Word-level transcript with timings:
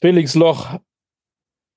Felix 0.00 0.34
Loch, 0.34 0.78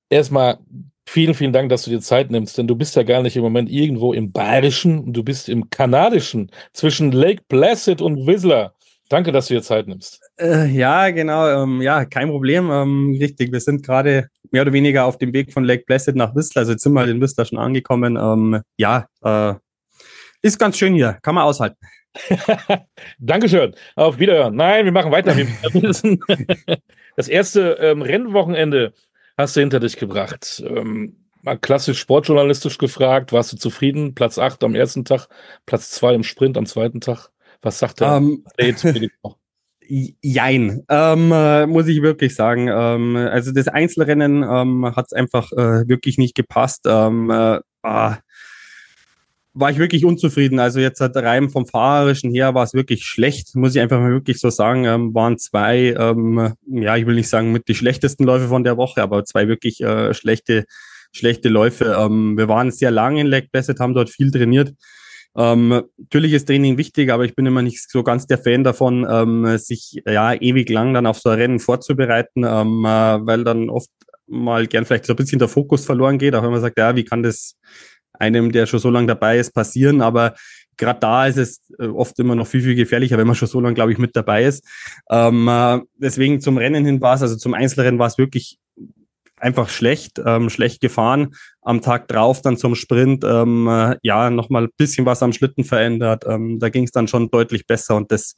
erstmal 0.09 0.59
vielen, 1.08 1.33
vielen 1.33 1.54
Dank, 1.54 1.70
dass 1.70 1.83
du 1.83 1.92
dir 1.92 2.02
Zeit 2.02 2.32
nimmst, 2.32 2.58
denn 2.58 2.67
du 2.67 2.75
bist 2.75 2.96
ja 2.96 3.04
gar 3.04 3.22
nicht 3.22 3.35
im 3.35 3.43
Moment 3.43 3.70
irgendwo 3.70 4.14
im 4.14 4.32
Bayerischen, 4.32 5.12
du 5.14 5.24
bist 5.24 5.50
im 5.50 5.70
Kanadischen 5.70 6.51
zwischen 6.74 7.11
Lake 7.11 7.43
Placid 7.48 8.02
und 8.02 8.27
Whistler. 8.27 8.73
Danke, 9.09 9.32
dass 9.32 9.48
du 9.48 9.55
dir 9.55 9.64
Zeit 9.64 9.88
nimmst. 9.88 10.21
Äh, 10.39 10.68
ja, 10.68 11.09
genau. 11.09 11.64
Ähm, 11.64 11.82
ja, 11.82 12.05
kein 12.05 12.30
Problem. 12.30 12.70
Ähm, 12.70 13.18
richtig, 13.20 13.52
wir 13.52 13.59
sind 13.59 13.84
gerade 13.84 14.30
mehr 14.52 14.62
oder 14.62 14.73
weniger 14.73 15.05
auf 15.05 15.18
dem 15.18 15.34
Weg 15.34 15.52
von 15.52 15.64
Lake 15.64 15.84
Placid 15.86 16.16
nach 16.16 16.36
Whistler. 16.36 16.60
Also 16.60 16.73
jetzt 16.73 16.84
sind 16.84 16.94
wir 16.94 17.00
halt 17.00 17.10
in 17.10 17.20
Whistler 17.20 17.46
schon 17.46 17.57
angekommen. 17.57 18.18
Ähm, 18.21 18.62
ja, 18.78 19.07
äh, 19.23 19.55
ist 20.44 20.60
ganz 20.60 20.78
schön 20.78 20.94
hier. 20.94 21.18
Kann 21.23 21.34
man 21.34 21.44
aushalten. 21.44 21.78
Dankeschön. 23.20 23.73
Auf 23.96 24.20
Wiederhören. 24.20 24.55
Nein, 24.55 24.86
wir 24.86 24.91
machen 24.91 25.12
weiter. 25.12 25.36
das 27.16 27.28
erste 27.28 27.77
ähm, 27.80 28.02
Rennwochenende 28.02 28.94
hast 29.38 29.55
du 29.55 29.62
hinter 29.62 29.80
dich 29.80 29.98
gebracht. 29.98 30.63
Ähm, 30.66 31.16
mal 31.41 31.58
klassisch 31.58 32.00
sportjournalistisch 32.00 32.77
gefragt. 32.77 33.31
Warst 33.31 33.54
du 33.54 33.58
zufrieden? 33.58 34.16
Platz 34.16 34.38
8 34.38 34.63
am 34.63 34.76
ersten 34.76 35.05
Tag, 35.05 35.27
Platz 35.66 35.91
2 35.91 36.16
im 36.16 36.23
Sprint 36.23 36.58
am 36.58 36.66
zweiten 36.66 37.02
Tag. 37.02 37.30
Was 37.62 37.80
sagt 37.80 38.00
der 38.00 38.17
um, 38.17 38.44
ähm, 38.58 39.09
Jein, 40.22 40.84
ähm, 40.88 41.31
äh, 41.31 41.66
muss 41.66 41.88
ich 41.88 42.03
wirklich 42.03 42.36
sagen. 42.36 42.67
Ähm, 42.72 43.16
also 43.16 43.52
das 43.52 43.67
Einzelrennen 43.67 44.44
ähm, 44.44 44.95
hat 44.95 45.08
es 45.08 45.14
einfach 45.14 45.52
äh, 45.53 45.88
wirklich 45.88 46.20
nicht 46.20 46.36
gepasst. 46.36 46.86
Ähm, 46.86 47.31
äh, 47.31 47.59
ah, 47.81 48.17
war 49.53 49.71
ich 49.71 49.77
wirklich 49.77 50.05
unzufrieden. 50.05 50.59
Also 50.59 50.80
jetzt 50.80 51.02
hat 51.02 51.16
rein 51.17 51.49
vom 51.49 51.66
Fahrerischen 51.66 52.31
her 52.31 52.53
war 52.53 52.63
es 52.63 52.73
wirklich 52.73 53.05
schlecht, 53.05 53.55
muss 53.55 53.75
ich 53.75 53.81
einfach 53.81 53.99
mal 53.99 54.12
wirklich 54.12 54.39
so 54.39 54.49
sagen. 54.49 54.85
Ähm, 54.85 55.13
waren 55.13 55.38
zwei, 55.38 55.95
ähm, 55.98 56.53
ja, 56.67 56.95
ich 56.95 57.05
will 57.05 57.16
nicht 57.16 57.30
sagen 57.30 57.52
mit 57.52 57.67
die 57.67 57.75
schlechtesten 57.75 58.23
Läufe 58.23 58.48
von 58.48 58.63
der 58.63 58.77
Woche, 58.77 59.02
aber 59.02 59.25
zwei 59.25 59.48
wirklich 59.48 59.81
äh, 59.81 60.14
schlechte, 60.14 60.66
schlechte 61.11 61.50
Läufe. 61.50 61.97
Ähm, 62.00 62.38
wir 62.38 62.47
waren 62.47 62.72
sehr 62.72 62.92
lange 62.92 63.22
in 63.22 63.27
Lake 63.27 63.50
Placid, 63.52 63.80
haben 63.80 63.94
dort 63.94 64.09
viel 64.09 64.31
trainiert. 64.31 64.73
Ähm, 65.36 65.83
natürlich 65.97 66.33
ist 66.33 66.47
Training 66.47 66.77
wichtig, 66.77 67.11
aber 67.11 67.23
ich 67.23 67.36
bin 67.36 67.45
immer 67.45 67.61
nicht 67.61 67.89
so 67.89 68.03
ganz 68.03 68.27
der 68.27 68.39
Fan 68.39 68.64
davon, 68.64 69.05
ähm, 69.09 69.58
sich 69.58 70.02
ja 70.05 70.33
ewig 70.33 70.70
lang 70.70 70.94
dann 70.94 71.05
auf 71.05 71.20
so 71.20 71.30
ein 71.30 71.39
Rennen 71.39 71.59
vorzubereiten, 71.59 72.44
ähm, 72.44 72.83
äh, 72.86 73.25
weil 73.25 73.44
dann 73.44 73.70
oft 73.70 73.89
mal 74.27 74.67
gern 74.67 74.86
vielleicht 74.86 75.05
so 75.05 75.14
ein 75.14 75.16
bisschen 75.16 75.39
der 75.39 75.47
Fokus 75.47 75.86
verloren 75.86 76.17
geht, 76.17 76.36
auch 76.36 76.44
wenn 76.44 76.52
man 76.52 76.61
sagt, 76.61 76.77
ja, 76.77 76.95
wie 76.95 77.03
kann 77.03 77.23
das 77.23 77.55
einem, 78.20 78.52
der 78.52 78.66
schon 78.66 78.80
so 78.80 78.89
lange 78.89 79.08
dabei 79.08 79.39
ist, 79.39 79.53
passieren. 79.53 80.02
Aber 80.02 80.36
gerade 80.78 81.00
da 81.00 81.28
ist 81.28 81.38
es 81.38 81.62
äh, 81.80 81.88
oft 81.88 82.17
immer 82.20 82.36
noch 82.36 82.48
viel, 82.48 82.61
viel 82.61 82.76
gefährlicher, 82.76 83.17
wenn 83.17 83.28
man 83.28 83.36
schon 83.36 83.48
so 83.48 83.59
lange, 83.59 83.76
glaube 83.76 83.92
ich, 83.92 83.98
mit 83.98 84.16
dabei 84.16 84.45
ist. 84.45 84.66
Ähm, 85.09 85.48
äh, 85.48 85.80
deswegen 85.95 86.42
zum 86.42 86.58
Rennen 86.58 86.86
hin 86.86 87.02
war 87.02 87.16
es, 87.16 87.22
also 87.22 87.36
zum 87.36 87.53
Einzelrennen 87.53 88.00
war 88.00 88.08
es 88.08 88.17
wirklich 88.17 88.58
einfach 89.38 89.70
schlecht, 89.70 90.22
ähm, 90.26 90.50
schlecht 90.50 90.81
gefahren. 90.81 91.36
Am 91.61 91.81
Tag 91.81 92.08
drauf 92.08 92.42
dann 92.42 92.58
zum 92.58 92.76
Sprint, 92.76 93.23
ähm, 93.23 93.67
äh, 93.67 93.95
ja, 94.03 94.30
nochmal 94.30 94.66
ein 94.66 94.73
bisschen 94.78 95.06
was 95.06 95.23
am 95.23 95.33
Schlitten 95.33 95.64
verändert. 95.64 96.26
Ähm, 96.28 96.59
da 96.59 96.70
ging 96.70 96.83
es 96.83 96.92
dann 96.92 97.08
schon 97.08 97.30
deutlich 97.30 97.66
besser 97.66 97.95
und 97.95 98.11
das 98.11 98.36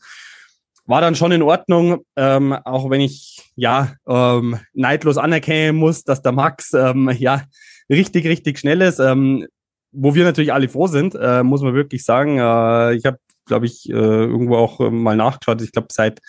war 0.86 1.02
dann 1.02 1.16
schon 1.16 1.32
in 1.32 1.44
Ordnung, 1.44 2.04
ähm, 2.16 2.54
auch 2.54 2.90
wenn 2.90 3.02
ich 3.02 3.52
ja 3.56 3.94
ähm, 4.08 4.60
neidlos 4.74 5.18
anerkennen 5.18 5.78
muss, 5.78 6.04
dass 6.04 6.22
der 6.22 6.32
Max 6.32 6.74
ähm, 6.74 7.10
ja 7.18 7.44
richtig, 7.90 8.26
richtig 8.26 8.60
schnell 8.60 8.82
ist. 8.82 9.00
Ähm, 9.00 9.48
wo 9.92 10.16
wir 10.16 10.24
natürlich 10.24 10.54
alle 10.54 10.70
froh 10.70 10.88
sind, 10.88 11.16
äh, 11.16 11.44
muss 11.44 11.62
man 11.62 11.74
wirklich 11.74 12.04
sagen. 12.04 12.38
Äh, 12.38 12.96
ich 12.96 13.06
habe, 13.06 13.18
glaube 13.46 13.66
ich, 13.66 13.90
äh, 13.90 13.94
irgendwo 13.94 14.56
auch 14.56 14.80
äh, 14.80 14.90
mal 14.90 15.16
nachgeschaut. 15.16 15.62
Ich 15.62 15.72
glaube, 15.72 15.88
seit 15.92 16.20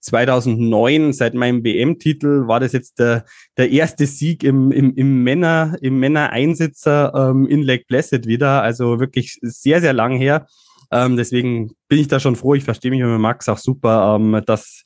2009, 0.00 1.12
seit 1.12 1.34
meinem 1.34 1.64
WM-Titel, 1.64 2.46
war 2.46 2.60
das 2.60 2.72
jetzt 2.72 2.98
der, 2.98 3.24
der 3.56 3.70
erste 3.70 4.06
Sieg 4.06 4.44
im, 4.44 4.70
im, 4.70 4.94
im 4.94 5.22
Männer, 5.24 5.76
im 5.80 5.98
Männer-Einsitzer 5.98 7.12
ähm, 7.14 7.46
in 7.46 7.62
Lake 7.62 7.84
Placid 7.88 8.26
wieder. 8.26 8.62
Also 8.62 9.00
wirklich 9.00 9.38
sehr, 9.42 9.80
sehr 9.80 9.92
lang 9.92 10.16
her. 10.16 10.46
Ähm, 10.90 11.16
deswegen 11.16 11.72
bin 11.88 11.98
ich 11.98 12.08
da 12.08 12.20
schon 12.20 12.36
froh. 12.36 12.54
Ich 12.54 12.64
verstehe 12.64 12.90
mich 12.90 13.02
mit 13.02 13.18
Max 13.18 13.48
auch 13.48 13.58
super, 13.58 14.16
ähm, 14.16 14.40
dass, 14.46 14.82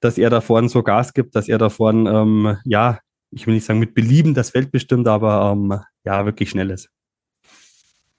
dass 0.00 0.18
er 0.18 0.30
da 0.30 0.40
vorne 0.40 0.68
so 0.68 0.82
Gas 0.82 1.12
gibt, 1.12 1.36
dass 1.36 1.48
er 1.48 1.58
da 1.58 1.68
vorne, 1.68 2.10
ähm, 2.10 2.56
ja, 2.64 2.98
ich 3.30 3.46
will 3.46 3.54
nicht 3.54 3.66
sagen 3.66 3.78
mit 3.80 3.94
Belieben 3.94 4.34
das 4.34 4.50
Feld 4.50 4.72
bestimmt, 4.72 5.06
aber 5.08 5.52
ähm, 5.52 5.78
ja, 6.04 6.24
wirklich 6.24 6.50
schnell 6.50 6.70
ist. 6.70 6.88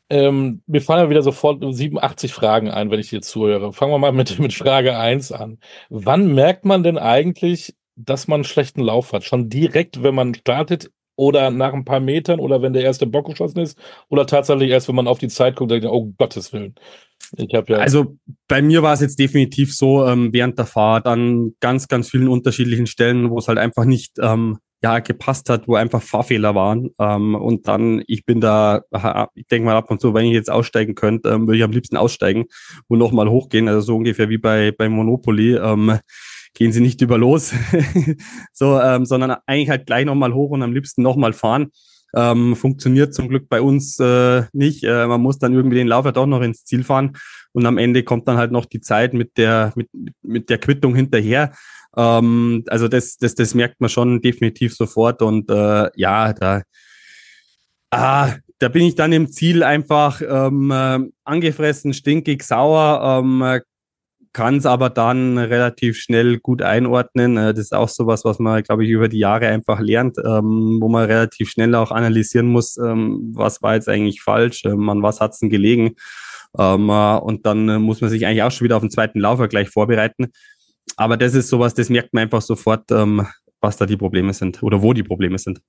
Ähm, 0.09 0.61
mir 0.67 0.81
fallen 0.81 1.03
ja 1.03 1.09
wieder 1.09 1.21
sofort 1.21 1.61
87 1.61 2.31
Fragen 2.33 2.69
ein, 2.69 2.89
wenn 2.91 2.99
ich 2.99 3.09
dir 3.09 3.21
zuhöre. 3.21 3.73
Fangen 3.73 3.91
wir 3.91 3.97
mal 3.97 4.13
mit, 4.13 4.39
mit 4.39 4.53
Frage 4.53 4.97
1 4.97 5.31
an. 5.31 5.59
Wann 5.89 6.33
merkt 6.33 6.65
man 6.65 6.83
denn 6.83 6.97
eigentlich, 6.97 7.75
dass 7.95 8.27
man 8.27 8.37
einen 8.37 8.43
schlechten 8.45 8.81
Lauf 8.81 9.11
hat? 9.11 9.23
Schon 9.23 9.49
direkt, 9.49 10.03
wenn 10.03 10.15
man 10.15 10.33
startet 10.35 10.91
oder 11.17 11.49
nach 11.49 11.73
ein 11.73 11.83
paar 11.83 11.99
Metern 11.99 12.39
oder 12.39 12.61
wenn 12.61 12.73
der 12.73 12.83
erste 12.83 13.07
Bock 13.07 13.25
geschossen 13.25 13.59
ist 13.59 13.77
oder 14.07 14.25
tatsächlich 14.27 14.69
erst, 14.69 14.87
wenn 14.87 14.95
man 14.95 15.07
auf 15.07 15.19
die 15.19 15.27
Zeit 15.27 15.55
guckt 15.55 15.71
denkt, 15.71 15.87
oh 15.87 16.13
Gottes 16.17 16.53
Willen. 16.53 16.75
Ich 17.35 17.51
ja 17.51 17.61
also 17.75 18.15
bei 18.47 18.61
mir 18.61 18.83
war 18.83 18.93
es 18.93 19.01
jetzt 19.01 19.19
definitiv 19.19 19.75
so 19.75 20.05
ähm, 20.05 20.31
während 20.31 20.57
der 20.57 20.67
Fahrt 20.67 21.07
an 21.07 21.55
ganz, 21.59 21.87
ganz 21.87 22.11
vielen 22.11 22.29
unterschiedlichen 22.29 22.85
Stellen, 22.85 23.31
wo 23.31 23.39
es 23.39 23.47
halt 23.47 23.57
einfach 23.57 23.83
nicht 23.83 24.13
ähm, 24.21 24.59
ja 24.83 24.99
gepasst 24.99 25.49
hat, 25.49 25.67
wo 25.67 25.75
einfach 25.75 26.01
Fahrfehler 26.01 26.55
waren. 26.55 26.91
Ähm, 26.99 27.35
und 27.35 27.67
dann, 27.67 28.03
ich 28.07 28.25
bin 28.25 28.41
da, 28.41 28.81
ich 29.33 29.47
denke 29.47 29.65
mal 29.65 29.75
ab 29.75 29.89
und 29.89 29.99
zu, 29.99 30.13
wenn 30.13 30.25
ich 30.25 30.33
jetzt 30.33 30.51
aussteigen 30.51 30.95
könnte, 30.95 31.29
ähm, 31.29 31.47
würde 31.47 31.57
ich 31.57 31.63
am 31.63 31.71
liebsten 31.71 31.97
aussteigen 31.97 32.45
und 32.87 32.99
nochmal 32.99 33.29
hochgehen. 33.29 33.67
Also 33.67 33.81
so 33.81 33.95
ungefähr 33.95 34.29
wie 34.29 34.37
bei, 34.37 34.71
bei 34.71 34.89
Monopoly. 34.89 35.55
Ähm, 35.55 35.99
gehen 36.53 36.71
sie 36.71 36.81
nicht 36.81 37.01
über 37.01 37.17
los, 37.19 37.53
so, 38.53 38.79
ähm, 38.79 39.05
sondern 39.05 39.35
eigentlich 39.45 39.69
halt 39.69 39.85
gleich 39.85 40.05
nochmal 40.05 40.33
hoch 40.33 40.49
und 40.49 40.63
am 40.63 40.73
liebsten 40.73 41.03
nochmal 41.03 41.33
fahren. 41.33 41.67
Ähm, 42.15 42.55
funktioniert 42.55 43.13
zum 43.13 43.27
Glück 43.27 43.47
bei 43.47 43.61
uns 43.61 43.99
äh, 43.99 44.43
nicht. 44.53 44.83
Äh, 44.83 45.05
man 45.07 45.21
muss 45.21 45.37
dann 45.37 45.53
irgendwie 45.53 45.75
den 45.75 45.87
Lauf 45.87 46.05
ja 46.05 46.11
doch 46.11 46.25
noch 46.25 46.41
ins 46.41 46.63
Ziel 46.63 46.83
fahren 46.83 47.17
und 47.51 47.65
am 47.65 47.77
Ende 47.77 48.03
kommt 48.03 48.27
dann 48.27 48.37
halt 48.37 48.51
noch 48.51 48.65
die 48.65 48.81
Zeit 48.81 49.13
mit 49.13 49.37
der 49.37 49.73
mit, 49.75 49.89
mit 50.23 50.49
der 50.49 50.57
Quittung 50.57 50.95
hinterher. 50.95 51.51
Ähm, 51.97 52.63
also 52.67 52.87
das, 52.87 53.17
das, 53.17 53.35
das 53.35 53.53
merkt 53.55 53.81
man 53.81 53.89
schon 53.89 54.21
definitiv 54.21 54.75
sofort 54.75 55.21
und 55.21 55.49
äh, 55.49 55.89
ja, 55.95 56.33
da, 56.33 56.61
ah, 57.91 58.33
da 58.59 58.69
bin 58.69 58.83
ich 58.83 58.95
dann 58.95 59.13
im 59.13 59.31
Ziel 59.31 59.63
einfach 59.63 60.21
ähm, 60.21 60.71
äh, 60.71 60.99
angefressen, 61.23 61.93
stinkig, 61.93 62.43
sauer, 62.43 63.21
ähm, 63.23 63.61
kann 64.33 64.57
es 64.57 64.67
aber 64.67 64.91
dann 64.91 65.39
relativ 65.39 65.97
schnell 65.97 66.37
gut 66.37 66.61
einordnen. 66.61 67.37
Äh, 67.37 67.53
das 67.55 67.65
ist 67.65 67.73
auch 67.73 67.89
sowas, 67.89 68.23
was 68.23 68.37
man, 68.37 68.61
glaube 68.61 68.85
ich, 68.85 68.91
über 68.91 69.07
die 69.07 69.17
Jahre 69.17 69.47
einfach 69.47 69.79
lernt, 69.79 70.17
ähm, 70.19 70.77
wo 70.79 70.89
man 70.89 71.05
relativ 71.05 71.49
schnell 71.49 71.73
auch 71.73 71.91
analysieren 71.91 72.47
muss, 72.47 72.77
ähm, 72.77 73.31
was 73.33 73.63
war 73.63 73.73
jetzt 73.73 73.89
eigentlich 73.89 74.21
falsch, 74.21 74.63
ähm, 74.65 74.89
an 74.89 75.01
was 75.01 75.19
hat's 75.21 75.39
denn 75.39 75.49
gelegen. 75.49 75.95
Äh, 76.57 76.63
und 76.63 77.45
dann 77.47 77.81
muss 77.81 78.01
man 78.01 78.11
sich 78.11 78.25
eigentlich 78.25 78.43
auch 78.43 78.51
schon 78.51 78.65
wieder 78.65 78.75
auf 78.77 78.83
den 78.83 78.91
zweiten 78.91 79.19
Laufer 79.19 79.47
gleich 79.47 79.69
vorbereiten. 79.69 80.27
Aber 80.97 81.15
das 81.15 81.35
ist 81.35 81.49
sowas, 81.49 81.73
das 81.73 81.89
merkt 81.89 82.13
man 82.13 82.23
einfach 82.23 82.41
sofort, 82.41 82.91
ähm, 82.91 83.25
was 83.61 83.77
da 83.77 83.85
die 83.85 83.97
Probleme 83.97 84.33
sind 84.33 84.61
oder 84.63 84.81
wo 84.81 84.93
die 84.93 85.03
Probleme 85.03 85.37
sind. 85.37 85.61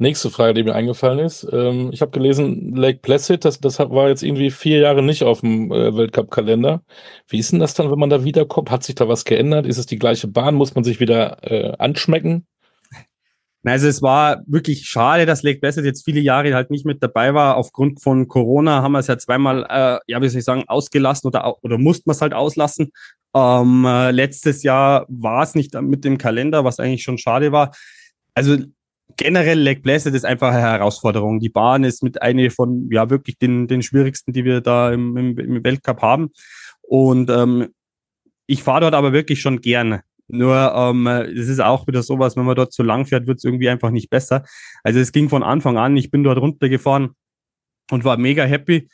Nächste 0.00 0.30
Frage, 0.30 0.54
die 0.54 0.62
mir 0.62 0.74
eingefallen 0.74 1.18
ist. 1.18 1.46
Ähm, 1.52 1.90
ich 1.92 2.02
habe 2.02 2.12
gelesen, 2.12 2.76
Lake 2.76 3.00
Placid, 3.00 3.44
das, 3.44 3.58
das 3.58 3.80
war 3.80 4.08
jetzt 4.08 4.22
irgendwie 4.22 4.50
vier 4.50 4.78
Jahre 4.78 5.02
nicht 5.02 5.24
auf 5.24 5.40
dem 5.40 5.72
äh, 5.72 5.96
Weltcup-Kalender. 5.96 6.82
Wie 7.26 7.38
ist 7.38 7.50
denn 7.50 7.58
das 7.58 7.74
dann, 7.74 7.90
wenn 7.90 7.98
man 7.98 8.10
da 8.10 8.22
wiederkommt? 8.22 8.70
Hat 8.70 8.84
sich 8.84 8.94
da 8.94 9.08
was 9.08 9.24
geändert? 9.24 9.66
Ist 9.66 9.78
es 9.78 9.86
die 9.86 9.98
gleiche 9.98 10.28
Bahn? 10.28 10.54
Muss 10.54 10.74
man 10.74 10.84
sich 10.84 11.00
wieder 11.00 11.38
äh, 11.42 11.74
anschmecken? 11.78 12.46
Also 13.64 13.88
es 13.88 14.00
war 14.00 14.42
wirklich 14.46 14.86
schade, 14.86 15.26
dass 15.26 15.42
Lake 15.42 15.58
Placid 15.58 15.84
jetzt 15.84 16.04
viele 16.04 16.20
Jahre 16.20 16.54
halt 16.54 16.70
nicht 16.70 16.86
mit 16.86 17.02
dabei 17.02 17.34
war. 17.34 17.56
Aufgrund 17.56 18.00
von 18.00 18.28
Corona 18.28 18.82
haben 18.82 18.92
wir 18.92 19.00
es 19.00 19.08
ja 19.08 19.18
zweimal, 19.18 19.66
äh, 19.68 19.98
ja, 20.06 20.22
wie 20.22 20.28
soll 20.28 20.38
ich 20.38 20.44
sagen, 20.44 20.64
ausgelassen 20.68 21.26
oder, 21.26 21.56
oder 21.62 21.76
mussten 21.76 22.06
wir 22.06 22.12
es 22.12 22.22
halt 22.22 22.34
auslassen. 22.34 22.92
Ähm, 23.34 23.84
äh, 23.84 24.10
letztes 24.10 24.62
Jahr 24.62 25.06
war 25.08 25.42
es 25.42 25.54
nicht 25.54 25.80
mit 25.80 26.04
dem 26.04 26.18
Kalender, 26.18 26.64
was 26.64 26.80
eigentlich 26.80 27.02
schon 27.02 27.18
schade 27.18 27.52
war. 27.52 27.74
Also 28.34 28.56
generell 29.16 29.60
Lake 29.60 29.80
Placid 29.82 30.14
ist 30.14 30.24
einfach 30.24 30.52
eine 30.52 30.60
Herausforderung. 30.60 31.40
Die 31.40 31.48
Bahn 31.48 31.84
ist 31.84 32.02
mit 32.02 32.22
einer 32.22 32.50
von, 32.50 32.88
ja, 32.90 33.10
wirklich 33.10 33.38
den, 33.38 33.66
den 33.66 33.82
schwierigsten, 33.82 34.32
die 34.32 34.44
wir 34.44 34.60
da 34.60 34.92
im, 34.92 35.16
im, 35.16 35.38
im 35.38 35.64
Weltcup 35.64 36.02
haben. 36.02 36.30
Und 36.82 37.28
ähm, 37.30 37.68
ich 38.46 38.62
fahre 38.62 38.82
dort 38.82 38.94
aber 38.94 39.12
wirklich 39.12 39.40
schon 39.40 39.60
gerne. 39.60 40.02
Nur 40.28 40.72
ähm, 40.74 41.06
es 41.06 41.48
ist 41.48 41.60
auch 41.60 41.86
wieder 41.86 42.02
sowas, 42.02 42.36
wenn 42.36 42.44
man 42.44 42.56
dort 42.56 42.72
zu 42.72 42.82
lang 42.82 43.06
fährt, 43.06 43.26
wird 43.26 43.38
es 43.38 43.44
irgendwie 43.44 43.68
einfach 43.68 43.90
nicht 43.90 44.10
besser. 44.10 44.44
Also 44.84 45.00
es 45.00 45.12
ging 45.12 45.28
von 45.28 45.42
Anfang 45.42 45.78
an, 45.78 45.96
ich 45.96 46.10
bin 46.10 46.22
dort 46.22 46.38
runtergefahren 46.38 47.10
und 47.90 48.04
war 48.04 48.18
mega 48.18 48.44
happy. 48.44 48.88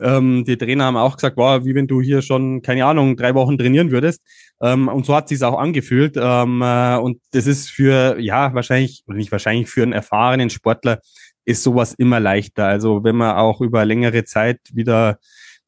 Ähm, 0.00 0.44
die 0.44 0.56
Trainer 0.56 0.84
haben 0.84 0.96
auch 0.96 1.16
gesagt, 1.16 1.36
wow, 1.36 1.64
wie 1.64 1.74
wenn 1.74 1.86
du 1.86 2.00
hier 2.00 2.22
schon, 2.22 2.62
keine 2.62 2.84
Ahnung, 2.84 3.16
drei 3.16 3.34
Wochen 3.34 3.58
trainieren 3.58 3.90
würdest. 3.90 4.22
Ähm, 4.60 4.88
und 4.88 5.06
so 5.06 5.14
hat 5.14 5.28
sich 5.28 5.42
auch 5.42 5.58
angefühlt. 5.58 6.16
Ähm, 6.16 6.62
äh, 6.62 6.96
und 6.96 7.20
das 7.32 7.46
ist 7.46 7.70
für, 7.70 8.18
ja, 8.20 8.54
wahrscheinlich, 8.54 9.04
oder 9.06 9.16
nicht 9.16 9.32
wahrscheinlich, 9.32 9.68
für 9.68 9.82
einen 9.82 9.92
erfahrenen 9.92 10.50
Sportler 10.50 11.00
ist 11.44 11.62
sowas 11.62 11.94
immer 11.94 12.20
leichter. 12.20 12.66
Also 12.66 13.04
wenn 13.04 13.16
man 13.16 13.36
auch 13.36 13.60
über 13.60 13.84
längere 13.84 14.24
Zeit 14.24 14.60
wieder 14.72 15.18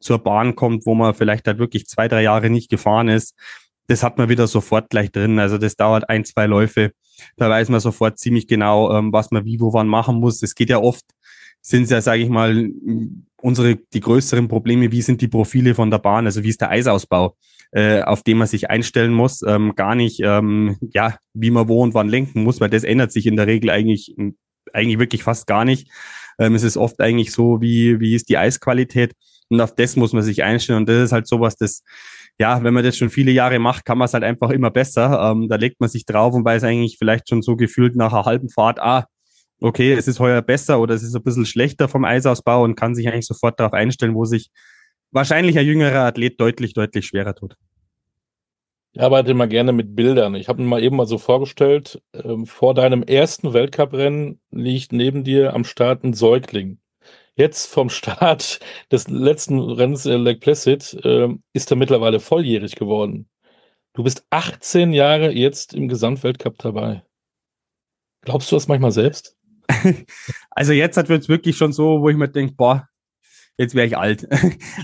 zur 0.01 0.19
Bahn 0.19 0.55
kommt, 0.55 0.87
wo 0.87 0.95
man 0.95 1.15
vielleicht 1.15 1.47
halt 1.47 1.59
wirklich 1.59 1.87
zwei, 1.87 2.09
drei 2.09 2.23
Jahre 2.23 2.51
nicht 2.51 2.71
gefahren 2.71 3.09
ist, 3.09 3.35
das 3.89 4.03
hat 4.03 4.19
man 4.19 4.29
wieder 4.29 4.47
sofort 4.47 4.91
gleich 4.91 5.11
drin. 5.11 5.39
Also 5.39 5.59
das 5.59 5.77
dauert 5.77 6.09
ein, 6.09 6.25
zwei 6.25 6.47
Läufe 6.47 6.93
Da 7.37 7.49
weiß 7.51 7.69
man 7.71 7.81
sofort 7.81 8.19
ziemlich 8.19 8.47
genau, 8.47 8.97
ähm, 8.97 9.13
was 9.13 9.31
man 9.31 9.45
wie, 9.45 9.61
wo, 9.61 9.73
wann 9.73 9.89
machen 9.89 10.21
muss. 10.21 10.43
Es 10.43 10.55
geht 10.55 10.71
ja 10.71 10.79
oft, 10.79 11.05
sind 11.69 11.91
ja, 11.91 12.01
sage 12.01 12.23
ich 12.23 12.31
mal, 12.31 12.71
unsere 13.43 13.77
die 13.77 14.01
größeren 14.01 14.49
Probleme, 14.49 14.91
wie 14.91 15.03
sind 15.03 15.21
die 15.21 15.29
Profile 15.29 15.75
von 15.75 15.91
der 15.91 15.99
Bahn, 15.99 16.25
also 16.25 16.43
wie 16.43 16.49
ist 16.49 16.63
der 16.63 16.71
Eisausbau, 16.71 17.37
äh, 17.73 18.01
auf 18.01 18.23
den 18.23 18.39
man 18.39 18.47
sich 18.47 18.71
einstellen 18.71 19.13
muss, 19.13 19.43
ähm, 19.47 19.75
gar 19.75 19.95
nicht, 19.95 20.21
ähm, 20.25 20.79
ja, 20.95 21.19
wie 21.35 21.51
man 21.51 21.69
wo 21.69 21.83
und 21.83 21.93
wann 21.93 22.09
lenken 22.09 22.43
muss, 22.43 22.61
weil 22.63 22.71
das 22.71 22.85
ändert 22.85 23.13
sich 23.13 23.27
in 23.27 23.37
der 23.37 23.47
Regel 23.47 23.69
eigentlich, 23.69 24.17
eigentlich 24.73 24.99
wirklich 24.99 25.23
fast 25.23 25.47
gar 25.47 25.67
nicht. 25.67 25.91
Ähm, 26.39 26.55
es 26.55 26.63
ist 26.63 26.79
oft 26.79 27.01
eigentlich 27.01 27.33
so, 27.33 27.61
wie, 27.61 28.01
wie 28.01 28.15
ist 28.15 28.31
die 28.31 28.39
Eisqualität 28.39 29.13
und 29.51 29.61
auf 29.61 29.75
das 29.75 29.95
muss 29.95 30.15
man 30.15 30.23
sich 30.23 30.43
einstellen 30.43 30.81
und 30.81 30.89
das 30.89 31.05
ist 31.05 31.13
halt 31.13 31.27
sowas, 31.27 31.57
das, 31.57 31.83
ja, 32.39 32.63
wenn 32.65 32.73
man 32.73 32.85
das 32.85 32.97
schon 32.97 33.11
viele 33.11 33.33
Jahre 33.33 33.59
macht, 33.59 33.85
kann 33.85 33.99
man 33.99 34.07
es 34.07 34.15
halt 34.15 34.25
einfach 34.25 34.51
immer 34.51 34.71
besser. 34.71 35.33
Ähm, 35.33 35.49
da 35.49 35.57
legt 35.57 35.81
man 35.81 35.91
sich 35.91 36.07
drauf 36.07 36.33
und 36.35 36.47
weiß 36.47 36.65
eigentlich 36.65 36.97
vielleicht 36.99 37.29
schon 37.29 37.43
so 37.43 37.57
gefühlt 37.57 37.95
nach 37.95 38.15
einer 38.15 38.25
halben 38.25 38.49
Fahrt, 38.49 38.81
ah, 38.81 39.07
okay, 39.61 39.93
es 39.93 40.09
ist 40.09 40.21
heuer 40.21 40.43
besser 40.43 40.81
oder 40.81 40.95
es 40.95 41.03
ist 41.03 41.15
ein 41.15 41.23
bisschen 41.23 41.47
schlechter 41.47 41.89
vom 41.89 42.05
Eisausbau 42.05 42.65
und 42.65 42.75
kann 42.75 42.95
sich 42.95 43.09
eigentlich 43.09 43.27
sofort 43.27 43.59
darauf 43.59 43.73
einstellen, 43.73 44.15
wo 44.15 44.25
sich 44.25 44.51
wahrscheinlich 45.11 45.59
ein 45.59 45.67
jüngerer 45.67 46.07
Athlet 46.07 46.41
deutlich, 46.41 46.75
deutlich 46.75 47.07
schwerer 47.07 47.35
tut. 47.35 47.57
Ich 48.93 49.03
arbeite 49.03 49.31
immer 49.31 49.47
gerne 49.47 49.73
mit 49.73 49.95
Bildern. 49.95 50.35
Ich 50.35 50.49
habe 50.49 50.63
mir 50.63 50.69
mal 50.69 50.83
eben 50.83 50.97
mal 50.97 51.07
so 51.07 51.19
vorgestellt, 51.19 52.03
ähm, 52.15 52.47
vor 52.47 52.75
deinem 52.75 53.03
ersten 53.03 53.53
Weltcuprennen 53.53 54.41
liegt 54.51 54.93
neben 54.93 55.25
dir 55.25 55.55
am 55.55 55.65
Start 55.65 56.05
ein 56.05 56.15
Säugling. 56.15 56.79
Jetzt 57.37 57.73
vom 57.73 57.91
Start 57.91 58.61
des 58.91 59.09
letzten 59.09 59.61
Rennens 59.61 60.07
in 60.07 60.23
Lake 60.23 60.41
Placid 60.41 60.95
äh, 61.05 61.29
ist 61.53 61.71
er 61.71 61.77
mittlerweile 61.77 62.19
volljährig 62.19 62.75
geworden. 62.75 63.29
Du 63.93 64.03
bist 64.03 64.27
18 64.31 64.93
Jahre 64.93 65.31
jetzt 65.31 65.75
im 65.75 65.89
Gesamtweltcup 65.89 66.59
dabei. 66.59 67.03
Glaubst 68.23 68.51
du 68.51 68.57
das 68.57 68.69
manchmal 68.69 68.93
selbst? 68.93 69.38
also 70.51 70.73
jetzt 70.73 70.97
wird 71.09 71.23
es 71.23 71.29
wirklich 71.29 71.57
schon 71.57 71.73
so, 71.73 72.01
wo 72.01 72.09
ich 72.09 72.17
mir 72.17 72.29
denke, 72.29 72.55
boah, 72.57 72.89
jetzt 73.59 73.75
wäre 73.75 73.87
ich 73.87 73.97
alt. 73.97 74.27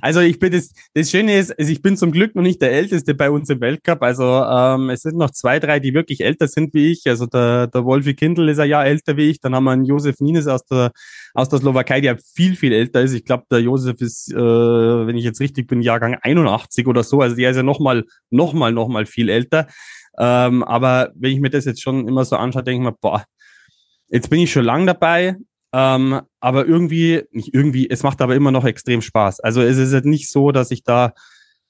Also 0.03 0.21
ich 0.21 0.39
bin 0.39 0.53
das, 0.53 0.73
das 0.93 1.11
Schöne 1.11 1.39
ist, 1.39 1.59
also 1.59 1.71
ich 1.73 1.81
bin 1.81 1.97
zum 1.97 2.13
Glück 2.13 2.35
noch 2.35 2.43
nicht 2.43 2.61
der 2.61 2.73
Älteste 2.73 3.15
bei 3.15 3.31
uns 3.31 3.49
im 3.49 3.61
Weltcup. 3.61 4.03
Also 4.03 4.25
ähm, 4.25 4.91
es 4.91 5.03
sind 5.03 5.17
noch 5.17 5.31
zwei, 5.31 5.59
drei, 5.61 5.81
die 5.81 5.95
wirklich 5.95 6.21
älter 6.21 6.49
sind 6.49 6.75
wie 6.75 6.91
ich. 6.93 7.07
Also 7.07 7.27
der, 7.27 7.69
der 7.69 7.85
Wolfi 7.85 8.15
Kindl 8.15 8.49
ist 8.49 8.59
ein 8.59 8.69
Jahr 8.69 8.85
älter 8.85 9.17
wie 9.17 9.31
ich. 9.31 9.41
Dann 9.41 9.55
haben 9.55 9.65
wir 9.65 9.71
einen 9.71 9.85
Josef 9.85 10.21
Nines 10.21 10.47
aus 10.47 10.65
der, 10.65 10.91
aus 11.33 11.49
der 11.49 11.61
Slowakei, 11.61 12.01
der 12.01 12.19
viel, 12.19 12.57
viel 12.57 12.73
älter 12.73 13.01
ist. 13.01 13.15
Ich 13.15 13.25
glaube, 13.25 13.45
der 13.51 13.61
Josef 13.61 14.01
ist, 14.01 14.33
äh, 14.33 14.37
wenn 14.37 15.17
ich 15.17 15.25
jetzt 15.25 15.41
richtig 15.41 15.69
bin, 15.69 15.81
Jahrgang 15.81 16.19
81 16.21 16.87
oder 16.87 17.03
so. 17.03 17.21
Also 17.21 17.37
der 17.37 17.51
ist 17.51 17.57
ja 17.57 17.63
nochmal, 17.63 18.05
nochmal, 18.31 18.73
nochmal 18.73 19.07
viel 19.07 19.31
älter. 19.31 19.69
Ähm, 20.19 20.63
aber 20.63 21.13
wenn 21.15 21.33
ich 21.33 21.41
mir 21.41 21.51
das 21.51 21.65
jetzt 21.65 21.83
schon 21.83 22.07
immer 22.07 22.25
so 22.25 22.37
anschaue, 22.37 22.63
denke 22.63 22.83
ich 22.83 22.91
mir, 22.91 22.97
boah, 23.01 23.25
jetzt 24.09 24.31
bin 24.31 24.41
ich 24.41 24.53
schon 24.53 24.65
lang 24.65 24.87
dabei. 24.87 25.37
Ähm, 25.77 26.21
aber 26.39 26.67
irgendwie, 26.67 27.23
nicht 27.33 27.53
irgendwie, 27.53 27.91
es 27.91 28.05
macht 28.05 28.23
aber 28.23 28.37
immer 28.37 28.53
noch 28.53 28.65
extrem 28.65 29.03
Spaß. 29.03 29.41
Also 29.41 29.61
es 29.61 29.77
ist 29.77 29.93
halt 29.93 30.05
nicht 30.05 30.31
so, 30.31 30.53
dass 30.53 30.71
ich 30.71 30.85
da, 30.85 31.15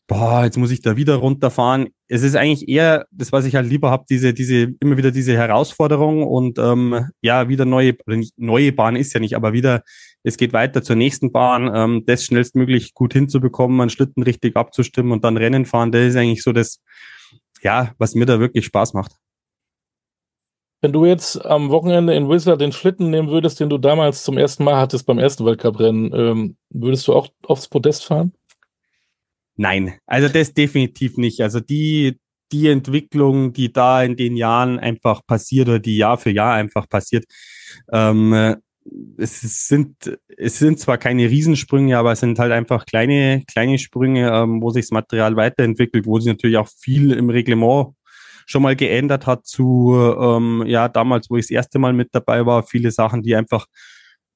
boah, 0.07 0.45
jetzt 0.45 0.59
muss 0.59 0.71
ich 0.71 0.83
da 0.83 0.99
wieder 0.99 1.15
runterfahren. 1.15 1.89
Es 2.09 2.23
ist 2.23 2.37
eigentlich 2.37 2.69
eher 2.69 3.07
das, 3.11 3.33
was 3.33 3.47
ich 3.47 3.55
halt 3.55 3.67
lieber 3.67 3.91
habe, 3.91 4.05
diese, 4.11 4.35
diese, 4.35 4.75
immer 4.81 4.99
wieder 4.99 5.11
diese 5.11 5.33
Herausforderung 5.35 6.23
und 6.23 6.59
ähm, 6.59 7.09
ja, 7.23 7.49
wieder 7.49 7.65
neue, 7.65 7.95
nicht 8.07 8.35
neue 8.37 8.73
Bahn 8.73 8.97
ist 8.97 9.15
ja 9.15 9.21
nicht, 9.21 9.37
aber 9.37 9.55
wieder, 9.55 9.83
es 10.23 10.37
geht 10.37 10.53
weiter 10.53 10.83
zur 10.83 10.97
nächsten 10.97 11.33
Bahn, 11.33 11.71
ähm, 11.75 12.03
das 12.05 12.25
schnellstmöglich 12.25 12.93
gut 12.93 13.15
hinzubekommen, 13.15 13.81
einen 13.81 13.89
Schlitten 13.89 14.23
richtig 14.23 14.55
abzustimmen 14.55 15.13
und 15.13 15.25
dann 15.25 15.39
Rennen 15.39 15.65
fahren, 15.65 15.93
das 15.93 16.09
ist 16.09 16.17
eigentlich 16.17 16.43
so 16.43 16.53
das, 16.53 16.81
ja, 17.63 17.95
was 17.97 18.15
mir 18.15 18.27
da 18.27 18.39
wirklich 18.39 18.67
Spaß 18.67 18.93
macht. 18.93 19.13
Wenn 20.85 20.93
du 20.93 21.07
jetzt 21.07 21.43
am 21.47 21.71
Wochenende 21.71 22.15
in 22.15 22.29
Whistler 22.29 22.59
den 22.59 22.71
Schlitten 22.71 23.09
nehmen 23.09 23.31
würdest, 23.31 23.59
den 23.59 23.71
du 23.71 23.79
damals 23.79 24.23
zum 24.23 24.37
ersten 24.37 24.65
Mal 24.65 24.77
hattest 24.77 25.07
beim 25.07 25.19
ersten 25.19 25.47
Weltcuprennen, 25.47 26.13
ähm, 26.15 26.57
würdest 26.69 27.09
du 27.09 27.15
auch 27.15 27.29
aufs 27.43 27.69
Podest 27.69 28.05
fahren? 28.05 28.35
Nein, 29.57 29.95
also 30.05 30.29
das 30.29 30.53
definitiv 30.53 31.17
nicht. 31.17 31.41
Also 31.41 31.61
die, 31.61 32.21
die 32.53 32.69
Entwicklung, 32.69 33.55
die 33.55 33.73
da 33.73 34.03
in 34.03 34.17
den 34.17 34.37
Jahren 34.37 34.79
einfach 34.79 35.23
passiert 35.27 35.69
oder 35.69 35.79
die 35.79 35.97
Jahr 35.97 36.19
für 36.19 36.31
Jahr 36.31 36.53
einfach 36.53 36.87
passiert, 36.87 37.25
ähm, 37.91 38.57
es 39.17 39.41
sind, 39.67 40.19
es 40.37 40.59
sind 40.59 40.81
zwar 40.81 40.99
keine 40.99 41.31
Riesensprünge, 41.31 41.97
aber 41.97 42.13
es 42.13 42.21
sind 42.21 42.39
halt 42.39 42.53
einfach 42.53 42.85
kleine, 42.85 43.43
kleine 43.51 43.79
Sprünge, 43.79 44.31
ähm, 44.31 44.61
wo 44.61 44.69
sich 44.69 44.85
das 44.85 44.91
Material 44.91 45.35
weiterentwickelt, 45.35 46.05
wo 46.05 46.21
sich 46.21 46.31
natürlich 46.31 46.59
auch 46.59 46.69
viel 46.69 47.13
im 47.13 47.31
Reglement 47.31 47.95
schon 48.46 48.62
mal 48.62 48.76
geändert 48.76 49.26
hat 49.26 49.46
zu, 49.46 49.94
ähm, 49.94 50.64
ja, 50.67 50.88
damals, 50.88 51.31
wo 51.31 51.37
ich 51.37 51.44
das 51.46 51.50
erste 51.50 51.79
Mal 51.79 51.93
mit 51.93 52.11
dabei 52.12 52.46
war, 52.46 52.62
viele 52.62 52.91
Sachen, 52.91 53.23
die 53.23 53.35
einfach, 53.37 53.67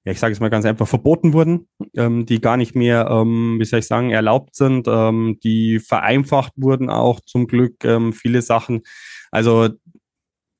ja, 0.04 0.12
ich 0.12 0.20
sage 0.20 0.32
es 0.32 0.40
mal 0.40 0.50
ganz 0.50 0.64
einfach, 0.64 0.88
verboten 0.88 1.32
wurden, 1.32 1.68
ähm, 1.96 2.26
die 2.26 2.40
gar 2.40 2.56
nicht 2.56 2.74
mehr, 2.74 3.08
ähm, 3.10 3.56
wie 3.58 3.64
soll 3.64 3.80
ich 3.80 3.86
sagen, 3.86 4.10
erlaubt 4.10 4.54
sind, 4.54 4.86
ähm, 4.88 5.38
die 5.42 5.78
vereinfacht 5.78 6.52
wurden 6.56 6.90
auch 6.90 7.20
zum 7.20 7.46
Glück, 7.46 7.84
ähm, 7.84 8.12
viele 8.12 8.42
Sachen. 8.42 8.82
Also 9.30 9.68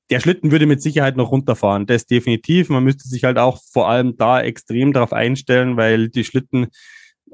der 0.09 0.19
Schlitten 0.19 0.51
würde 0.51 0.65
mit 0.65 0.81
Sicherheit 0.81 1.17
noch 1.17 1.31
runterfahren, 1.31 1.85
das 1.85 2.05
definitiv. 2.07 2.69
Man 2.69 2.83
müsste 2.83 3.07
sich 3.07 3.23
halt 3.23 3.37
auch 3.37 3.61
vor 3.71 3.89
allem 3.89 4.17
da 4.17 4.41
extrem 4.41 4.91
darauf 4.91 5.13
einstellen, 5.13 5.77
weil 5.77 6.09
die 6.09 6.23
Schlitten 6.23 6.67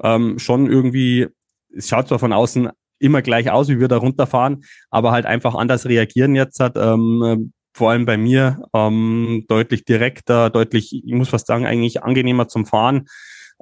ähm, 0.02 0.38
schon 0.38 0.66
irgendwie, 0.70 1.28
es 1.74 1.88
schaut 1.88 2.08
zwar 2.08 2.18
von 2.18 2.32
außen 2.32 2.70
immer 2.98 3.22
gleich 3.22 3.50
aus, 3.50 3.68
wie 3.68 3.80
wir 3.80 3.88
da 3.88 3.96
runterfahren, 3.96 4.64
aber 4.90 5.12
halt 5.12 5.26
einfach 5.26 5.54
anders 5.54 5.86
reagieren 5.86 6.34
jetzt 6.34 6.60
hat. 6.60 6.76
Ähm, 6.76 7.52
vor 7.76 7.90
allem 7.90 8.06
bei 8.06 8.16
mir 8.16 8.62
ähm, 8.74 9.44
deutlich 9.48 9.84
direkter, 9.84 10.48
deutlich, 10.48 10.94
ich 11.04 11.12
muss 11.12 11.28
fast 11.28 11.46
sagen, 11.46 11.66
eigentlich 11.66 12.02
angenehmer 12.02 12.48
zum 12.48 12.64
Fahren. 12.64 13.06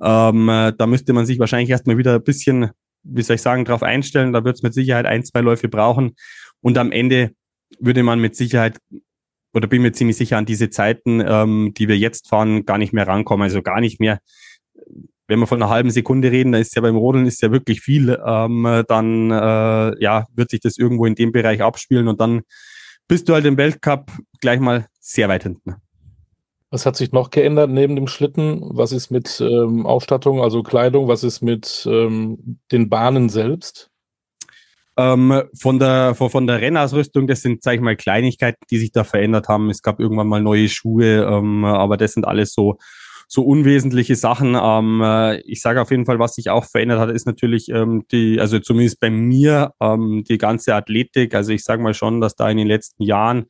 Ähm, 0.00 0.48
äh, 0.48 0.72
da 0.76 0.86
müsste 0.86 1.12
man 1.12 1.26
sich 1.26 1.40
wahrscheinlich 1.40 1.70
erstmal 1.70 1.98
wieder 1.98 2.14
ein 2.14 2.22
bisschen, 2.22 2.70
wie 3.02 3.22
soll 3.22 3.36
ich 3.36 3.42
sagen, 3.42 3.64
darauf 3.64 3.82
einstellen. 3.82 4.32
Da 4.32 4.44
wird 4.44 4.56
es 4.56 4.62
mit 4.62 4.72
Sicherheit 4.72 5.06
ein, 5.06 5.24
zwei 5.24 5.40
Läufe 5.40 5.68
brauchen. 5.68 6.14
Und 6.60 6.78
am 6.78 6.92
Ende 6.92 7.32
würde 7.80 8.04
man 8.04 8.20
mit 8.20 8.36
Sicherheit 8.36 8.78
oder 9.52 9.68
bin 9.68 9.82
mir 9.82 9.92
ziemlich 9.92 10.16
sicher 10.16 10.36
an 10.36 10.46
diese 10.46 10.70
Zeiten, 10.70 11.22
ähm, 11.24 11.72
die 11.76 11.88
wir 11.88 11.96
jetzt 11.96 12.28
fahren, 12.28 12.64
gar 12.64 12.78
nicht 12.78 12.92
mehr 12.92 13.06
rankommen. 13.06 13.44
Also 13.44 13.62
gar 13.62 13.80
nicht 13.80 14.00
mehr 14.00 14.20
wenn 15.26 15.38
wir 15.38 15.46
von 15.46 15.62
einer 15.62 15.70
halben 15.70 15.90
Sekunde 15.90 16.30
reden, 16.30 16.52
da 16.52 16.58
ist 16.58 16.74
ja 16.76 16.82
beim 16.82 16.96
Rodeln 16.96 17.26
ist 17.26 17.42
ja 17.42 17.50
wirklich 17.50 17.80
viel, 17.80 18.18
ähm, 18.24 18.84
dann 18.88 19.30
äh, 19.30 20.02
ja, 20.02 20.26
wird 20.34 20.50
sich 20.50 20.60
das 20.60 20.76
irgendwo 20.76 21.06
in 21.06 21.14
dem 21.14 21.32
Bereich 21.32 21.62
abspielen 21.62 22.08
und 22.08 22.20
dann 22.20 22.42
bist 23.08 23.28
du 23.28 23.34
halt 23.34 23.44
im 23.44 23.56
Weltcup 23.56 24.10
gleich 24.40 24.60
mal 24.60 24.86
sehr 25.00 25.28
weit 25.28 25.42
hinten. 25.42 25.76
Was 26.70 26.86
hat 26.86 26.96
sich 26.96 27.12
noch 27.12 27.30
geändert 27.30 27.70
neben 27.70 27.94
dem 27.94 28.08
Schlitten? 28.08 28.60
Was 28.64 28.90
ist 28.90 29.10
mit 29.10 29.40
ähm, 29.40 29.86
Ausstattung, 29.86 30.40
also 30.40 30.62
Kleidung? 30.62 31.06
Was 31.06 31.22
ist 31.22 31.40
mit 31.40 31.86
ähm, 31.88 32.58
den 32.72 32.88
Bahnen 32.88 33.28
selbst? 33.28 33.90
Ähm, 34.96 35.42
von 35.56 35.78
der 35.78 36.14
von, 36.14 36.30
von 36.30 36.46
der 36.46 36.60
Rennausrüstung, 36.60 37.26
das 37.26 37.42
sind, 37.42 37.62
sag 37.62 37.74
ich 37.74 37.80
mal, 37.80 37.96
Kleinigkeiten, 37.96 38.64
die 38.70 38.78
sich 38.78 38.90
da 38.90 39.04
verändert 39.04 39.48
haben. 39.48 39.70
Es 39.70 39.82
gab 39.82 40.00
irgendwann 40.00 40.26
mal 40.26 40.42
neue 40.42 40.68
Schuhe, 40.68 41.24
ähm, 41.24 41.64
aber 41.64 41.96
das 41.96 42.12
sind 42.12 42.26
alles 42.26 42.52
so 42.52 42.76
so 43.28 43.42
unwesentliche 43.42 44.16
Sachen. 44.16 44.56
Ähm, 44.60 45.00
äh, 45.02 45.40
ich 45.40 45.60
sage 45.60 45.80
auf 45.80 45.90
jeden 45.90 46.06
Fall, 46.06 46.18
was 46.18 46.34
sich 46.34 46.50
auch 46.50 46.64
verändert 46.64 47.00
hat, 47.00 47.10
ist 47.10 47.26
natürlich 47.26 47.68
ähm, 47.68 48.04
die, 48.10 48.40
also 48.40 48.58
zumindest 48.58 49.00
bei 49.00 49.10
mir, 49.10 49.72
ähm, 49.80 50.24
die 50.28 50.38
ganze 50.38 50.74
Athletik. 50.74 51.34
Also 51.34 51.52
ich 51.52 51.64
sage 51.64 51.82
mal 51.82 51.94
schon, 51.94 52.20
dass 52.20 52.36
da 52.36 52.48
in 52.48 52.58
den 52.58 52.68
letzten 52.68 53.02
Jahren 53.02 53.46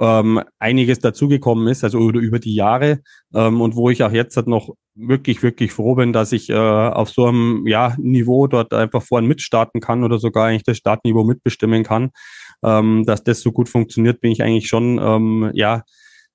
ähm, 0.00 0.40
einiges 0.58 0.98
dazugekommen 0.98 1.68
ist, 1.68 1.84
also 1.84 1.98
über, 1.98 2.20
über 2.20 2.38
die 2.38 2.54
Jahre 2.54 3.00
ähm, 3.34 3.60
und 3.60 3.76
wo 3.76 3.90
ich 3.90 4.02
auch 4.02 4.12
jetzt 4.12 4.36
halt 4.36 4.46
noch 4.46 4.70
wirklich, 4.94 5.42
wirklich 5.42 5.72
froh 5.72 5.94
bin, 5.94 6.12
dass 6.12 6.32
ich 6.32 6.48
äh, 6.48 6.54
auf 6.54 7.10
so 7.10 7.26
einem 7.26 7.66
ja, 7.66 7.94
Niveau 7.98 8.46
dort 8.46 8.72
einfach 8.72 9.02
vorhin 9.02 9.28
mitstarten 9.28 9.80
kann 9.80 10.02
oder 10.02 10.18
sogar 10.18 10.46
eigentlich 10.46 10.64
das 10.64 10.78
Startniveau 10.78 11.24
mitbestimmen 11.24 11.84
kann. 11.84 12.10
Ähm, 12.64 13.04
dass 13.06 13.22
das 13.24 13.40
so 13.40 13.52
gut 13.52 13.68
funktioniert, 13.68 14.20
bin 14.20 14.32
ich 14.32 14.42
eigentlich 14.42 14.68
schon 14.68 14.98
ähm, 14.98 15.50
ja 15.54 15.82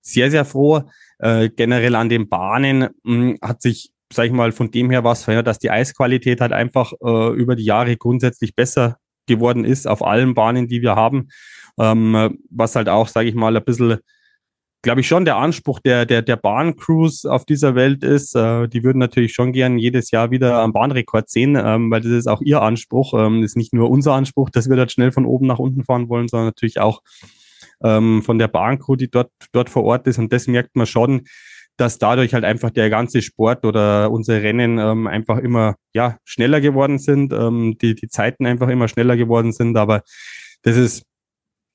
sehr, 0.02 0.30
sehr 0.30 0.46
froh. 0.46 0.84
Äh, 1.20 1.50
generell 1.50 1.96
an 1.96 2.10
den 2.10 2.30
Bahnen 2.30 2.80
mh, 2.80 2.90
hm, 3.04 3.38
hat 3.42 3.62
sich, 3.62 3.92
sag 4.12 4.26
ich 4.26 4.32
mal, 4.32 4.52
von 4.52 4.72
dem 4.72 4.90
her 4.90 5.04
was 5.04 5.24
verändert, 5.24 5.48
dass 5.48 5.60
die 5.60 5.72
Eisqualität 5.72 6.42
halt 6.42 6.54
einfach 6.54 6.94
äh, 7.04 7.34
über 7.34 7.56
die 7.56 7.66
Jahre 7.66 7.96
grundsätzlich 7.98 8.56
besser 8.56 8.98
geworden 9.28 9.66
ist 9.66 9.88
auf 9.88 10.06
allen 10.06 10.34
Bahnen, 10.34 10.68
die 10.68 10.82
wir 10.82 10.96
haben. 10.96 11.30
Ähm, 11.80 12.40
was 12.50 12.76
halt 12.76 12.90
auch, 12.90 13.08
sage 13.08 13.28
ich 13.28 13.36
mal, 13.36 13.56
ein 13.56 13.64
bisschen, 13.64 13.98
glaube 14.82 15.02
ich, 15.02 15.08
schon 15.08 15.26
der 15.26 15.38
Anspruch 15.38 15.80
der, 15.80 16.06
der, 16.06 16.22
der 16.22 16.38
Bahncrews 16.38 17.26
auf 17.26 17.46
dieser 17.46 17.76
Welt 17.76 18.04
ist. 18.04 18.36
Äh, 18.36 18.68
die 18.68 18.84
würden 18.84 19.00
natürlich 19.00 19.34
schon 19.34 19.52
gern 19.52 19.78
jedes 19.78 20.12
Jahr 20.12 20.32
wieder 20.32 20.60
am 20.60 20.74
Bahnrekord 20.74 21.30
sehen, 21.30 21.56
ähm, 21.56 21.92
weil 21.92 22.02
das 22.02 22.12
ist 22.12 22.28
auch 22.28 22.42
ihr 22.42 22.62
Anspruch. 22.62 23.14
Ähm, 23.14 23.44
ist 23.44 23.58
nicht 23.58 23.74
nur 23.74 23.90
unser 23.90 24.14
Anspruch, 24.14 24.50
dass 24.50 24.70
wir 24.70 24.76
dort 24.76 24.92
schnell 24.92 25.12
von 25.12 25.26
oben 25.26 25.48
nach 25.48 25.60
unten 25.60 25.84
fahren 25.84 26.08
wollen, 26.08 26.28
sondern 26.28 26.48
natürlich 26.48 26.80
auch 26.80 27.02
ähm, 27.86 28.24
von 28.24 28.40
der 28.40 28.48
Bahncrew, 28.48 28.96
die 28.96 29.10
dort, 29.10 29.32
dort 29.52 29.70
vor 29.70 29.84
Ort 29.84 30.08
ist. 30.08 30.18
Und 30.18 30.34
das 30.34 30.48
merkt 30.48 30.76
man 30.76 30.88
schon, 30.88 31.22
dass 31.78 31.98
dadurch 32.00 32.34
halt 32.34 32.46
einfach 32.46 32.72
der 32.72 32.90
ganze 32.90 33.22
Sport 33.22 33.66
oder 33.66 34.10
unsere 34.12 34.42
Rennen 34.42 34.80
ähm, 34.80 35.08
einfach 35.08 35.38
immer 35.38 35.76
ja 35.94 36.18
schneller 36.24 36.62
geworden 36.62 37.00
sind, 37.00 37.34
ähm, 37.34 37.78
die, 37.82 37.96
die 37.96 38.08
Zeiten 38.08 38.46
einfach 38.46 38.70
immer 38.70 38.88
schneller 38.88 39.18
geworden 39.18 39.52
sind. 39.52 39.78
Aber 39.78 40.02
das 40.64 40.78
ist 40.78 41.04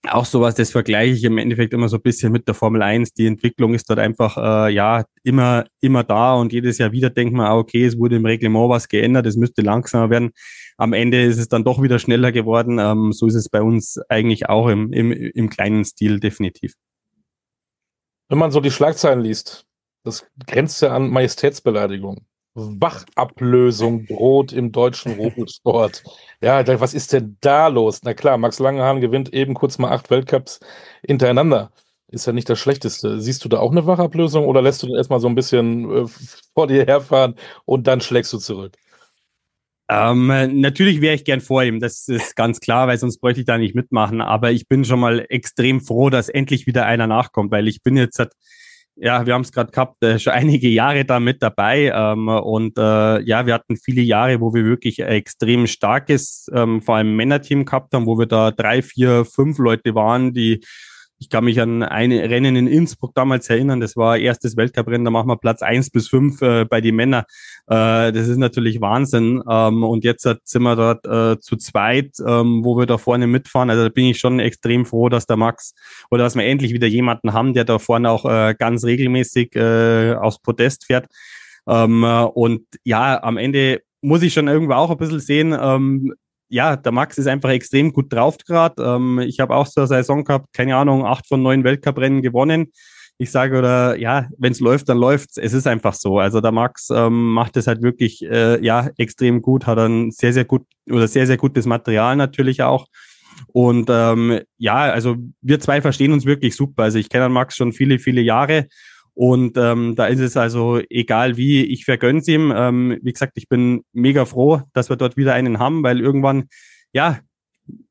auch 0.09 0.25
sowas, 0.25 0.55
das 0.55 0.71
vergleiche 0.71 1.15
ich 1.15 1.25
im 1.25 1.39
Endeffekt 1.39 1.75
immer 1.75 1.89
so 1.89 1.97
ein 1.97 2.03
bisschen 2.03 2.33
mit 2.33 2.49
der 2.49 2.55
Formel 2.55 2.83
1. 2.83 3.13
Die 3.13 3.27
Entwicklung 3.27 3.75
ist 3.75 3.89
dort 3.91 3.99
einfach, 3.99 4.37
äh, 4.39 4.73
ja, 4.73 5.05
immer, 5.23 5.67
immer 5.81 6.05
da 6.05 6.35
und 6.35 6.53
jedes 6.53 6.79
Jahr 6.79 6.93
wieder 6.93 7.11
denkt 7.11 7.35
man, 7.35 7.47
ah, 7.47 7.57
okay, 7.57 7.85
es 7.85 7.99
wurde 7.99 8.17
im 8.17 8.25
Reglement 8.25 8.71
was 8.71 8.89
geändert, 8.89 9.27
es 9.27 9.37
müsste 9.37 9.63
langsamer 9.63 10.09
werden. 10.09 10.31
Am 10.79 10.95
Ende 10.95 11.23
ist 11.23 11.39
es 11.39 11.49
dann 11.49 11.65
doch 11.65 11.83
wieder 11.83 11.99
schneller 11.99 12.33
geworden. 12.33 12.79
Ähm, 12.79 13.13
so 13.13 13.27
ist 13.27 13.35
es 13.35 13.51
bei 13.51 13.61
uns 13.61 13.99
eigentlich 14.09 14.49
auch 14.49 14.69
im, 14.69 14.93
im, 14.93 15.13
im 15.13 15.51
kleinen 15.51 15.85
Stil 15.85 16.19
definitiv. 16.19 16.75
Wenn 18.29 18.39
man 18.39 18.51
so 18.53 18.61
die 18.61 18.71
Schlagzeilen 18.71 19.21
liest, 19.21 19.67
das 20.05 20.27
grenzt 20.47 20.81
ja 20.81 20.95
an 20.95 21.11
Majestätsbeleidigung. 21.11 22.25
Wachablösung 22.55 24.07
droht 24.07 24.53
im 24.53 24.73
deutschen 24.73 25.15
Rodelsport. 25.15 26.03
Ja, 26.43 26.67
was 26.81 26.95
ist 26.95 27.13
denn 27.13 27.37
da 27.43 27.67
los? 27.69 28.01
Na 28.03 28.15
klar, 28.15 28.39
Max 28.39 28.59
Langehahn 28.61 29.03
gewinnt 29.03 29.35
eben 29.35 29.53
kurz 29.53 29.77
mal 29.77 29.93
acht 29.93 30.09
Weltcups 30.11 30.59
hintereinander. 31.07 31.71
Ist 32.09 32.27
ja 32.27 32.33
nicht 32.33 32.49
das 32.49 32.59
Schlechteste. 32.59 33.21
Siehst 33.21 33.45
du 33.45 33.51
da 33.51 33.59
auch 33.59 33.73
eine 33.73 33.87
Wachablösung 33.87 34.47
oder 34.47 34.63
lässt 34.63 34.83
du 34.83 34.87
den 34.87 34.97
erstmal 34.97 35.21
so 35.21 35.29
ein 35.29 35.35
bisschen 35.35 35.91
äh, 35.91 36.07
vor 36.55 36.67
dir 36.67 36.87
herfahren 36.87 37.35
und 37.67 37.87
dann 37.87 38.01
schlägst 38.01 38.33
du 38.33 38.39
zurück? 38.39 38.75
Ähm, 39.91 40.29
natürlich 40.61 41.01
wäre 41.01 41.15
ich 41.17 41.25
gern 41.25 41.41
vor 41.41 41.65
ihm, 41.65 41.81
das 41.81 42.07
ist 42.07 42.37
ganz 42.37 42.61
klar, 42.61 42.87
weil 42.87 42.97
sonst 42.97 43.19
bräuchte 43.19 43.41
ich 43.41 43.47
da 43.47 43.59
nicht 43.59 43.75
mitmachen. 43.75 44.21
Aber 44.21 44.53
ich 44.53 44.69
bin 44.69 44.85
schon 44.85 45.01
mal 45.01 45.27
extrem 45.29 45.81
froh, 45.81 46.11
dass 46.11 46.29
endlich 46.29 46.67
wieder 46.67 46.87
einer 46.87 47.07
nachkommt, 47.07 47.51
weil 47.51 47.69
ich 47.69 47.83
bin 47.83 47.97
jetzt 47.97 48.17
seit 48.17 48.33
ja, 49.01 49.25
wir 49.27 49.33
haben 49.35 49.43
es 49.43 49.51
gerade 49.51 49.71
gehabt, 49.71 50.03
äh, 50.03 50.19
schon 50.19 50.35
einige 50.35 50.69
Jahre 50.69 51.05
da 51.05 51.21
mit 51.21 51.43
dabei. 51.43 51.91
Ähm, 51.95 52.29
und 52.29 52.77
äh, 52.79 53.23
ja, 53.23 53.47
wir 53.47 53.55
hatten 53.55 53.77
viele 53.77 54.03
Jahre, 54.03 54.41
wo 54.41 54.53
wir 54.53 54.65
wirklich 54.65 55.01
extrem 55.01 55.67
starkes, 55.67 56.51
ähm, 56.55 56.83
vor 56.83 56.97
allem 56.97 57.17
Männerteam 57.17 57.65
gehabt 57.65 57.95
haben, 57.95 58.07
wo 58.07 58.19
wir 58.19 58.27
da 58.27 58.51
drei, 58.51 58.83
vier, 58.83 59.25
fünf 59.25 59.59
Leute 59.59 59.95
waren, 59.95 60.35
die 60.35 60.61
ich 61.21 61.29
kann 61.29 61.45
mich 61.45 61.61
an 61.61 61.83
ein 61.83 62.13
Rennen 62.13 62.57
in 62.57 62.67
Innsbruck 62.67 63.15
damals 63.15 63.51
erinnern. 63.51 63.79
Das 63.79 63.95
war 63.95 64.17
erstes 64.17 64.57
Weltcuprennen. 64.57 65.05
Da 65.05 65.11
machen 65.11 65.29
wir 65.29 65.37
Platz 65.37 65.61
eins 65.61 65.91
bis 65.91 66.09
fünf 66.09 66.41
äh, 66.41 66.65
bei 66.65 66.81
den 66.81 66.97
Männern. 66.97 67.25
Äh, 67.67 68.11
das 68.11 68.27
ist 68.27 68.39
natürlich 68.39 68.81
Wahnsinn. 68.81 69.43
Ähm, 69.49 69.85
und 69.85 70.03
jetzt 70.03 70.27
sind 70.45 70.63
wir 70.63 70.77
dort 70.77 71.07
äh, 71.07 71.39
zu 71.39 71.57
zweit, 71.57 72.13
ähm, 72.27 72.65
wo 72.65 72.79
wir 72.79 72.87
da 72.87 72.97
vorne 72.97 73.27
mitfahren. 73.27 73.69
Also 73.69 73.83
da 73.83 73.89
bin 73.91 74.07
ich 74.07 74.19
schon 74.19 74.41
extrem 74.41 74.87
froh, 74.87 75.11
dass 75.11 75.27
der 75.27 75.37
Max 75.37 75.75
oder 76.11 76.25
dass 76.25 76.37
wir 76.37 76.45
endlich 76.45 76.73
wieder 76.73 76.87
jemanden 76.87 77.35
haben, 77.35 77.53
der 77.53 77.65
da 77.65 77.79
vorne 77.79 78.11
auch 78.11 78.25
äh, 78.25 78.55
ganz 78.59 78.83
regelmäßig 78.85 79.55
äh, 79.57 80.15
aufs 80.15 80.39
Podest 80.39 80.87
fährt. 80.87 81.07
Ähm, 81.69 82.03
und 82.03 82.63
ja, 82.83 83.23
am 83.23 83.37
Ende 83.37 83.83
muss 84.01 84.23
ich 84.23 84.33
schon 84.33 84.49
irgendwo 84.49 84.73
auch 84.73 84.91
ein 84.91 84.97
bisschen 84.97 85.21
sehen, 85.21 85.55
ähm, 85.61 86.15
ja, 86.51 86.77
der 86.77 86.93
Max 86.93 87.17
ist 87.17 87.29
einfach 87.29 87.51
extrem 87.51 87.93
gut 87.93 88.13
drauf 88.13 88.37
gerade. 88.47 88.83
Ähm, 88.83 89.21
ich 89.21 89.41
habe 89.41 89.55
auch 89.55 89.69
eine 89.75 89.87
Saison 89.87 90.25
gehabt, 90.25 90.53
keine 90.53 90.77
Ahnung, 90.77 91.07
acht 91.07 91.27
von 91.27 91.43
neun 91.43 91.65
Weltcuprennen 91.65 92.23
gewonnen. 92.23 92.73
Ich 93.19 93.31
sage, 93.31 93.59
oder 93.59 93.97
ja, 93.99 94.29
wenn 94.39 94.53
es 94.53 94.61
läuft, 94.61 94.89
dann 94.89 94.99
läuft's. 94.99 95.37
Es 95.37 95.53
ist 95.53 95.67
einfach 95.67 95.95
so. 95.95 96.19
Also 96.19 96.41
der 96.41 96.53
Max 96.53 96.89
ähm, 96.91 97.33
macht 97.33 97.57
es 97.57 97.67
halt 97.67 97.83
wirklich 97.83 98.23
äh, 98.23 98.63
ja 98.65 98.89
extrem 98.97 99.43
gut, 99.43 99.67
hat 99.67 99.79
ein 99.79 100.11
sehr, 100.11 100.33
sehr 100.33 100.45
gut 100.45 100.63
oder 100.91 101.07
sehr, 101.07 101.27
sehr 101.27 101.37
gutes 101.37 101.67
Material 101.67 102.17
natürlich 102.17 102.63
auch. 102.63 102.87
Und 103.53 103.89
ähm, 103.91 104.41
ja, 104.59 104.77
also 104.77 105.17
wir 105.43 105.61
zwei 105.61 105.81
verstehen 105.81 106.13
uns 106.13 106.25
wirklich 106.25 106.57
super. 106.57 106.85
Also 106.85 106.99
ich 106.99 107.09
kenne 107.09 107.29
Max 107.29 107.57
schon 107.57 107.73
viele, 107.73 107.99
viele 107.99 108.23
Jahre 108.23 108.67
und 109.21 109.59
ähm, 109.59 109.97
da 109.97 110.07
ist 110.07 110.21
es 110.21 110.39
also 110.39 110.81
egal 110.89 111.37
wie, 111.37 111.63
ich 111.63 111.85
vergönne 111.85 112.23
ihm. 112.27 112.55
Ähm, 112.57 112.99
wie 113.03 113.13
gesagt, 113.13 113.33
ich 113.35 113.51
bin 113.51 113.83
mega 113.93 114.25
froh, 114.25 114.63
dass 114.73 114.89
wir 114.89 114.97
dort 114.97 115.19
wieder 115.19 115.35
einen 115.35 115.59
haben, 115.59 115.83
weil 115.83 116.01
irgendwann, 116.01 116.45
ja, 116.95 117.19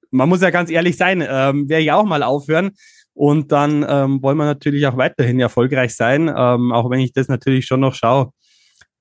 man 0.09 0.27
muss 0.27 0.41
ja 0.41 0.49
ganz 0.49 0.71
ehrlich 0.71 0.97
sein, 0.97 1.21
ähm, 1.21 1.69
werde 1.69 1.83
ich 1.83 1.91
auch 1.91 2.03
mal 2.03 2.23
aufhören. 2.23 2.71
Und 3.13 3.51
dann 3.51 3.85
ähm, 3.87 4.23
wollen 4.23 4.39
wir 4.39 4.45
natürlich 4.45 4.87
auch 4.87 4.97
weiterhin 4.97 5.39
erfolgreich 5.39 5.95
sein, 5.95 6.33
ähm, 6.35 6.71
auch 6.71 6.89
wenn 6.89 6.99
ich 6.99 7.13
das 7.13 7.27
natürlich 7.27 7.67
schon 7.67 7.81
noch 7.81 7.93
schaue, 7.93 8.31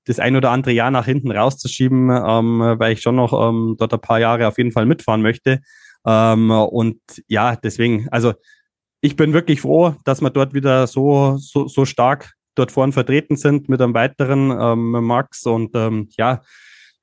das 0.05 0.19
ein 0.19 0.35
oder 0.35 0.51
andere 0.51 0.73
Jahr 0.73 0.91
nach 0.91 1.05
hinten 1.05 1.31
rauszuschieben, 1.31 2.11
ähm, 2.11 2.59
weil 2.77 2.93
ich 2.93 3.01
schon 3.01 3.15
noch 3.15 3.33
ähm, 3.33 3.75
dort 3.79 3.91
ein 3.91 4.01
paar 4.01 4.19
Jahre 4.19 4.47
auf 4.47 4.59
jeden 4.59 4.71
Fall 4.71 4.85
mitfahren 4.85 5.23
möchte. 5.23 5.61
Ähm, 6.05 6.51
und 6.51 7.01
ja, 7.27 7.55
deswegen, 7.55 8.07
also 8.11 8.35
ich 9.01 9.15
bin 9.15 9.33
wirklich 9.33 9.61
froh, 9.61 9.95
dass 10.03 10.21
wir 10.21 10.29
dort 10.29 10.53
wieder 10.53 10.87
so, 10.87 11.37
so, 11.37 11.67
so 11.67 11.85
stark 11.85 12.33
dort 12.55 12.71
vorn 12.71 12.91
vertreten 12.91 13.37
sind 13.37 13.69
mit 13.69 13.81
einem 13.81 13.93
weiteren 13.93 14.51
ähm, 14.51 14.91
Max. 15.05 15.45
Und 15.45 15.75
ähm, 15.75 16.09
ja, 16.17 16.41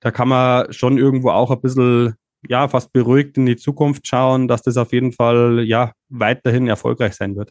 da 0.01 0.11
kann 0.11 0.29
man 0.29 0.73
schon 0.73 0.99
irgendwo 0.99 1.31
auch 1.31 1.51
ein 1.51 1.61
bisschen, 1.61 2.15
ja, 2.49 2.69
fast 2.69 2.93
beruhigt 2.93 3.39
in 3.39 3.47
die 3.47 3.57
Zukunft 3.57 4.07
schauen, 4.07 4.49
dass 4.49 4.63
das 4.63 4.77
auf 4.77 4.93
jeden 4.93 5.13
Fall, 5.13 5.65
ja, 5.67 5.93
weiterhin 6.09 6.69
erfolgreich 6.69 7.15
sein 7.15 7.37
wird. 7.37 7.51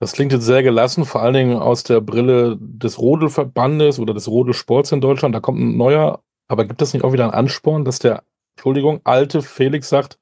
Das 0.00 0.12
klingt 0.12 0.32
jetzt 0.32 0.44
sehr 0.44 0.62
gelassen, 0.62 1.04
vor 1.04 1.22
allen 1.22 1.34
Dingen 1.34 1.56
aus 1.56 1.82
der 1.82 2.00
Brille 2.00 2.56
des 2.60 2.98
Rodelverbandes 2.98 3.98
oder 3.98 4.14
des 4.14 4.28
Rodelsports 4.28 4.92
in 4.92 5.00
Deutschland. 5.00 5.34
Da 5.34 5.40
kommt 5.40 5.58
ein 5.58 5.76
neuer, 5.76 6.22
aber 6.46 6.64
gibt 6.64 6.82
es 6.82 6.94
nicht 6.94 7.04
auch 7.04 7.12
wieder 7.12 7.24
einen 7.24 7.32
Ansporn, 7.32 7.84
dass 7.84 7.98
der, 7.98 8.22
Entschuldigung, 8.56 9.00
alte 9.04 9.42
Felix 9.42 9.88
sagt, 9.88 10.18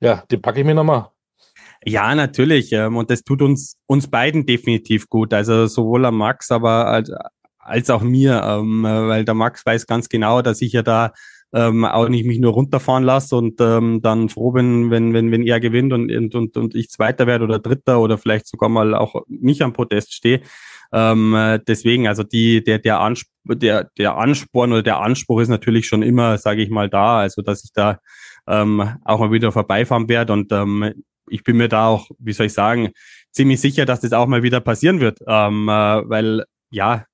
ja, 0.00 0.24
den 0.30 0.42
packe 0.42 0.60
ich 0.60 0.66
mir 0.66 0.74
nochmal. 0.74 1.08
Ja, 1.86 2.14
natürlich. 2.14 2.72
Ähm, 2.72 2.96
und 2.96 3.10
das 3.10 3.24
tut 3.24 3.42
uns, 3.42 3.76
uns 3.86 4.08
beiden 4.08 4.46
definitiv 4.46 5.08
gut. 5.08 5.34
Also 5.34 5.66
sowohl 5.66 6.04
am 6.06 6.16
Max, 6.16 6.50
aber 6.50 6.86
als, 6.86 7.10
als 7.58 7.90
auch 7.90 8.02
mir, 8.02 8.42
ähm, 8.44 8.82
weil 8.84 9.24
der 9.24 9.34
Max 9.34 9.64
weiß 9.66 9.86
ganz 9.86 10.08
genau, 10.08 10.42
dass 10.42 10.62
ich 10.62 10.72
ja 10.72 10.82
da 10.82 11.12
ähm, 11.52 11.84
auch 11.84 12.08
nicht 12.08 12.24
mich 12.26 12.40
nur 12.40 12.52
runterfahren 12.52 13.04
lasse 13.04 13.36
und 13.36 13.60
ähm, 13.60 14.00
dann 14.02 14.28
froh 14.28 14.50
bin, 14.50 14.90
wenn, 14.90 15.12
wenn, 15.14 15.30
wenn 15.30 15.46
er 15.46 15.60
gewinnt 15.60 15.92
und, 15.92 16.10
und, 16.10 16.34
und, 16.34 16.56
und 16.56 16.74
ich 16.74 16.90
Zweiter 16.90 17.26
werde 17.26 17.44
oder 17.44 17.60
Dritter 17.60 18.00
oder 18.00 18.18
vielleicht 18.18 18.48
sogar 18.48 18.68
mal 18.68 18.94
auch 18.94 19.22
nicht 19.28 19.62
am 19.62 19.72
Podest 19.72 20.14
stehe. 20.14 20.40
Ähm, 20.92 21.60
deswegen, 21.68 22.08
also 22.08 22.24
die, 22.24 22.64
der, 22.64 22.78
der, 22.78 23.00
Ansp 23.00 23.28
der, 23.44 23.90
der 23.98 24.16
Ansporn 24.16 24.72
oder 24.72 24.82
der 24.82 25.00
Anspruch 25.00 25.40
ist 25.40 25.48
natürlich 25.48 25.86
schon 25.86 26.02
immer, 26.02 26.38
sage 26.38 26.62
ich 26.62 26.70
mal, 26.70 26.88
da, 26.88 27.18
also 27.20 27.42
dass 27.42 27.64
ich 27.64 27.72
da 27.72 27.98
ähm, 28.48 28.96
auch 29.04 29.20
mal 29.20 29.32
wieder 29.32 29.52
vorbeifahren 29.52 30.08
werde 30.08 30.32
und 30.32 30.50
ähm, 30.52 30.92
ich 31.28 31.44
bin 31.44 31.56
mir 31.56 31.68
da 31.68 31.88
auch, 31.88 32.10
wie 32.18 32.32
soll 32.32 32.46
ich 32.46 32.52
sagen, 32.52 32.90
ziemlich 33.30 33.60
sicher, 33.60 33.84
dass 33.84 34.00
das 34.00 34.12
auch 34.12 34.26
mal 34.26 34.42
wieder 34.42 34.60
passieren 34.60 35.00
wird. 35.00 35.20
Ähm, 35.26 35.68
äh, 35.68 36.08
weil, 36.08 36.44
ja, 36.70 37.04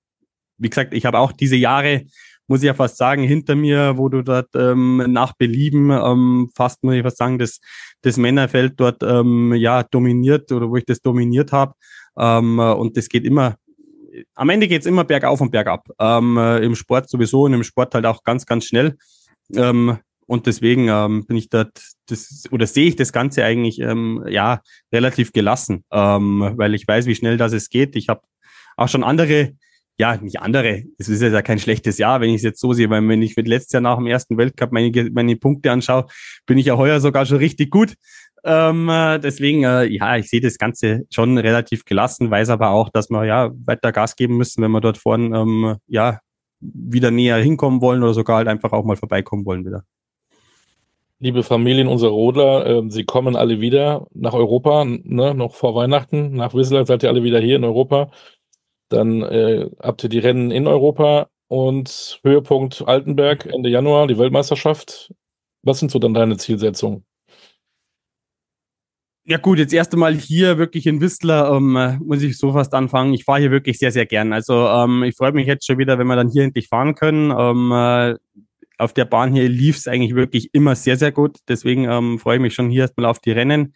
wie 0.58 0.68
gesagt, 0.68 0.94
ich 0.94 1.06
habe 1.06 1.18
auch 1.18 1.32
diese 1.32 1.56
Jahre, 1.56 2.04
muss 2.46 2.62
ich 2.62 2.66
ja 2.66 2.74
fast 2.74 2.96
sagen, 2.96 3.22
hinter 3.22 3.54
mir, 3.54 3.96
wo 3.96 4.08
du 4.08 4.22
dort 4.22 4.48
ähm, 4.54 5.04
nach 5.08 5.34
Belieben 5.34 5.90
ähm, 5.90 6.50
fast, 6.54 6.82
muss 6.82 6.94
ich 6.94 7.02
fast 7.02 7.18
sagen, 7.18 7.38
das, 7.38 7.60
das 8.02 8.16
Männerfeld 8.16 8.74
dort 8.76 9.02
ähm, 9.02 9.54
ja 9.54 9.84
dominiert 9.84 10.50
oder 10.52 10.68
wo 10.68 10.76
ich 10.76 10.84
das 10.84 11.00
dominiert 11.00 11.52
habe. 11.52 11.74
Ähm, 12.18 12.58
äh, 12.58 12.72
und 12.72 12.96
das 12.96 13.08
geht 13.08 13.24
immer, 13.24 13.56
am 14.34 14.48
Ende 14.50 14.68
geht's 14.68 14.86
immer 14.86 15.04
bergauf 15.04 15.40
und 15.40 15.52
bergab. 15.52 15.88
Ähm, 15.98 16.36
äh, 16.36 16.58
Im 16.58 16.74
Sport 16.74 17.08
sowieso 17.08 17.44
und 17.44 17.54
im 17.54 17.64
Sport 17.64 17.94
halt 17.94 18.06
auch 18.06 18.24
ganz, 18.24 18.44
ganz 18.44 18.64
schnell. 18.66 18.96
Ähm, 19.54 19.98
und 20.30 20.46
deswegen 20.46 20.86
ähm, 20.88 21.26
bin 21.26 21.36
ich 21.36 21.48
dort, 21.48 21.72
das, 22.06 22.44
oder 22.52 22.68
sehe 22.68 22.86
ich 22.86 22.94
das 22.94 23.12
Ganze 23.12 23.44
eigentlich 23.44 23.80
ähm, 23.80 24.24
ja 24.28 24.60
relativ 24.92 25.32
gelassen, 25.32 25.82
ähm, 25.90 26.52
weil 26.54 26.72
ich 26.76 26.86
weiß, 26.86 27.06
wie 27.06 27.16
schnell 27.16 27.36
das 27.36 27.52
es 27.52 27.68
geht. 27.68 27.96
Ich 27.96 28.08
habe 28.08 28.20
auch 28.76 28.86
schon 28.86 29.02
andere, 29.02 29.54
ja, 29.98 30.16
nicht 30.18 30.40
andere, 30.40 30.84
es 30.98 31.08
ist 31.08 31.20
ja 31.20 31.42
kein 31.42 31.58
schlechtes 31.58 31.98
Jahr, 31.98 32.20
wenn 32.20 32.30
ich 32.30 32.36
es 32.36 32.42
jetzt 32.44 32.60
so 32.60 32.72
sehe, 32.72 32.88
weil 32.90 33.08
wenn 33.08 33.22
ich 33.22 33.34
mit 33.34 33.48
letztes 33.48 33.72
Jahr 33.72 33.80
nach 33.80 33.96
dem 33.96 34.06
ersten 34.06 34.38
Weltcup 34.38 34.70
meine, 34.70 35.10
meine 35.10 35.34
Punkte 35.34 35.72
anschaue, 35.72 36.06
bin 36.46 36.58
ich 36.58 36.66
ja 36.66 36.76
heuer 36.76 37.00
sogar 37.00 37.26
schon 37.26 37.38
richtig 37.38 37.72
gut. 37.72 37.94
Ähm, 38.44 38.88
äh, 38.88 39.18
deswegen, 39.18 39.64
äh, 39.64 39.86
ja, 39.86 40.16
ich 40.16 40.28
sehe 40.28 40.40
das 40.40 40.58
Ganze 40.58 41.06
schon 41.10 41.38
relativ 41.38 41.84
gelassen, 41.84 42.30
weiß 42.30 42.50
aber 42.50 42.70
auch, 42.70 42.88
dass 42.90 43.10
wir 43.10 43.24
ja 43.24 43.50
weiter 43.66 43.90
Gas 43.90 44.14
geben 44.14 44.36
müssen, 44.36 44.62
wenn 44.62 44.70
wir 44.70 44.80
dort 44.80 44.96
vorne 44.96 45.36
ähm, 45.36 45.76
ja 45.88 46.20
wieder 46.60 47.10
näher 47.10 47.38
hinkommen 47.38 47.80
wollen 47.80 48.04
oder 48.04 48.14
sogar 48.14 48.36
halt 48.36 48.46
einfach 48.46 48.70
auch 48.70 48.84
mal 48.84 48.96
vorbeikommen 48.96 49.44
wollen 49.44 49.66
wieder 49.66 49.82
liebe 51.20 51.42
Familien 51.42 51.86
unserer 51.86 52.10
Rodler, 52.10 52.66
äh, 52.66 52.82
Sie 52.90 53.04
kommen 53.04 53.36
alle 53.36 53.60
wieder 53.60 54.06
nach 54.12 54.32
Europa, 54.32 54.84
ne, 54.84 55.34
noch 55.34 55.54
vor 55.54 55.74
Weihnachten. 55.74 56.32
Nach 56.32 56.54
Whistler 56.54 56.86
seid 56.86 57.02
ihr 57.02 57.10
alle 57.10 57.22
wieder 57.22 57.40
hier 57.40 57.56
in 57.56 57.64
Europa. 57.64 58.10
Dann 58.88 59.22
äh, 59.22 59.70
habt 59.80 60.02
ihr 60.02 60.08
die 60.08 60.18
Rennen 60.18 60.50
in 60.50 60.66
Europa 60.66 61.28
und 61.48 62.20
Höhepunkt 62.24 62.82
Altenberg 62.86 63.46
Ende 63.46 63.68
Januar, 63.68 64.08
die 64.08 64.18
Weltmeisterschaft. 64.18 65.14
Was 65.62 65.78
sind 65.78 65.90
so 65.90 65.98
dann 65.98 66.14
deine 66.14 66.38
Zielsetzungen? 66.38 67.04
Ja 69.26 69.36
gut, 69.36 69.58
jetzt 69.58 69.74
erst 69.74 69.92
einmal 69.92 70.14
hier 70.14 70.58
wirklich 70.58 70.86
in 70.86 71.00
Whistler 71.00 71.52
ähm, 71.52 72.00
muss 72.04 72.22
ich 72.22 72.38
so 72.38 72.52
fast 72.52 72.74
anfangen. 72.74 73.12
Ich 73.12 73.24
fahre 73.24 73.40
hier 73.40 73.50
wirklich 73.50 73.78
sehr, 73.78 73.92
sehr 73.92 74.06
gern. 74.06 74.32
Also 74.32 74.66
ähm, 74.66 75.04
ich 75.04 75.14
freue 75.14 75.32
mich 75.32 75.46
jetzt 75.46 75.66
schon 75.66 75.78
wieder, 75.78 75.98
wenn 75.98 76.06
wir 76.06 76.16
dann 76.16 76.30
hier 76.30 76.42
endlich 76.42 76.68
fahren 76.68 76.94
können. 76.94 77.30
Ähm, 77.30 77.70
äh, 77.70 78.16
auf 78.80 78.94
der 78.94 79.04
Bahn 79.04 79.32
hier 79.32 79.48
lief 79.48 79.76
es 79.76 79.86
eigentlich 79.86 80.14
wirklich 80.14 80.50
immer 80.52 80.74
sehr, 80.74 80.96
sehr 80.96 81.12
gut. 81.12 81.38
Deswegen 81.48 81.84
ähm, 81.84 82.18
freue 82.18 82.36
ich 82.36 82.42
mich 82.42 82.54
schon 82.54 82.70
hier 82.70 82.82
erstmal 82.82 83.06
auf 83.06 83.18
die 83.20 83.32
Rennen. 83.32 83.74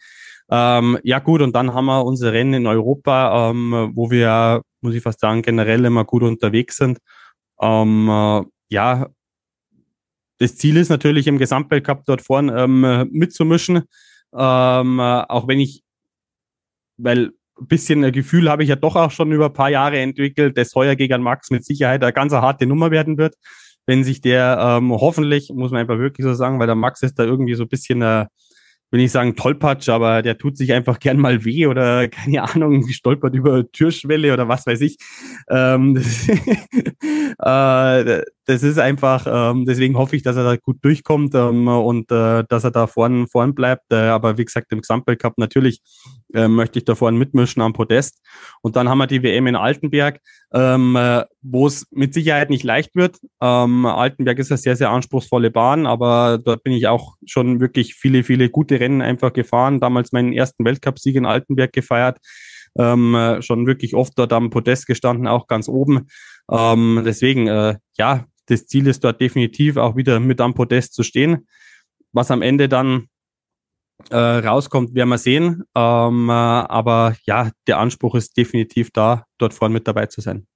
Ähm, 0.49 0.99
ja 1.03 1.19
gut, 1.19 1.41
und 1.41 1.55
dann 1.55 1.73
haben 1.73 1.85
wir 1.85 2.05
unsere 2.05 2.33
Rennen 2.33 2.53
in 2.53 2.67
Europa, 2.67 3.49
ähm, 3.49 3.91
wo 3.93 4.11
wir, 4.11 4.61
muss 4.81 4.95
ich 4.95 5.03
fast 5.03 5.19
sagen, 5.19 5.41
generell 5.41 5.85
immer 5.85 6.05
gut 6.05 6.23
unterwegs 6.23 6.77
sind. 6.77 6.99
Ähm, 7.61 8.09
äh, 8.09 8.43
ja, 8.69 9.07
das 10.39 10.57
Ziel 10.57 10.77
ist 10.77 10.89
natürlich 10.89 11.27
im 11.27 11.37
Gesamtweltcup 11.37 12.03
dort 12.05 12.21
vorne 12.21 12.63
ähm, 12.63 13.09
mitzumischen. 13.11 13.83
Ähm, 14.33 14.99
auch 14.99 15.47
wenn 15.47 15.59
ich, 15.59 15.83
weil 16.97 17.31
ein 17.59 17.67
bisschen 17.67 18.03
ein 18.03 18.11
Gefühl 18.11 18.49
habe 18.49 18.63
ich 18.63 18.69
ja 18.69 18.75
doch 18.75 18.95
auch 18.95 19.11
schon 19.11 19.31
über 19.31 19.45
ein 19.45 19.53
paar 19.53 19.69
Jahre 19.69 19.99
entwickelt, 19.99 20.57
dass 20.57 20.75
heuer 20.75 20.95
gegen 20.95 21.21
Max 21.21 21.51
mit 21.51 21.63
Sicherheit 21.63 22.03
eine 22.03 22.11
ganz 22.11 22.33
harte 22.33 22.65
Nummer 22.65 22.91
werden 22.91 23.17
wird. 23.17 23.35
Wenn 23.85 24.03
sich 24.03 24.21
der 24.21 24.57
ähm, 24.59 24.91
hoffentlich, 24.91 25.51
muss 25.53 25.71
man 25.71 25.81
einfach 25.81 25.99
wirklich 25.99 26.25
so 26.25 26.33
sagen, 26.33 26.59
weil 26.59 26.67
der 26.67 26.75
Max 26.75 27.03
ist 27.03 27.19
da 27.19 27.23
irgendwie 27.23 27.55
so 27.55 27.63
ein 27.63 27.69
bisschen 27.69 28.01
äh, 28.01 28.25
will 28.91 29.01
nicht 29.01 29.11
sagen 29.11 29.35
Tollpatsch, 29.35 29.89
aber 29.89 30.21
der 30.21 30.37
tut 30.37 30.57
sich 30.57 30.71
einfach 30.71 30.99
gern 30.99 31.17
mal 31.17 31.43
weh 31.43 31.67
oder 31.67 32.07
keine 32.09 32.43
Ahnung, 32.43 32.87
stolpert 32.87 33.35
über 33.35 33.69
Türschwelle 33.71 34.33
oder 34.33 34.47
was 34.47 34.65
weiß 34.65 34.81
ich. 34.81 34.97
Ähm, 35.49 35.95
das, 35.95 36.29
äh, 36.29 38.23
das, 38.45 38.63
ist 38.63 38.79
einfach, 38.79 39.27
ähm, 39.29 39.65
deswegen 39.65 39.97
hoffe 39.97 40.15
ich, 40.15 40.23
dass 40.23 40.37
er 40.37 40.43
da 40.43 40.55
gut 40.55 40.77
durchkommt 40.81 41.35
ähm, 41.35 41.67
und 41.67 42.11
äh, 42.11 42.43
dass 42.47 42.63
er 42.63 42.71
da 42.71 42.87
vorn, 42.87 43.27
vorn 43.27 43.53
bleibt. 43.55 43.91
Äh, 43.91 43.95
aber 43.95 44.37
wie 44.37 44.45
gesagt, 44.45 44.71
im 44.71 44.81
Gesamtweltcup 44.81 45.37
natürlich 45.37 45.81
äh, 46.35 46.47
möchte 46.47 46.79
ich 46.79 46.85
da 46.85 46.95
vorne 46.95 47.17
mitmischen 47.17 47.61
am 47.61 47.73
Podest. 47.73 48.21
Und 48.61 48.75
dann 48.75 48.89
haben 48.89 48.97
wir 48.97 49.07
die 49.07 49.23
WM 49.23 49.47
in 49.47 49.55
Altenberg, 49.55 50.19
ähm, 50.53 50.95
äh, 50.95 51.23
wo 51.41 51.67
es 51.67 51.87
mit 51.91 52.13
Sicherheit 52.13 52.49
nicht 52.49 52.63
leicht 52.63 52.95
wird. 52.95 53.17
Ähm, 53.41 53.85
Altenberg 53.85 54.37
ist 54.39 54.51
eine 54.51 54.57
sehr, 54.57 54.75
sehr 54.75 54.89
anspruchsvolle 54.89 55.51
Bahn, 55.51 55.85
aber 55.85 56.39
dort 56.43 56.63
bin 56.63 56.73
ich 56.73 56.87
auch 56.87 57.15
schon 57.25 57.59
wirklich 57.59 57.95
viele, 57.95 58.23
viele 58.23 58.49
gute 58.49 58.79
Rennen 58.79 59.01
einfach 59.01 59.33
gefahren. 59.33 59.79
Damals 59.79 60.11
meinen 60.11 60.33
ersten 60.33 60.65
Weltcupsieg 60.65 61.15
in 61.15 61.25
Altenberg 61.25 61.73
gefeiert. 61.73 62.19
Ähm, 62.77 63.15
äh, 63.15 63.41
schon 63.41 63.67
wirklich 63.67 63.95
oft 63.95 64.13
dort 64.17 64.33
am 64.33 64.49
Podest 64.49 64.85
gestanden, 64.87 65.27
auch 65.27 65.47
ganz 65.47 65.69
oben. 65.69 66.07
Ähm, 66.51 67.03
deswegen, 67.05 67.47
äh, 67.47 67.77
ja, 67.97 68.25
das 68.47 68.67
Ziel 68.67 68.87
ist 68.87 69.03
dort 69.03 69.21
definitiv 69.21 69.77
auch 69.77 69.95
wieder 69.95 70.19
mit 70.19 70.41
am 70.41 70.53
Podest 70.53 70.93
zu 70.93 71.03
stehen. 71.03 71.47
Was 72.11 72.31
am 72.31 72.41
Ende 72.41 72.69
dann 72.69 73.07
äh, 74.09 74.15
rauskommt, 74.15 74.93
werden 74.93 75.09
wir 75.09 75.17
sehen. 75.17 75.63
Ähm, 75.75 76.29
äh, 76.29 76.33
aber 76.33 77.15
ja, 77.25 77.51
der 77.67 77.79
Anspruch 77.79 78.15
ist 78.15 78.37
definitiv 78.37 78.91
da, 78.91 79.25
dort 79.37 79.53
vorne 79.53 79.73
mit 79.73 79.87
dabei 79.87 80.05
zu 80.07 80.21
sein. 80.21 80.47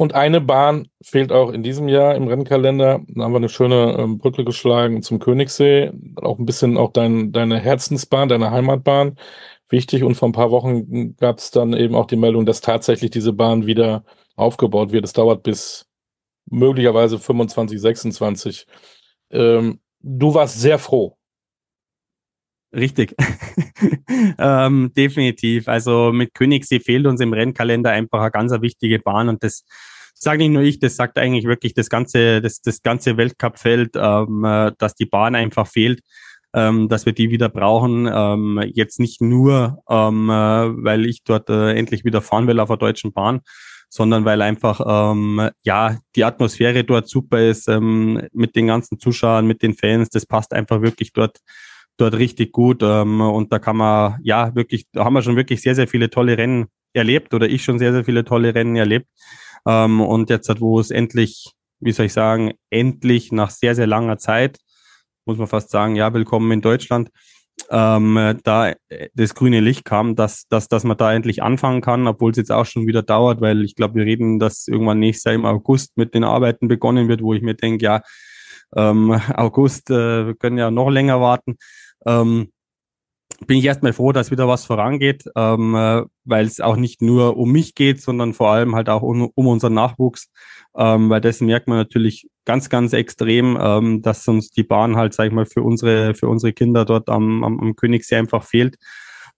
Und 0.00 0.14
eine 0.14 0.40
Bahn 0.40 0.88
fehlt 1.02 1.32
auch 1.32 1.50
in 1.50 1.64
diesem 1.64 1.88
Jahr 1.88 2.14
im 2.14 2.28
Rennkalender. 2.28 3.00
Da 3.08 3.24
haben 3.24 3.32
wir 3.32 3.38
eine 3.38 3.48
schöne 3.48 3.96
ähm, 3.98 4.18
Brücke 4.18 4.44
geschlagen 4.44 5.02
zum 5.02 5.18
Königssee. 5.18 5.90
Auch 6.22 6.38
ein 6.38 6.46
bisschen 6.46 6.76
auch 6.76 6.92
dein, 6.92 7.32
deine 7.32 7.58
Herzensbahn, 7.58 8.28
deine 8.28 8.52
Heimatbahn. 8.52 9.16
Wichtig. 9.68 10.04
Und 10.04 10.14
vor 10.14 10.28
ein 10.28 10.32
paar 10.32 10.52
Wochen 10.52 11.16
gab 11.16 11.38
es 11.38 11.50
dann 11.50 11.72
eben 11.72 11.96
auch 11.96 12.06
die 12.06 12.16
Meldung, 12.16 12.46
dass 12.46 12.60
tatsächlich 12.60 13.10
diese 13.10 13.32
Bahn 13.32 13.66
wieder 13.66 14.04
aufgebaut 14.36 14.92
wird. 14.92 15.04
Es 15.04 15.14
dauert 15.14 15.42
bis 15.42 15.86
möglicherweise 16.46 17.18
25, 17.18 17.80
26. 17.80 18.66
Ähm, 19.30 19.80
du 20.00 20.32
warst 20.32 20.60
sehr 20.60 20.78
froh, 20.78 21.17
Richtig. 22.74 23.14
ähm, 24.38 24.92
definitiv. 24.96 25.68
Also 25.68 26.12
mit 26.12 26.34
Königssee 26.34 26.80
fehlt 26.80 27.06
uns 27.06 27.20
im 27.20 27.32
Rennkalender 27.32 27.90
einfach 27.90 28.20
eine 28.20 28.30
ganz 28.30 28.52
wichtige 28.60 28.98
Bahn 28.98 29.28
und 29.28 29.42
das 29.42 29.64
sage 30.20 30.42
nicht 30.42 30.52
nur 30.52 30.62
ich, 30.62 30.78
das 30.78 30.96
sagt 30.96 31.18
eigentlich 31.18 31.44
wirklich 31.44 31.74
das 31.74 31.88
ganze, 31.88 32.40
das, 32.40 32.60
das 32.60 32.82
ganze 32.82 33.16
Weltcup-Feld, 33.16 33.92
ähm, 33.94 34.44
äh, 34.44 34.72
dass 34.78 34.94
die 34.94 35.06
Bahn 35.06 35.34
einfach 35.34 35.66
fehlt, 35.66 36.00
ähm, 36.54 36.88
dass 36.88 37.06
wir 37.06 37.12
die 37.12 37.30
wieder 37.30 37.48
brauchen. 37.48 38.10
Ähm, 38.12 38.62
jetzt 38.74 39.00
nicht 39.00 39.20
nur, 39.20 39.78
ähm, 39.88 40.28
äh, 40.28 40.32
weil 40.32 41.06
ich 41.06 41.22
dort 41.24 41.48
äh, 41.50 41.72
endlich 41.74 42.04
wieder 42.04 42.20
fahren 42.20 42.46
will 42.48 42.60
auf 42.60 42.68
der 42.68 42.78
deutschen 42.78 43.12
Bahn, 43.12 43.40
sondern 43.88 44.24
weil 44.24 44.42
einfach 44.42 44.80
ähm, 45.12 45.50
ja 45.62 45.98
die 46.16 46.24
Atmosphäre 46.24 46.84
dort 46.84 47.08
super 47.08 47.40
ist 47.40 47.68
ähm, 47.68 48.26
mit 48.32 48.56
den 48.56 48.66
ganzen 48.66 48.98
Zuschauern, 48.98 49.46
mit 49.46 49.62
den 49.62 49.74
Fans. 49.74 50.10
Das 50.10 50.26
passt 50.26 50.52
einfach 50.52 50.82
wirklich 50.82 51.12
dort 51.12 51.38
dort 51.98 52.14
richtig 52.14 52.52
gut. 52.52 52.82
Ähm, 52.82 53.20
und 53.20 53.52
da 53.52 53.58
kann 53.58 53.76
man, 53.76 54.18
ja, 54.22 54.54
wirklich, 54.54 54.86
da 54.92 55.04
haben 55.04 55.14
wir 55.14 55.22
schon 55.22 55.36
wirklich 55.36 55.60
sehr, 55.60 55.74
sehr 55.74 55.88
viele 55.88 56.08
tolle 56.08 56.38
Rennen 56.38 56.66
erlebt 56.94 57.34
oder 57.34 57.48
ich 57.48 57.62
schon 57.62 57.78
sehr, 57.78 57.92
sehr 57.92 58.04
viele 58.04 58.24
tolle 58.24 58.54
Rennen 58.54 58.76
erlebt. 58.76 59.06
Ähm, 59.66 60.00
und 60.00 60.30
jetzt, 60.30 60.48
wo 60.60 60.80
es 60.80 60.90
endlich, 60.90 61.52
wie 61.80 61.92
soll 61.92 62.06
ich 62.06 62.12
sagen, 62.12 62.52
endlich 62.70 63.32
nach 63.32 63.50
sehr, 63.50 63.74
sehr 63.74 63.86
langer 63.86 64.18
Zeit, 64.18 64.58
muss 65.26 65.38
man 65.38 65.46
fast 65.46 65.70
sagen, 65.70 65.94
ja, 65.96 66.14
willkommen 66.14 66.50
in 66.52 66.62
Deutschland, 66.62 67.10
ähm, 67.70 68.38
da 68.44 68.72
das 69.14 69.34
grüne 69.34 69.60
Licht 69.60 69.84
kam, 69.84 70.16
dass, 70.16 70.46
dass, 70.48 70.68
dass 70.68 70.84
man 70.84 70.96
da 70.96 71.12
endlich 71.12 71.42
anfangen 71.42 71.82
kann, 71.82 72.06
obwohl 72.06 72.30
es 72.30 72.38
jetzt 72.38 72.52
auch 72.52 72.64
schon 72.64 72.86
wieder 72.86 73.02
dauert, 73.02 73.40
weil 73.40 73.64
ich 73.64 73.74
glaube, 73.74 73.96
wir 73.96 74.04
reden, 74.04 74.38
dass 74.38 74.68
irgendwann 74.68 75.00
nächstes 75.00 75.24
Jahr 75.24 75.34
im 75.34 75.44
August 75.44 75.96
mit 75.96 76.14
den 76.14 76.24
Arbeiten 76.24 76.68
begonnen 76.68 77.08
wird, 77.08 77.20
wo 77.20 77.34
ich 77.34 77.42
mir 77.42 77.54
denke, 77.54 77.84
ja, 77.84 78.00
ähm, 78.74 79.10
August, 79.34 79.90
äh, 79.90 80.26
wir 80.26 80.34
können 80.34 80.56
ja 80.56 80.70
noch 80.70 80.88
länger 80.88 81.20
warten 81.20 81.56
ähm, 82.06 82.50
bin 83.46 83.58
ich 83.58 83.64
erstmal 83.64 83.92
froh, 83.92 84.12
dass 84.12 84.30
wieder 84.30 84.48
was 84.48 84.64
vorangeht, 84.64 85.24
ähm, 85.36 85.74
äh, 85.74 86.02
weil 86.24 86.46
es 86.46 86.60
auch 86.60 86.76
nicht 86.76 87.02
nur 87.02 87.36
um 87.36 87.52
mich 87.52 87.74
geht, 87.74 88.00
sondern 88.00 88.34
vor 88.34 88.50
allem 88.50 88.74
halt 88.74 88.88
auch 88.88 89.02
um, 89.02 89.30
um 89.34 89.46
unseren 89.46 89.74
Nachwuchs, 89.74 90.30
ähm, 90.76 91.08
weil 91.08 91.20
das 91.20 91.40
merkt 91.40 91.68
man 91.68 91.78
natürlich 91.78 92.28
ganz, 92.44 92.68
ganz 92.68 92.92
extrem, 92.92 93.56
ähm, 93.60 94.02
dass 94.02 94.26
uns 94.26 94.50
die 94.50 94.64
Bahn 94.64 94.96
halt, 94.96 95.14
sag 95.14 95.26
ich 95.28 95.32
mal, 95.32 95.46
für 95.46 95.62
unsere, 95.62 96.14
für 96.14 96.28
unsere 96.28 96.52
Kinder 96.52 96.84
dort 96.84 97.08
am, 97.08 97.44
am, 97.44 97.60
am 97.60 97.76
Königssee 97.76 98.16
einfach 98.16 98.42
fehlt, 98.42 98.76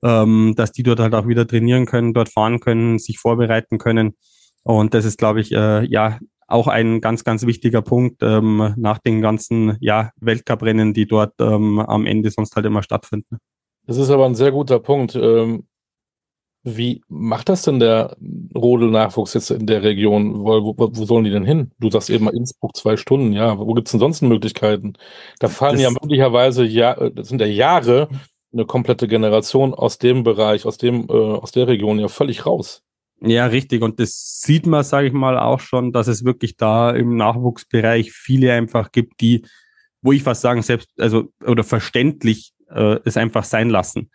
ähm, 0.02 0.54
dass 0.56 0.72
die 0.72 0.82
dort 0.82 1.00
halt 1.00 1.14
auch 1.14 1.26
wieder 1.26 1.46
trainieren 1.46 1.84
können, 1.84 2.14
dort 2.14 2.30
fahren 2.30 2.60
können, 2.60 2.98
sich 2.98 3.18
vorbereiten 3.18 3.78
können. 3.78 4.16
Und 4.62 4.94
das 4.94 5.04
ist, 5.04 5.18
glaube 5.18 5.40
ich, 5.40 5.52
äh, 5.52 5.84
ja, 5.86 6.18
auch 6.50 6.66
ein 6.66 7.00
ganz, 7.00 7.24
ganz 7.24 7.46
wichtiger 7.46 7.82
Punkt 7.82 8.22
ähm, 8.22 8.74
nach 8.76 8.98
den 8.98 9.20
ganzen 9.20 9.76
ja, 9.80 10.10
Weltcuprennen, 10.20 10.94
die 10.94 11.06
dort 11.06 11.34
ähm, 11.40 11.78
am 11.78 12.06
Ende 12.06 12.30
sonst 12.30 12.56
halt 12.56 12.66
immer 12.66 12.82
stattfinden. 12.82 13.38
Das 13.86 13.96
ist 13.96 14.10
aber 14.10 14.26
ein 14.26 14.34
sehr 14.34 14.52
guter 14.52 14.78
Punkt. 14.78 15.14
Ähm, 15.16 15.64
wie 16.62 17.02
macht 17.08 17.48
das 17.48 17.62
denn 17.62 17.80
der 17.80 18.16
Rodel-Nachwuchs 18.54 19.32
jetzt 19.32 19.50
in 19.50 19.66
der 19.66 19.82
Region? 19.82 20.44
Wo, 20.44 20.76
wo, 20.76 20.90
wo, 20.92 21.04
sollen 21.06 21.24
die 21.24 21.30
denn 21.30 21.44
hin? 21.44 21.70
Du 21.78 21.90
sagst 21.90 22.10
eben 22.10 22.26
mal 22.26 22.34
Innsbruck 22.36 22.76
zwei 22.76 22.98
Stunden, 22.98 23.32
ja. 23.32 23.58
Wo 23.58 23.72
gibt 23.72 23.88
es 23.88 23.92
denn 23.92 24.00
sonst 24.00 24.20
Möglichkeiten? 24.20 24.92
Da 25.38 25.48
fallen 25.48 25.74
das 25.74 25.82
ja 25.82 25.90
möglicherweise, 25.90 26.64
ja, 26.64 26.94
das 27.10 27.28
sind 27.28 27.40
ja 27.40 27.46
Jahre, 27.46 28.08
eine 28.52 28.66
komplette 28.66 29.08
Generation 29.08 29.72
aus 29.72 29.98
dem 29.98 30.22
Bereich, 30.22 30.66
aus 30.66 30.76
dem, 30.76 31.08
äh, 31.08 31.12
aus 31.12 31.52
der 31.52 31.66
Region 31.66 31.98
ja 31.98 32.08
völlig 32.08 32.44
raus. 32.44 32.82
Ja, 33.22 33.46
richtig. 33.46 33.82
Und 33.82 34.00
das 34.00 34.40
sieht 34.40 34.66
man, 34.66 34.82
sage 34.82 35.08
ich 35.08 35.12
mal, 35.12 35.38
auch 35.38 35.60
schon, 35.60 35.92
dass 35.92 36.08
es 36.08 36.24
wirklich 36.24 36.56
da 36.56 36.90
im 36.90 37.16
Nachwuchsbereich 37.16 38.12
viele 38.12 38.52
einfach 38.52 38.92
gibt, 38.92 39.20
die, 39.20 39.44
wo 40.00 40.12
ich 40.12 40.22
fast 40.22 40.40
sagen, 40.40 40.62
selbst, 40.62 40.88
also, 40.98 41.30
oder 41.44 41.62
verständlich 41.62 42.52
äh, 42.70 42.98
es 43.04 43.18
einfach 43.18 43.44
sein 43.44 43.68
lassen. 43.68 44.10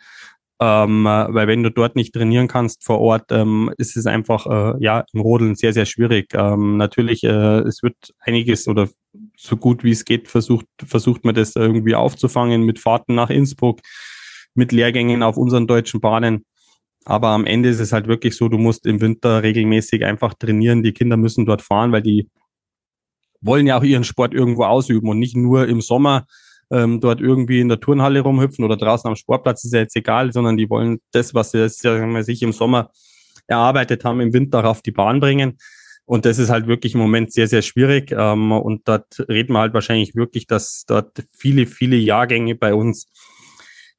Ähm, 0.59 1.05
äh, 1.05 1.33
weil 1.33 1.47
wenn 1.47 1.63
du 1.63 1.69
dort 1.69 1.95
nicht 1.95 2.13
trainieren 2.13 2.47
kannst 2.47 2.83
vor 2.83 2.99
Ort, 2.99 3.31
ähm, 3.31 3.71
ist 3.77 3.97
es 3.97 4.07
einfach 4.07 4.47
äh, 4.47 4.83
ja 4.83 5.03
im 5.13 5.19
Rodeln 5.19 5.55
sehr, 5.55 5.73
sehr 5.73 5.85
schwierig. 5.85 6.33
Ähm, 6.33 6.77
natürlich, 6.77 7.23
äh, 7.23 7.59
es 7.59 7.83
wird 7.83 8.13
einiges 8.19 8.67
oder 8.67 8.87
so 9.37 9.57
gut 9.57 9.83
wie 9.83 9.91
es 9.91 10.05
geht, 10.05 10.29
versucht, 10.29 10.65
versucht 10.85 11.25
man 11.25 11.35
das 11.35 11.55
irgendwie 11.55 11.93
aufzufangen 11.95 12.63
mit 12.63 12.79
Fahrten 12.79 13.15
nach 13.15 13.29
Innsbruck, 13.29 13.81
mit 14.55 14.71
Lehrgängen 14.71 15.23
auf 15.23 15.37
unseren 15.37 15.67
deutschen 15.67 15.99
Bahnen. 15.99 16.45
Aber 17.05 17.29
am 17.29 17.45
Ende 17.45 17.69
ist 17.69 17.79
es 17.79 17.93
halt 17.93 18.07
wirklich 18.07 18.35
so, 18.35 18.49
du 18.49 18.57
musst 18.57 18.85
im 18.87 18.99
Winter 18.99 19.43
regelmäßig 19.43 20.03
einfach 20.03 20.33
trainieren. 20.33 20.81
Die 20.81 20.91
Kinder 20.91 21.17
müssen 21.17 21.45
dort 21.45 21.61
fahren, 21.61 21.91
weil 21.91 22.01
die 22.01 22.29
wollen 23.41 23.67
ja 23.67 23.77
auch 23.77 23.83
ihren 23.83 24.03
Sport 24.03 24.33
irgendwo 24.33 24.63
ausüben 24.63 25.07
und 25.09 25.19
nicht 25.19 25.37
nur 25.37 25.67
im 25.67 25.81
Sommer 25.81 26.25
ähm, 26.71 26.99
dort 26.99 27.21
irgendwie 27.21 27.59
in 27.59 27.69
der 27.69 27.79
Turnhalle 27.79 28.21
rumhüpfen 28.21 28.65
oder 28.65 28.75
draußen 28.75 29.07
am 29.07 29.15
Sportplatz, 29.15 29.63
ist 29.63 29.73
ja 29.73 29.81
jetzt 29.81 29.95
egal, 29.95 30.33
sondern 30.33 30.57
die 30.57 30.67
wollen 30.67 30.99
das, 31.11 31.35
was 31.35 31.51
sie 31.51 31.69
sich 31.69 32.41
im 32.41 32.53
Sommer 32.53 32.89
erarbeitet 33.45 34.03
haben, 34.03 34.19
im 34.19 34.33
Winter 34.33 34.65
auf 34.65 34.81
die 34.81 34.91
Bahn 34.91 35.19
bringen. 35.19 35.59
Und 36.05 36.25
das 36.25 36.39
ist 36.39 36.49
halt 36.49 36.67
wirklich 36.67 36.95
im 36.95 37.01
Moment 37.01 37.33
sehr, 37.33 37.47
sehr 37.47 37.61
schwierig. 37.61 38.11
Ähm, 38.11 38.51
und 38.51 38.87
dort 38.87 39.25
reden 39.29 39.53
wir 39.53 39.59
halt 39.59 39.73
wahrscheinlich 39.73 40.15
wirklich, 40.15 40.47
dass 40.47 40.85
dort 40.87 41.23
viele, 41.31 41.67
viele 41.67 41.97
Jahrgänge 41.97 42.55
bei 42.55 42.73
uns 42.73 43.11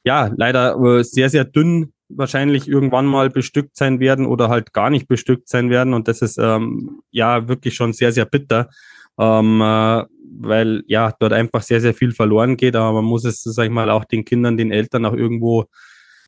ja 0.05 0.31
leider 0.37 0.77
äh, 0.77 1.05
sehr, 1.05 1.31
sehr 1.31 1.45
dünn 1.45 1.93
wahrscheinlich 2.09 2.69
irgendwann 2.69 3.07
mal 3.07 3.31
bestückt 3.31 3.77
sein 3.77 4.01
werden 4.01 4.27
oder 4.27 4.49
halt 4.49 4.73
gar 4.73 4.91
nicht 4.91 5.09
bestückt 5.09 5.49
sein 5.49 5.71
werden. 5.71 5.95
Und 5.95 6.09
das 6.09 6.23
ist 6.23 6.39
ähm, 6.39 7.03
ja 7.11 7.49
wirklich 7.49 7.75
schon 7.75 7.93
sehr, 7.93 8.13
sehr 8.13 8.27
bitter, 8.27 8.69
ähm, 9.19 9.61
äh, 9.61 10.05
weil 10.39 10.83
ja 10.87 11.13
dort 11.19 11.33
einfach 11.33 11.63
sehr, 11.63 11.81
sehr 11.81 11.95
viel 11.95 12.13
verloren 12.13 12.57
geht. 12.57 12.77
Aber 12.77 13.01
man 13.01 13.05
muss 13.05 13.25
es, 13.25 13.43
sag 13.43 13.65
ich 13.65 13.71
mal, 13.71 13.91
auch 13.91 14.05
den 14.05 14.25
Kindern, 14.25 14.57
den 14.57 14.71
Eltern 14.71 15.05
auch 15.05 15.15
irgendwo 15.15 15.67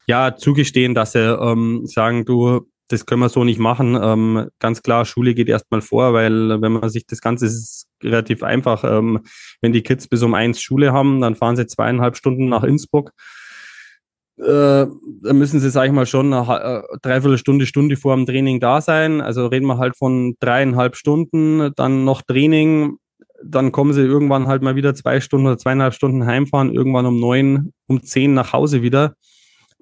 ja 0.06 0.34
zugestehen, 0.36 0.94
dass 0.94 1.12
sie 1.12 1.20
ähm, 1.20 1.86
sagen, 1.86 2.24
du, 2.24 2.66
das 2.88 3.04
können 3.04 3.20
wir 3.20 3.28
so 3.28 3.44
nicht 3.44 3.58
machen. 3.58 3.98
Ähm, 4.00 4.48
ganz 4.58 4.82
klar, 4.82 5.04
Schule 5.04 5.34
geht 5.34 5.48
erstmal 5.48 5.82
vor, 5.82 6.14
weil 6.14 6.60
wenn 6.62 6.72
man 6.72 6.88
sich 6.88 7.06
das 7.06 7.20
Ganze 7.20 7.46
ist 7.46 7.86
relativ 8.02 8.42
einfach. 8.42 8.84
Ähm, 8.84 9.20
wenn 9.60 9.72
die 9.72 9.82
Kids 9.82 10.08
bis 10.08 10.22
um 10.22 10.34
eins 10.34 10.60
Schule 10.60 10.92
haben, 10.92 11.20
dann 11.20 11.36
fahren 11.36 11.56
sie 11.56 11.66
zweieinhalb 11.66 12.16
Stunden 12.16 12.48
nach 12.48 12.64
Innsbruck 12.64 13.12
äh, 14.38 14.86
da 15.22 15.32
müssen 15.32 15.60
sie, 15.60 15.70
sag 15.70 15.86
ich 15.86 15.92
mal, 15.92 16.06
schon 16.06 16.32
eine 16.32 16.82
äh, 16.92 16.98
Dreiviertelstunde, 17.02 17.66
Stunde 17.66 17.96
vor 17.96 18.14
dem 18.14 18.26
Training 18.26 18.60
da 18.60 18.80
sein. 18.80 19.20
Also 19.20 19.46
reden 19.46 19.66
wir 19.66 19.78
halt 19.78 19.96
von 19.96 20.36
dreieinhalb 20.40 20.96
Stunden, 20.96 21.72
dann 21.76 22.04
noch 22.04 22.22
Training. 22.22 22.98
dann 23.44 23.72
kommen 23.72 23.92
sie 23.92 24.02
irgendwann 24.02 24.48
halt 24.48 24.62
mal 24.62 24.76
wieder 24.76 24.94
zwei 24.94 25.20
Stunden 25.20 25.46
oder 25.46 25.58
zweieinhalb 25.58 25.94
Stunden 25.94 26.26
heimfahren, 26.26 26.72
irgendwann 26.72 27.06
um 27.06 27.20
neun, 27.20 27.72
um 27.86 28.02
zehn 28.02 28.34
nach 28.34 28.52
Hause 28.52 28.82
wieder. 28.82 29.14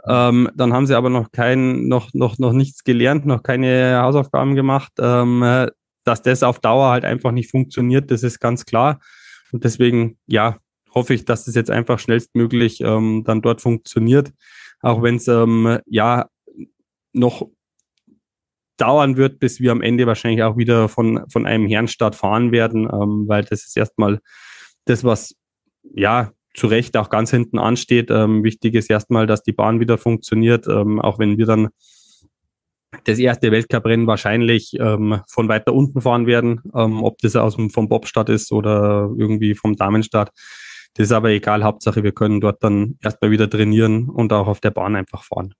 Ähm, 0.07 0.49
dann 0.55 0.73
haben 0.73 0.87
sie 0.87 0.95
aber 0.95 1.11
noch 1.11 1.33
kein, 1.33 1.88
noch, 1.88 2.11
noch, 2.14 2.38
noch 2.38 2.53
nichts 2.53 2.85
gelernt, 2.85 3.27
noch 3.27 3.42
keine 3.42 4.01
Hausaufgaben 4.03 4.55
gemacht. 4.55 4.92
Ähm, 5.01 5.69
dass 6.05 6.23
das 6.23 6.42
auf 6.42 6.61
Dauer 6.61 6.90
halt 6.90 7.05
einfach 7.05 7.33
nicht 7.33 7.51
funktioniert, 7.51 8.11
das 8.11 8.23
ist 8.23 8.38
ganz 8.40 8.64
klar. 8.64 9.01
Und 9.53 9.64
deswegen, 9.64 10.19
ja, 10.27 10.59
hoffe 10.97 11.15
ich, 11.15 11.27
dass 11.27 11.45
das 11.45 11.55
jetzt 11.55 11.71
einfach 11.71 11.99
schnellstmöglich 11.99 12.81
ähm, 12.81 13.23
dann 13.25 13.43
dort 13.43 13.61
funktioniert. 13.61 14.33
Auch 14.81 15.03
wenn 15.03 15.17
es 15.17 15.29
ähm, 15.29 15.79
ja 15.87 16.29
noch 17.13 17.49
dauern 18.79 19.17
wird, 19.17 19.39
bis 19.39 19.61
wir 19.61 19.73
am 19.73 19.83
Ende 19.83 20.07
wahrscheinlich 20.07 20.43
auch 20.43 20.57
wieder 20.57 20.89
von, 20.89 21.25
von 21.31 21.47
einem 21.47 21.67
Herrenstart 21.67 22.17
fahren 22.17 22.51
werden, 22.51 22.89
ähm, 22.91 23.25
weil 23.29 23.45
das 23.45 23.67
ist 23.67 23.77
erstmal 23.77 24.21
das, 24.87 25.05
was 25.05 25.35
ja 25.95 26.33
zu 26.55 26.67
Recht 26.67 26.97
auch 26.97 27.11
ganz 27.11 27.31
hinten 27.31 27.59
ansteht. 27.59 28.11
Ähm, 28.11 28.43
wichtig 28.43 28.75
ist 28.75 28.89
erstmal, 28.89 29.27
dass 29.27 29.43
die 29.43 29.53
Bahn 29.53 29.81
wieder 29.81 29.99
funktioniert, 29.99 30.67
ähm, 30.67 31.01
auch 31.01 31.19
wenn 31.19 31.37
wir 31.37 31.45
dann 31.45 31.69
das 33.05 33.19
erste 33.19 33.53
Weltcuprennen 33.53 34.07
wahrscheinlich 34.07 34.75
ähm, 34.81 35.21
von 35.29 35.49
weiter 35.49 35.75
unten 35.75 36.01
fahren 36.01 36.27
werden, 36.27 36.63
ähm, 36.75 37.03
ob 37.03 37.19
das 37.19 37.37
aus 37.37 37.57
dem, 37.57 37.69
vom 37.69 37.89
Bobstart 37.89 38.31
ist 38.31 38.51
oder 38.53 39.11
irgendwie 39.19 39.55
vom 39.55 39.77
Damenstart. 39.77 40.31
Das 40.97 41.05
ist 41.09 41.13
aber 41.13 41.29
egal, 41.29 41.63
Hauptsache 41.63 42.03
wir 42.03 42.13
können 42.13 42.41
dort 42.41 42.65
dann 42.65 42.99
erstmal 43.03 43.31
wieder 43.31 43.51
trainieren 43.51 44.09
und 44.09 44.33
auch 44.33 44.47
auf 44.47 44.61
der 44.61 44.71
Bahn 44.71 44.97
einfach 44.97 45.25
fahren. 45.25 45.53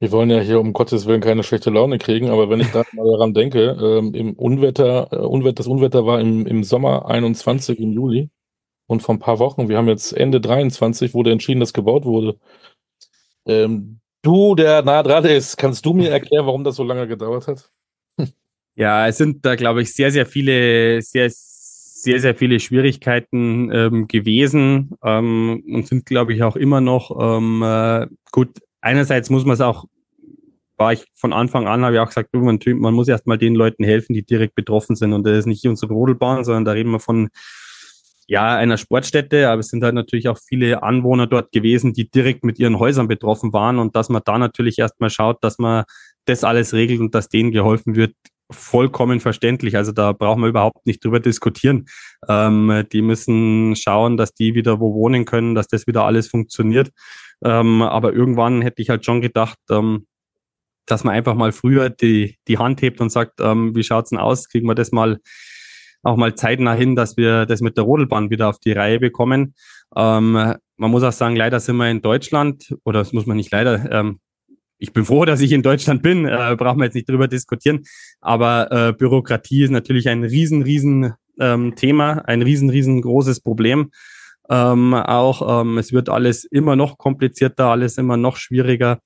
Wir 0.00 0.10
wollen 0.10 0.30
ja 0.30 0.40
hier 0.40 0.58
um 0.58 0.72
Gottes 0.72 1.06
Willen 1.06 1.20
keine 1.20 1.44
schlechte 1.44 1.70
Laune 1.70 1.98
kriegen, 1.98 2.28
aber 2.28 2.50
wenn 2.50 2.58
ich 2.58 2.72
da 2.72 2.82
mal 2.92 3.08
daran 3.08 3.34
denke, 3.34 3.76
ähm, 3.80 4.14
im 4.14 4.32
Unwetter, 4.32 5.12
äh, 5.12 5.16
Unwetter, 5.18 5.54
das 5.54 5.68
Unwetter 5.68 6.06
war 6.06 6.20
im, 6.20 6.44
im 6.44 6.64
Sommer 6.64 7.06
21 7.06 7.78
im 7.78 7.92
Juli 7.92 8.30
und 8.88 9.00
vor 9.00 9.14
ein 9.14 9.20
paar 9.20 9.38
Wochen, 9.38 9.68
wir 9.68 9.76
haben 9.76 9.86
jetzt 9.86 10.10
Ende 10.10 10.40
23, 10.40 11.14
wurde 11.14 11.30
entschieden, 11.30 11.60
dass 11.60 11.72
gebaut 11.72 12.04
wurde. 12.04 12.36
Ähm, 13.46 14.00
du, 14.22 14.56
der 14.56 14.82
nah 14.82 15.04
dran 15.04 15.24
ist, 15.24 15.56
kannst 15.56 15.86
du 15.86 15.92
mir 15.92 16.10
erklären, 16.10 16.46
warum 16.46 16.64
das 16.64 16.74
so 16.74 16.82
lange 16.82 17.06
gedauert 17.06 17.46
hat? 17.46 17.70
Ja, 18.74 19.06
es 19.06 19.18
sind 19.18 19.44
da, 19.44 19.54
glaube 19.54 19.82
ich, 19.82 19.92
sehr, 19.94 20.10
sehr 20.10 20.24
viele, 20.24 21.02
sehr, 21.02 21.30
sehr, 22.02 22.18
sehr 22.18 22.34
viele 22.34 22.58
Schwierigkeiten 22.58 23.70
ähm, 23.72 24.08
gewesen 24.08 24.90
ähm, 25.04 25.62
und 25.72 25.86
sind, 25.86 26.04
glaube 26.04 26.34
ich, 26.34 26.42
auch 26.42 26.56
immer 26.56 26.80
noch. 26.80 27.16
Ähm, 27.20 27.62
äh, 27.62 28.08
gut, 28.32 28.58
einerseits 28.80 29.30
muss 29.30 29.44
man 29.44 29.54
es 29.54 29.60
auch, 29.60 29.84
war 30.76 30.92
ich 30.92 31.04
von 31.14 31.32
Anfang 31.32 31.68
an, 31.68 31.84
habe 31.84 31.94
ich 31.94 32.00
auch 32.00 32.08
gesagt, 32.08 32.34
man, 32.34 32.58
man 32.78 32.94
muss 32.94 33.06
erstmal 33.06 33.38
den 33.38 33.54
Leuten 33.54 33.84
helfen, 33.84 34.14
die 34.14 34.24
direkt 34.24 34.56
betroffen 34.56 34.96
sind. 34.96 35.12
Und 35.12 35.24
das 35.24 35.38
ist 35.38 35.46
nicht 35.46 35.64
unsere 35.64 35.92
Rodelbahn, 35.92 36.42
sondern 36.42 36.64
da 36.64 36.72
reden 36.72 36.90
wir 36.90 36.98
von 36.98 37.28
ja, 38.26 38.56
einer 38.56 38.78
Sportstätte, 38.78 39.48
aber 39.48 39.60
es 39.60 39.68
sind 39.68 39.84
halt 39.84 39.94
natürlich 39.94 40.28
auch 40.28 40.38
viele 40.38 40.82
Anwohner 40.82 41.28
dort 41.28 41.52
gewesen, 41.52 41.92
die 41.92 42.10
direkt 42.10 42.42
mit 42.42 42.58
ihren 42.58 42.80
Häusern 42.80 43.06
betroffen 43.06 43.52
waren 43.52 43.78
und 43.78 43.94
dass 43.94 44.08
man 44.08 44.22
da 44.24 44.38
natürlich 44.38 44.80
erstmal 44.80 45.10
schaut, 45.10 45.44
dass 45.44 45.58
man 45.58 45.84
das 46.24 46.42
alles 46.42 46.72
regelt 46.72 47.00
und 47.00 47.14
dass 47.14 47.28
denen 47.28 47.52
geholfen 47.52 47.94
wird, 47.94 48.14
vollkommen 48.52 49.20
verständlich. 49.20 49.76
Also 49.76 49.92
da 49.92 50.12
brauchen 50.12 50.42
wir 50.42 50.48
überhaupt 50.48 50.86
nicht 50.86 51.04
drüber 51.04 51.20
diskutieren. 51.20 51.86
Ähm, 52.28 52.84
die 52.92 53.02
müssen 53.02 53.74
schauen, 53.76 54.16
dass 54.16 54.34
die 54.34 54.54
wieder 54.54 54.80
wo 54.80 54.94
wohnen 54.94 55.24
können, 55.24 55.54
dass 55.54 55.68
das 55.68 55.86
wieder 55.86 56.04
alles 56.04 56.28
funktioniert. 56.28 56.90
Ähm, 57.44 57.82
aber 57.82 58.12
irgendwann 58.12 58.62
hätte 58.62 58.82
ich 58.82 58.90
halt 58.90 59.04
schon 59.04 59.20
gedacht, 59.20 59.58
ähm, 59.70 60.06
dass 60.86 61.04
man 61.04 61.14
einfach 61.14 61.34
mal 61.34 61.52
früher 61.52 61.90
die, 61.90 62.36
die 62.48 62.58
Hand 62.58 62.82
hebt 62.82 63.00
und 63.00 63.10
sagt, 63.10 63.40
ähm, 63.40 63.74
wie 63.74 63.82
schaut's 63.82 64.10
denn 64.10 64.18
aus? 64.18 64.48
Kriegen 64.48 64.68
wir 64.68 64.74
das 64.74 64.92
mal 64.92 65.18
auch 66.02 66.16
mal 66.16 66.34
zeitnah 66.34 66.74
hin, 66.74 66.96
dass 66.96 67.16
wir 67.16 67.46
das 67.46 67.60
mit 67.60 67.76
der 67.76 67.84
Rodelbahn 67.84 68.30
wieder 68.30 68.48
auf 68.48 68.58
die 68.58 68.72
Reihe 68.72 68.98
bekommen. 68.98 69.54
Ähm, 69.94 70.32
man 70.32 70.90
muss 70.90 71.02
auch 71.02 71.12
sagen, 71.12 71.36
leider 71.36 71.60
sind 71.60 71.76
wir 71.76 71.90
in 71.90 72.02
Deutschland, 72.02 72.74
oder 72.84 72.98
das 72.98 73.12
muss 73.12 73.26
man 73.26 73.36
nicht 73.36 73.52
leider, 73.52 73.90
ähm, 73.92 74.18
ich 74.82 74.92
bin 74.92 75.04
froh, 75.04 75.24
dass 75.24 75.40
ich 75.40 75.52
in 75.52 75.62
Deutschland 75.62 76.02
bin, 76.02 76.26
äh, 76.26 76.56
brauchen 76.58 76.78
wir 76.78 76.86
jetzt 76.86 76.94
nicht 76.94 77.08
drüber 77.08 77.28
diskutieren. 77.28 77.84
Aber 78.20 78.72
äh, 78.72 78.92
Bürokratie 78.92 79.62
ist 79.62 79.70
natürlich 79.70 80.08
ein 80.08 80.24
riesen, 80.24 80.62
riesen 80.62 81.14
ähm, 81.38 81.76
Thema, 81.76 82.24
ein 82.26 82.42
riesen, 82.42 82.68
riesengroßes 82.68 83.42
Problem. 83.42 83.92
Ähm, 84.50 84.92
auch 84.92 85.62
ähm, 85.62 85.78
es 85.78 85.92
wird 85.92 86.08
alles 86.08 86.44
immer 86.44 86.74
noch 86.74 86.98
komplizierter, 86.98 87.66
alles 87.66 87.96
immer 87.96 88.16
noch 88.16 88.36
schwieriger. 88.36 88.98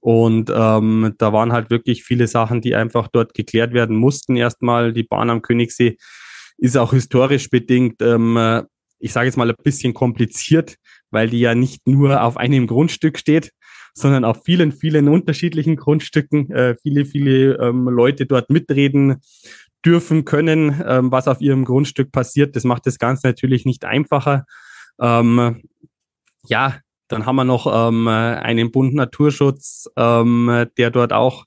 Und 0.00 0.50
ähm, 0.52 1.14
da 1.18 1.32
waren 1.32 1.52
halt 1.52 1.70
wirklich 1.70 2.02
viele 2.02 2.26
Sachen, 2.26 2.60
die 2.60 2.74
einfach 2.74 3.06
dort 3.06 3.32
geklärt 3.32 3.72
werden 3.74 3.96
mussten. 3.96 4.34
Erstmal 4.34 4.92
die 4.92 5.04
Bahn 5.04 5.30
am 5.30 5.40
Königssee 5.40 5.98
ist 6.58 6.76
auch 6.76 6.92
historisch 6.92 7.48
bedingt, 7.48 8.02
ähm, 8.02 8.36
äh, 8.36 8.64
ich 8.98 9.12
sage 9.12 9.26
jetzt 9.26 9.36
mal 9.36 9.48
ein 9.48 9.56
bisschen 9.62 9.94
kompliziert, 9.94 10.76
weil 11.12 11.30
die 11.30 11.40
ja 11.40 11.54
nicht 11.54 11.86
nur 11.86 12.22
auf 12.22 12.36
einem 12.36 12.66
Grundstück 12.66 13.18
steht, 13.18 13.52
sondern 13.94 14.24
auf 14.24 14.42
vielen, 14.44 14.72
vielen 14.72 15.08
unterschiedlichen 15.08 15.76
Grundstücken 15.76 16.50
äh, 16.50 16.76
viele, 16.82 17.04
viele 17.04 17.58
ähm, 17.58 17.88
Leute 17.88 18.26
dort 18.26 18.50
mitreden 18.50 19.20
dürfen 19.84 20.24
können, 20.24 20.82
ähm, 20.86 21.10
was 21.10 21.28
auf 21.28 21.40
ihrem 21.40 21.64
Grundstück 21.64 22.12
passiert. 22.12 22.56
Das 22.56 22.64
macht 22.64 22.86
das 22.86 22.98
Ganze 22.98 23.26
natürlich 23.26 23.64
nicht 23.64 23.84
einfacher. 23.84 24.44
Ähm, 25.00 25.62
ja, 26.46 26.78
dann 27.08 27.26
haben 27.26 27.36
wir 27.36 27.44
noch 27.44 27.66
ähm, 27.66 28.08
einen 28.08 28.70
Bund 28.70 28.94
Naturschutz, 28.94 29.88
ähm, 29.96 30.66
der 30.78 30.90
dort 30.90 31.12
auch 31.12 31.44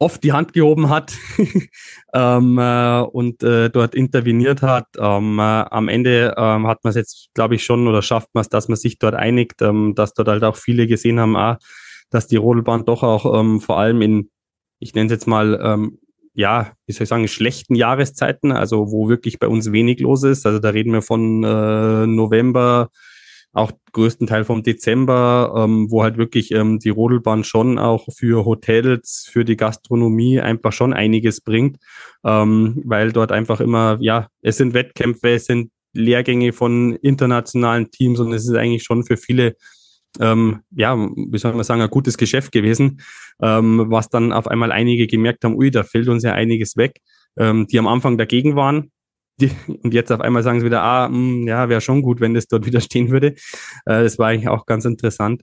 oft 0.00 0.24
die 0.24 0.32
Hand 0.32 0.54
gehoben 0.54 0.88
hat 0.88 1.12
ähm, 2.14 2.58
äh, 2.58 3.00
und 3.02 3.42
äh, 3.42 3.68
dort 3.68 3.94
interveniert 3.94 4.62
hat. 4.62 4.86
Ähm, 4.98 5.38
äh, 5.38 5.42
am 5.42 5.88
Ende 5.88 6.34
ähm, 6.36 6.66
hat 6.66 6.82
man 6.82 6.90
es 6.90 6.96
jetzt, 6.96 7.28
glaube 7.34 7.54
ich, 7.54 7.64
schon 7.64 7.86
oder 7.86 8.00
schafft 8.00 8.30
man 8.32 8.40
es, 8.40 8.48
dass 8.48 8.68
man 8.68 8.76
sich 8.76 8.98
dort 8.98 9.14
einigt, 9.14 9.60
ähm, 9.60 9.94
dass 9.94 10.14
dort 10.14 10.28
halt 10.28 10.42
auch 10.42 10.56
viele 10.56 10.86
gesehen 10.86 11.20
haben, 11.20 11.36
ah, 11.36 11.58
dass 12.08 12.26
die 12.26 12.36
Rodelbahn 12.36 12.86
doch 12.86 13.02
auch 13.02 13.38
ähm, 13.38 13.60
vor 13.60 13.78
allem 13.78 14.00
in, 14.00 14.30
ich 14.78 14.94
nenne 14.94 15.06
es 15.06 15.12
jetzt 15.12 15.26
mal, 15.26 15.60
ähm, 15.62 15.98
ja, 16.32 16.72
wie 16.86 16.92
soll 16.92 17.02
ich 17.02 17.08
sagen, 17.10 17.28
schlechten 17.28 17.74
Jahreszeiten, 17.74 18.52
also 18.52 18.90
wo 18.90 19.10
wirklich 19.10 19.38
bei 19.38 19.48
uns 19.48 19.70
wenig 19.70 20.00
los 20.00 20.22
ist. 20.22 20.46
Also 20.46 20.60
da 20.60 20.70
reden 20.70 20.94
wir 20.94 21.02
von 21.02 21.44
äh, 21.44 22.06
November, 22.06 22.88
auch 23.52 23.72
größten 23.92 24.26
Teil 24.26 24.44
vom 24.44 24.62
Dezember, 24.62 25.52
ähm, 25.56 25.90
wo 25.90 26.02
halt 26.02 26.16
wirklich 26.16 26.52
ähm, 26.52 26.78
die 26.78 26.90
Rodelbahn 26.90 27.42
schon 27.44 27.78
auch 27.78 28.06
für 28.16 28.44
Hotels, 28.44 29.28
für 29.30 29.44
die 29.44 29.56
Gastronomie 29.56 30.40
einfach 30.40 30.72
schon 30.72 30.92
einiges 30.92 31.40
bringt, 31.40 31.78
ähm, 32.24 32.80
weil 32.84 33.12
dort 33.12 33.32
einfach 33.32 33.60
immer, 33.60 33.98
ja, 34.00 34.28
es 34.42 34.56
sind 34.58 34.74
Wettkämpfe, 34.74 35.30
es 35.30 35.46
sind 35.46 35.72
Lehrgänge 35.92 36.52
von 36.52 36.94
internationalen 36.96 37.90
Teams 37.90 38.20
und 38.20 38.32
es 38.32 38.44
ist 38.44 38.54
eigentlich 38.54 38.84
schon 38.84 39.04
für 39.04 39.16
viele 39.16 39.56
ähm, 40.18 40.62
ja, 40.74 40.96
wie 40.96 41.38
soll 41.38 41.52
man 41.52 41.62
sagen, 41.62 41.82
ein 41.82 41.90
gutes 41.90 42.16
Geschäft 42.18 42.50
gewesen, 42.50 43.00
ähm, 43.40 43.86
was 43.88 44.08
dann 44.08 44.32
auf 44.32 44.48
einmal 44.48 44.72
einige 44.72 45.06
gemerkt 45.06 45.44
haben, 45.44 45.54
ui, 45.54 45.70
da 45.70 45.84
fällt 45.84 46.08
uns 46.08 46.24
ja 46.24 46.32
einiges 46.32 46.76
weg, 46.76 47.00
ähm, 47.38 47.66
die 47.68 47.78
am 47.78 47.86
Anfang 47.86 48.18
dagegen 48.18 48.56
waren, 48.56 48.90
und 49.82 49.94
jetzt 49.94 50.12
auf 50.12 50.20
einmal 50.20 50.42
sagen 50.42 50.60
sie 50.60 50.66
wieder, 50.66 50.82
ah, 50.82 51.08
mh, 51.08 51.16
hm, 51.16 51.46
ja, 51.46 51.68
wäre 51.68 51.80
schon 51.80 52.02
gut, 52.02 52.20
wenn 52.20 52.34
das 52.34 52.46
dort 52.46 52.66
wieder 52.66 52.80
stehen 52.80 53.10
würde. 53.10 53.34
Äh, 53.86 54.02
das 54.02 54.18
war 54.18 54.28
eigentlich 54.28 54.48
auch 54.48 54.66
ganz 54.66 54.84
interessant. 54.84 55.42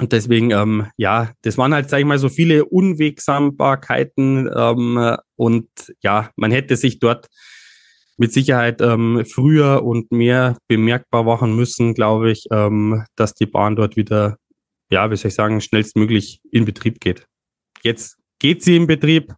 Und 0.00 0.12
deswegen, 0.12 0.50
ähm, 0.50 0.86
ja, 0.96 1.32
das 1.42 1.58
waren 1.58 1.74
halt, 1.74 1.90
sag 1.90 2.00
ich 2.00 2.06
mal, 2.06 2.18
so 2.18 2.28
viele 2.28 2.64
Unwegsambarkeiten 2.64 4.50
ähm, 4.54 5.16
und 5.36 5.68
ja, 6.02 6.30
man 6.36 6.50
hätte 6.50 6.76
sich 6.76 6.98
dort 6.98 7.28
mit 8.16 8.32
Sicherheit 8.32 8.80
ähm, 8.80 9.24
früher 9.26 9.84
und 9.84 10.10
mehr 10.12 10.56
bemerkbar 10.68 11.24
machen 11.24 11.54
müssen, 11.56 11.94
glaube 11.94 12.30
ich, 12.30 12.46
ähm, 12.50 13.04
dass 13.16 13.34
die 13.34 13.46
Bahn 13.46 13.76
dort 13.76 13.96
wieder, 13.96 14.36
ja, 14.90 15.10
wie 15.10 15.16
soll 15.16 15.28
ich 15.28 15.34
sagen, 15.34 15.60
schnellstmöglich 15.60 16.40
in 16.50 16.64
Betrieb 16.64 17.00
geht. 17.00 17.26
Jetzt 17.82 18.16
geht 18.38 18.62
sie 18.62 18.76
in 18.76 18.86
Betrieb, 18.86 19.34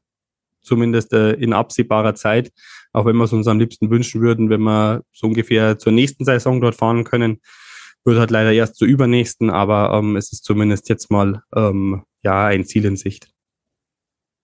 zumindest 0.63 1.13
äh, 1.13 1.33
in 1.33 1.53
absehbarer 1.53 2.15
Zeit 2.15 2.51
auch 2.95 3.05
wenn 3.05 3.17
wir 3.17 3.25
es 3.25 3.33
uns 3.33 3.49
am 3.49 3.59
liebsten 3.59 3.91
wünschen 3.91 4.23
würden, 4.23 4.51
wenn 4.51 4.63
wir 4.63 5.03
so 5.13 5.27
ungefähr 5.27 5.79
zur 5.79 5.93
nächsten 5.93 6.25
Saison 6.25 6.61
dort 6.61 6.77
fahren 6.77 7.05
können. 7.05 7.41
Wird 8.05 8.19
halt 8.19 8.31
leider 8.31 8.53
erst 8.53 8.77
zur 8.77 8.87
übernächsten, 8.87 9.51
aber 9.51 9.99
ähm, 9.99 10.17
es 10.17 10.33
ist 10.33 10.45
zumindest 10.45 10.89
jetzt 10.89 11.11
mal 11.11 11.43
ähm, 11.57 12.05
ja 12.23 12.47
ein 12.47 12.65
Ziel 12.65 12.85
in 12.85 12.97
Sicht. 12.97 13.29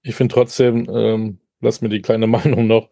Ich 0.02 0.14
finde 0.14 0.34
trotzdem, 0.34 0.88
ähm, 0.92 1.38
lass 1.60 1.80
mir 1.80 1.90
die 1.90 2.02
kleine 2.02 2.26
Meinung 2.26 2.66
noch, 2.66 2.90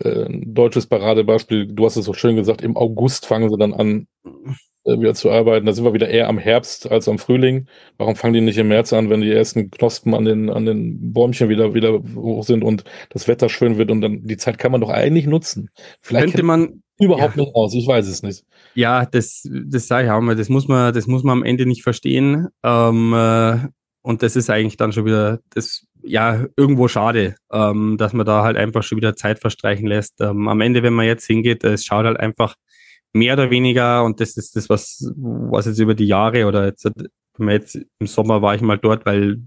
äh, 0.00 0.24
ein 0.24 0.54
deutsches 0.54 0.86
Paradebeispiel, 0.86 1.66
du 1.66 1.84
hast 1.84 1.96
es 1.96 2.04
so 2.04 2.14
schön 2.14 2.36
gesagt, 2.36 2.62
im 2.62 2.76
August 2.76 3.26
fangen 3.26 3.50
sie 3.50 3.58
dann 3.58 3.74
an, 3.74 4.08
wieder 5.00 5.14
zu 5.14 5.30
arbeiten. 5.30 5.66
Da 5.66 5.72
sind 5.72 5.84
wir 5.84 5.94
wieder 5.94 6.08
eher 6.08 6.28
am 6.28 6.38
Herbst 6.38 6.90
als 6.90 7.08
am 7.08 7.18
Frühling. 7.18 7.66
Warum 7.96 8.16
fangen 8.16 8.34
die 8.34 8.40
nicht 8.40 8.58
im 8.58 8.68
März 8.68 8.92
an, 8.92 9.10
wenn 9.10 9.20
die 9.20 9.32
ersten 9.32 9.70
Knospen 9.70 10.14
an 10.14 10.24
den, 10.24 10.50
an 10.50 10.64
den 10.64 11.12
Bäumchen 11.12 11.48
wieder, 11.48 11.74
wieder 11.74 12.00
hoch 12.14 12.44
sind 12.44 12.64
und 12.64 12.84
das 13.10 13.28
Wetter 13.28 13.48
schön 13.48 13.78
wird 13.78 13.90
und 13.90 14.00
dann 14.00 14.26
die 14.26 14.36
Zeit 14.36 14.58
kann 14.58 14.72
man 14.72 14.80
doch 14.80 14.90
eigentlich 14.90 15.26
nutzen. 15.26 15.70
Vielleicht 16.00 16.26
könnte 16.26 16.42
man 16.42 16.82
überhaupt 17.00 17.36
ja. 17.36 17.42
nicht 17.42 17.54
aus, 17.54 17.74
ich 17.74 17.86
weiß 17.86 18.08
es 18.08 18.22
nicht. 18.22 18.44
Ja, 18.74 19.06
das, 19.06 19.48
das 19.66 19.86
sage 19.86 20.06
ich 20.06 20.10
auch 20.10 20.20
mal, 20.20 20.36
das 20.36 20.48
muss 20.48 20.68
man, 20.68 20.92
das 20.92 21.06
muss 21.06 21.22
man 21.22 21.38
am 21.38 21.44
Ende 21.44 21.66
nicht 21.66 21.82
verstehen. 21.82 22.48
Ähm, 22.62 23.12
äh, 23.14 23.58
und 24.02 24.22
das 24.22 24.36
ist 24.36 24.50
eigentlich 24.50 24.76
dann 24.76 24.92
schon 24.92 25.04
wieder, 25.04 25.40
das 25.50 25.86
ja 26.02 26.46
irgendwo 26.56 26.88
schade, 26.88 27.36
ähm, 27.52 27.96
dass 27.98 28.12
man 28.12 28.26
da 28.26 28.42
halt 28.42 28.56
einfach 28.56 28.82
schon 28.82 28.96
wieder 28.96 29.16
Zeit 29.16 29.38
verstreichen 29.38 29.86
lässt. 29.86 30.20
Ähm, 30.20 30.48
am 30.48 30.60
Ende, 30.60 30.82
wenn 30.82 30.94
man 30.94 31.06
jetzt 31.06 31.26
hingeht, 31.26 31.64
es 31.64 31.84
schaut 31.84 32.06
halt 32.06 32.18
einfach 32.18 32.54
mehr 33.12 33.34
oder 33.34 33.50
weniger 33.50 34.04
und 34.04 34.20
das 34.20 34.36
ist 34.36 34.56
das, 34.56 34.68
was, 34.68 35.10
was 35.16 35.66
jetzt 35.66 35.78
über 35.78 35.94
die 35.94 36.06
Jahre 36.06 36.46
oder 36.46 36.66
jetzt, 36.66 36.88
jetzt 37.38 37.78
im 37.98 38.06
Sommer 38.06 38.42
war 38.42 38.54
ich 38.54 38.60
mal 38.60 38.78
dort, 38.78 39.06
weil 39.06 39.42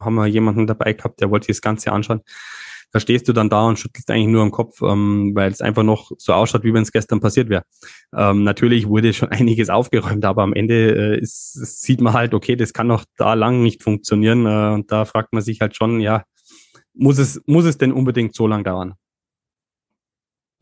haben 0.00 0.14
wir 0.16 0.26
jemanden 0.26 0.66
dabei 0.66 0.92
gehabt, 0.94 1.20
der 1.20 1.30
wollte 1.30 1.46
sich 1.46 1.56
das 1.56 1.62
Ganze 1.62 1.92
anschauen 1.92 2.22
da 2.92 3.00
stehst 3.00 3.26
du 3.26 3.32
dann 3.32 3.48
da 3.48 3.66
und 3.66 3.78
schüttelst 3.78 4.10
eigentlich 4.10 4.28
nur 4.28 4.42
im 4.42 4.50
Kopf, 4.50 4.82
ähm, 4.82 5.32
weil 5.34 5.50
es 5.50 5.62
einfach 5.62 5.82
noch 5.82 6.12
so 6.18 6.34
ausschaut, 6.34 6.62
wie 6.62 6.74
wenn 6.74 6.82
es 6.82 6.92
gestern 6.92 7.20
passiert 7.20 7.48
wäre. 7.48 7.64
Ähm, 8.14 8.44
natürlich 8.44 8.86
wurde 8.86 9.14
schon 9.14 9.28
einiges 9.30 9.70
aufgeräumt, 9.70 10.24
aber 10.24 10.42
am 10.42 10.52
Ende 10.52 11.14
äh, 11.14 11.18
ist, 11.18 11.52
sieht 11.80 12.02
man 12.02 12.12
halt, 12.12 12.34
okay, 12.34 12.54
das 12.54 12.74
kann 12.74 12.86
noch 12.86 13.04
da 13.16 13.32
lang 13.34 13.62
nicht 13.62 13.82
funktionieren. 13.82 14.44
Äh, 14.46 14.74
und 14.74 14.92
da 14.92 15.06
fragt 15.06 15.32
man 15.32 15.42
sich 15.42 15.62
halt 15.62 15.74
schon, 15.74 16.00
ja, 16.00 16.24
muss 16.94 17.18
es, 17.18 17.40
muss 17.46 17.64
es 17.64 17.78
denn 17.78 17.92
unbedingt 17.92 18.34
so 18.34 18.46
lang 18.46 18.62
dauern? 18.62 18.94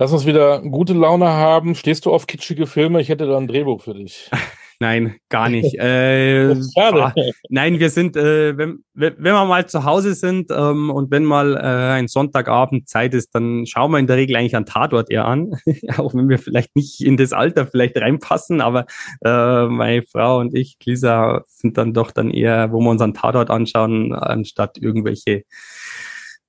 Lass 0.01 0.15
uns 0.15 0.25
wieder 0.25 0.63
gute 0.63 0.95
Laune 0.95 1.27
haben. 1.27 1.75
Stehst 1.75 2.07
du 2.07 2.11
auf 2.11 2.27
kitschige 2.27 2.67
Filme? 2.67 3.03
Ich 3.03 3.11
hätte 3.11 3.27
da 3.27 3.37
ein 3.37 3.47
Drehbuch 3.47 3.83
für 3.83 3.93
dich. 3.93 4.31
Nein, 4.81 5.17
gar 5.29 5.51
nicht. 5.51 5.75
äh, 5.79 6.55
ah, 6.77 7.13
nein, 7.51 7.79
wir 7.79 7.91
sind, 7.91 8.17
äh, 8.17 8.57
wenn, 8.57 8.83
wenn 8.95 9.21
wir 9.21 9.45
mal 9.45 9.69
zu 9.69 9.85
Hause 9.85 10.15
sind 10.15 10.51
ähm, 10.51 10.89
und 10.89 11.11
wenn 11.11 11.27
mal 11.27 11.55
äh, 11.55 11.99
ein 11.99 12.09
Sonntagabend 12.09 12.89
Zeit 12.89 13.13
ist, 13.13 13.35
dann 13.35 13.67
schauen 13.67 13.91
wir 13.91 13.99
in 13.99 14.07
der 14.07 14.17
Regel 14.17 14.37
eigentlich 14.37 14.57
an 14.57 14.65
Tatort 14.65 15.11
eher 15.11 15.27
an, 15.27 15.51
auch 15.99 16.15
wenn 16.15 16.31
wir 16.31 16.39
vielleicht 16.39 16.75
nicht 16.75 17.03
in 17.03 17.19
das 17.19 17.35
Alter 17.35 17.67
vielleicht 17.67 17.99
reinpassen, 17.99 18.63
aber 18.63 18.87
äh, 19.23 19.67
meine 19.67 20.03
Frau 20.11 20.39
und 20.39 20.57
ich, 20.57 20.79
Lisa, 20.83 21.45
sind 21.47 21.77
dann 21.77 21.93
doch 21.93 22.11
dann 22.11 22.31
eher, 22.31 22.73
wo 22.73 22.81
wir 22.81 22.89
uns 22.89 23.03
an 23.03 23.13
Tatort 23.13 23.51
anschauen, 23.51 24.15
anstatt 24.15 24.79
irgendwelche, 24.79 25.43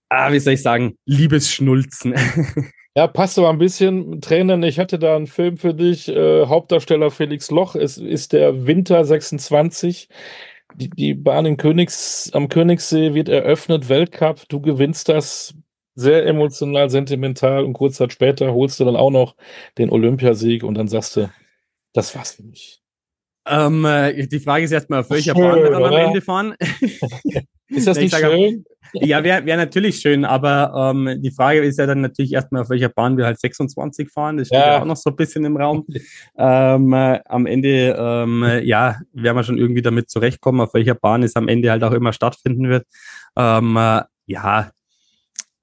ah, 0.07 0.31
wie 0.31 0.39
soll 0.39 0.53
ich 0.53 0.61
sagen, 0.61 0.97
Liebesschnulzen. 1.03 2.15
Ja, 2.95 3.07
passt 3.07 3.39
aber 3.39 3.49
ein 3.49 3.57
bisschen. 3.57 4.19
Tränen, 4.19 4.63
ich 4.63 4.77
hatte 4.77 4.99
da 4.99 5.15
einen 5.15 5.27
Film 5.27 5.57
für 5.57 5.73
dich. 5.73 6.09
Äh, 6.09 6.45
Hauptdarsteller 6.45 7.09
Felix 7.09 7.49
Loch. 7.49 7.75
Es 7.75 7.97
ist 7.97 8.33
der 8.33 8.67
Winter 8.67 9.05
26. 9.05 10.09
Die, 10.75 10.89
die 10.89 11.13
Bahn 11.13 11.45
in 11.45 11.57
Königs, 11.57 12.29
am 12.33 12.49
Königssee 12.49 13.13
wird 13.13 13.29
eröffnet, 13.29 13.87
Weltcup. 13.89 14.47
Du 14.49 14.61
gewinnst 14.61 15.09
das 15.09 15.53
sehr 15.95 16.25
emotional, 16.25 16.89
sentimental 16.89 17.63
und 17.63 17.73
kurz 17.73 17.95
Zeit 17.95 18.13
später 18.13 18.53
holst 18.53 18.79
du 18.79 18.85
dann 18.85 18.95
auch 18.95 19.11
noch 19.11 19.35
den 19.77 19.89
Olympiasieg 19.89 20.63
und 20.63 20.75
dann 20.75 20.87
sagst 20.87 21.17
du, 21.17 21.29
das 21.93 22.15
war's 22.15 22.31
für 22.31 22.43
mich. 22.43 22.81
Ähm, 23.47 23.85
äh, 23.85 24.27
die 24.27 24.39
Frage 24.39 24.65
ist 24.65 24.71
erstmal, 24.71 25.01
auf 25.01 25.09
welcher 25.09 25.33
Bahn 25.33 25.61
wir 25.61 25.71
dann 25.71 25.83
am 25.83 25.93
Ende 25.93 26.21
fahren. 26.21 26.55
ist 27.67 27.87
das 27.87 27.97
nicht 27.97 28.15
schön? 28.15 28.65
Ja, 28.93 29.23
wäre 29.23 29.45
wär 29.45 29.57
natürlich 29.57 29.99
schön, 29.99 30.25
aber 30.25 30.93
ähm, 30.93 31.21
die 31.21 31.31
Frage 31.31 31.61
ist 31.61 31.79
ja 31.79 31.85
dann 31.85 32.01
natürlich 32.01 32.33
erstmal, 32.33 32.63
auf 32.63 32.69
welcher 32.69 32.89
Bahn 32.89 33.17
wir 33.17 33.25
halt 33.25 33.39
26 33.39 34.09
fahren. 34.09 34.37
Das 34.37 34.47
steht 34.47 34.59
ja, 34.59 34.73
ja 34.73 34.81
auch 34.81 34.85
noch 34.85 34.97
so 34.97 35.09
ein 35.09 35.15
bisschen 35.15 35.45
im 35.45 35.57
Raum. 35.57 35.85
ähm, 36.37 36.93
äh, 36.93 37.19
am 37.25 37.45
Ende, 37.45 37.95
ähm, 37.97 38.61
ja, 38.63 38.99
werden 39.13 39.37
wir 39.37 39.43
schon 39.43 39.57
irgendwie 39.57 39.81
damit 39.81 40.09
zurechtkommen, 40.09 40.61
auf 40.61 40.73
welcher 40.73 40.95
Bahn 40.95 41.23
es 41.23 41.35
am 41.35 41.47
Ende 41.47 41.71
halt 41.71 41.83
auch 41.83 41.93
immer 41.93 42.13
stattfinden 42.13 42.69
wird. 42.69 42.85
Ähm, 43.37 43.77
äh, 43.77 44.01
ja, 44.25 44.71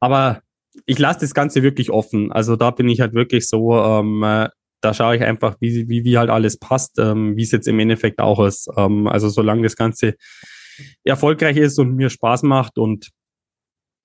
aber 0.01 0.41
ich 0.87 0.99
lasse 0.99 1.21
das 1.21 1.35
Ganze 1.35 1.63
wirklich 1.63 1.91
offen. 1.91 2.33
Also 2.33 2.57
da 2.57 2.71
bin 2.71 2.89
ich 2.89 3.01
halt 3.01 3.15
wirklich 3.15 3.49
so, 3.49 3.77
ähm, 3.77 4.23
äh, 4.23 4.49
da 4.81 4.95
schaue 4.95 5.17
ich 5.17 5.23
einfach, 5.23 5.57
wie, 5.61 5.89
wie, 5.89 6.05
wie 6.05 6.19
halt 6.19 6.31
alles 6.31 6.59
passt, 6.59 6.99
ähm, 6.99 7.37
wie 7.37 7.43
es 7.43 7.51
jetzt 7.51 7.67
im 7.67 7.79
Endeffekt 7.81 8.21
auch 8.21 8.45
ist. 8.45 8.69
Ähm, 8.77 9.07
also 9.07 9.29
solange 9.29 9.63
das 9.63 9.77
Ganze 9.77 10.15
erfolgreich 11.05 11.57
ist 11.57 11.79
und 11.79 11.97
mir 11.97 12.11
Spaß 12.11 12.45
macht 12.45 12.79
und 12.79 13.11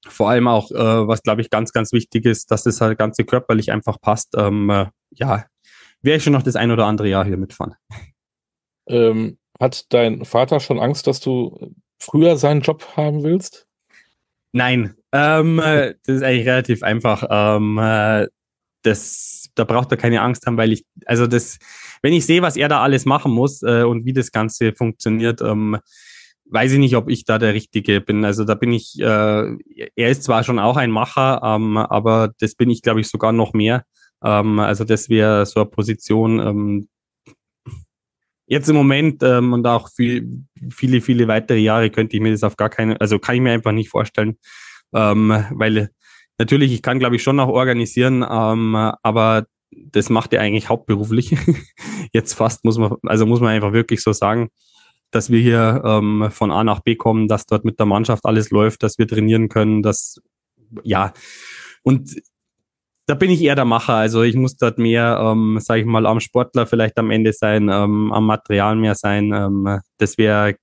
vor 0.07 0.29
allem 0.29 0.47
auch, 0.47 0.71
äh, 0.71 1.07
was 1.07 1.21
glaube 1.21 1.41
ich 1.41 1.49
ganz, 1.49 1.71
ganz 1.71 1.91
wichtig 1.93 2.25
ist, 2.25 2.51
dass 2.51 2.63
das 2.63 2.81
halt 2.81 2.97
ganze 2.97 3.23
körperlich 3.23 3.71
einfach 3.71 3.99
passt. 4.01 4.35
Ähm, 4.37 4.69
äh, 4.69 4.87
ja, 5.11 5.45
wäre 6.01 6.17
ich 6.17 6.23
schon 6.23 6.33
noch 6.33 6.43
das 6.43 6.55
ein 6.55 6.71
oder 6.71 6.85
andere 6.85 7.07
Jahr 7.07 7.25
hier 7.25 7.37
mitfahren. 7.37 7.75
Ähm, 8.87 9.37
hat 9.59 9.91
dein 9.93 10.25
Vater 10.25 10.59
schon 10.59 10.79
Angst, 10.79 11.07
dass 11.07 11.19
du 11.19 11.73
früher 11.99 12.37
seinen 12.37 12.61
Job 12.61 12.97
haben 12.97 13.23
willst? 13.23 13.67
Nein, 14.51 14.95
ähm, 15.11 15.59
äh, 15.59 15.95
das 16.05 16.17
ist 16.17 16.23
eigentlich 16.23 16.47
relativ 16.47 16.83
einfach. 16.83 17.25
Ähm, 17.29 17.77
äh, 17.79 18.27
das, 18.83 19.49
da 19.55 19.63
braucht 19.63 19.91
er 19.91 19.97
keine 19.97 20.21
Angst 20.21 20.45
haben, 20.45 20.57
weil 20.57 20.73
ich, 20.73 20.85
also 21.05 21.25
das, 21.25 21.57
wenn 22.01 22.13
ich 22.13 22.25
sehe, 22.25 22.41
was 22.41 22.57
er 22.57 22.67
da 22.67 22.81
alles 22.81 23.05
machen 23.05 23.31
muss 23.31 23.63
äh, 23.63 23.83
und 23.83 24.05
wie 24.05 24.13
das 24.13 24.31
Ganze 24.31 24.73
funktioniert, 24.73 25.41
ähm, 25.41 25.79
weiß 26.45 26.73
ich 26.73 26.79
nicht, 26.79 26.95
ob 26.95 27.09
ich 27.09 27.25
da 27.25 27.39
der 27.39 27.53
Richtige 27.53 28.01
bin. 28.01 28.25
Also 28.25 28.43
da 28.43 28.55
bin 28.55 28.73
ich, 28.73 28.99
äh, 28.99 29.57
er 29.95 30.09
ist 30.09 30.23
zwar 30.23 30.43
schon 30.43 30.59
auch 30.59 30.77
ein 30.77 30.91
Macher, 30.91 31.41
ähm, 31.43 31.77
aber 31.77 32.31
das 32.39 32.55
bin 32.55 32.69
ich, 32.69 32.81
glaube 32.81 33.01
ich, 33.01 33.07
sogar 33.07 33.31
noch 33.31 33.53
mehr. 33.53 33.83
Ähm, 34.23 34.59
also 34.59 34.83
das 34.83 35.09
wäre 35.09 35.45
so 35.45 35.61
eine 35.61 35.69
Position, 35.69 36.39
ähm, 36.39 36.87
jetzt 38.45 38.69
im 38.69 38.75
Moment 38.75 39.23
ähm, 39.23 39.53
und 39.53 39.65
auch 39.65 39.89
viel, 39.89 40.45
viele, 40.69 41.01
viele 41.01 41.27
weitere 41.27 41.59
Jahre 41.59 41.89
könnte 41.89 42.15
ich 42.15 42.21
mir 42.21 42.31
das 42.31 42.43
auf 42.43 42.57
gar 42.57 42.69
keine, 42.69 42.99
also 42.99 43.19
kann 43.19 43.35
ich 43.35 43.41
mir 43.41 43.51
einfach 43.51 43.71
nicht 43.71 43.89
vorstellen, 43.89 44.37
ähm, 44.93 45.45
weil 45.51 45.89
natürlich, 46.37 46.73
ich 46.73 46.81
kann, 46.81 46.99
glaube 46.99 47.15
ich, 47.15 47.23
schon 47.23 47.37
noch 47.37 47.47
organisieren, 47.47 48.25
ähm, 48.29 48.75
aber 49.01 49.45
das 49.71 50.09
macht 50.09 50.33
er 50.33 50.41
eigentlich 50.41 50.69
hauptberuflich. 50.69 51.35
jetzt 52.13 52.33
fast 52.33 52.63
muss 52.63 52.77
man, 52.77 52.95
also 53.03 53.25
muss 53.25 53.39
man 53.39 53.49
einfach 53.49 53.73
wirklich 53.73 54.01
so 54.03 54.13
sagen 54.13 54.49
dass 55.13 55.29
wir 55.29 55.39
hier 55.39 55.81
ähm, 55.85 56.29
von 56.31 56.51
A 56.51 56.63
nach 56.63 56.81
B 56.81 56.95
kommen, 56.95 57.27
dass 57.27 57.45
dort 57.45 57.65
mit 57.65 57.79
der 57.79 57.85
Mannschaft 57.85 58.25
alles 58.25 58.51
läuft, 58.51 58.83
dass 58.83 58.97
wir 58.97 59.07
trainieren 59.07 59.49
können, 59.49 59.81
dass 59.81 60.21
ja 60.83 61.13
und 61.83 62.15
da 63.05 63.15
bin 63.15 63.29
ich 63.29 63.41
eher 63.41 63.55
der 63.55 63.65
Macher. 63.65 63.95
Also 63.95 64.23
ich 64.23 64.35
muss 64.35 64.55
dort 64.55 64.77
mehr, 64.77 65.19
ähm, 65.21 65.59
sage 65.59 65.81
ich 65.81 65.85
mal, 65.85 66.05
am 66.05 66.19
Sportler 66.19 66.65
vielleicht 66.65 66.97
am 66.97 67.11
Ende 67.11 67.33
sein, 67.33 67.69
ähm, 67.69 68.11
am 68.13 68.25
Material 68.25 68.75
mehr 68.75 68.95
sein. 68.95 69.33
Ähm, 69.33 69.79
das 69.97 70.17
wäre 70.17 70.55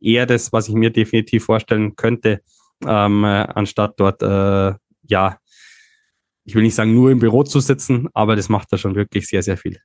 eher 0.00 0.26
das, 0.26 0.52
was 0.52 0.68
ich 0.68 0.74
mir 0.74 0.90
definitiv 0.90 1.44
vorstellen 1.44 1.96
könnte, 1.96 2.40
ähm, 2.86 3.24
anstatt 3.24 3.94
dort, 3.98 4.22
äh, 4.22 4.74
ja, 5.08 5.38
ich 6.44 6.54
will 6.54 6.62
nicht 6.62 6.74
sagen, 6.74 6.94
nur 6.94 7.10
im 7.10 7.18
Büro 7.18 7.44
zu 7.44 7.60
sitzen, 7.60 8.08
aber 8.12 8.36
das 8.36 8.48
macht 8.48 8.72
da 8.72 8.78
schon 8.78 8.94
wirklich 8.94 9.28
sehr, 9.28 9.42
sehr 9.42 9.56
viel. 9.56 9.78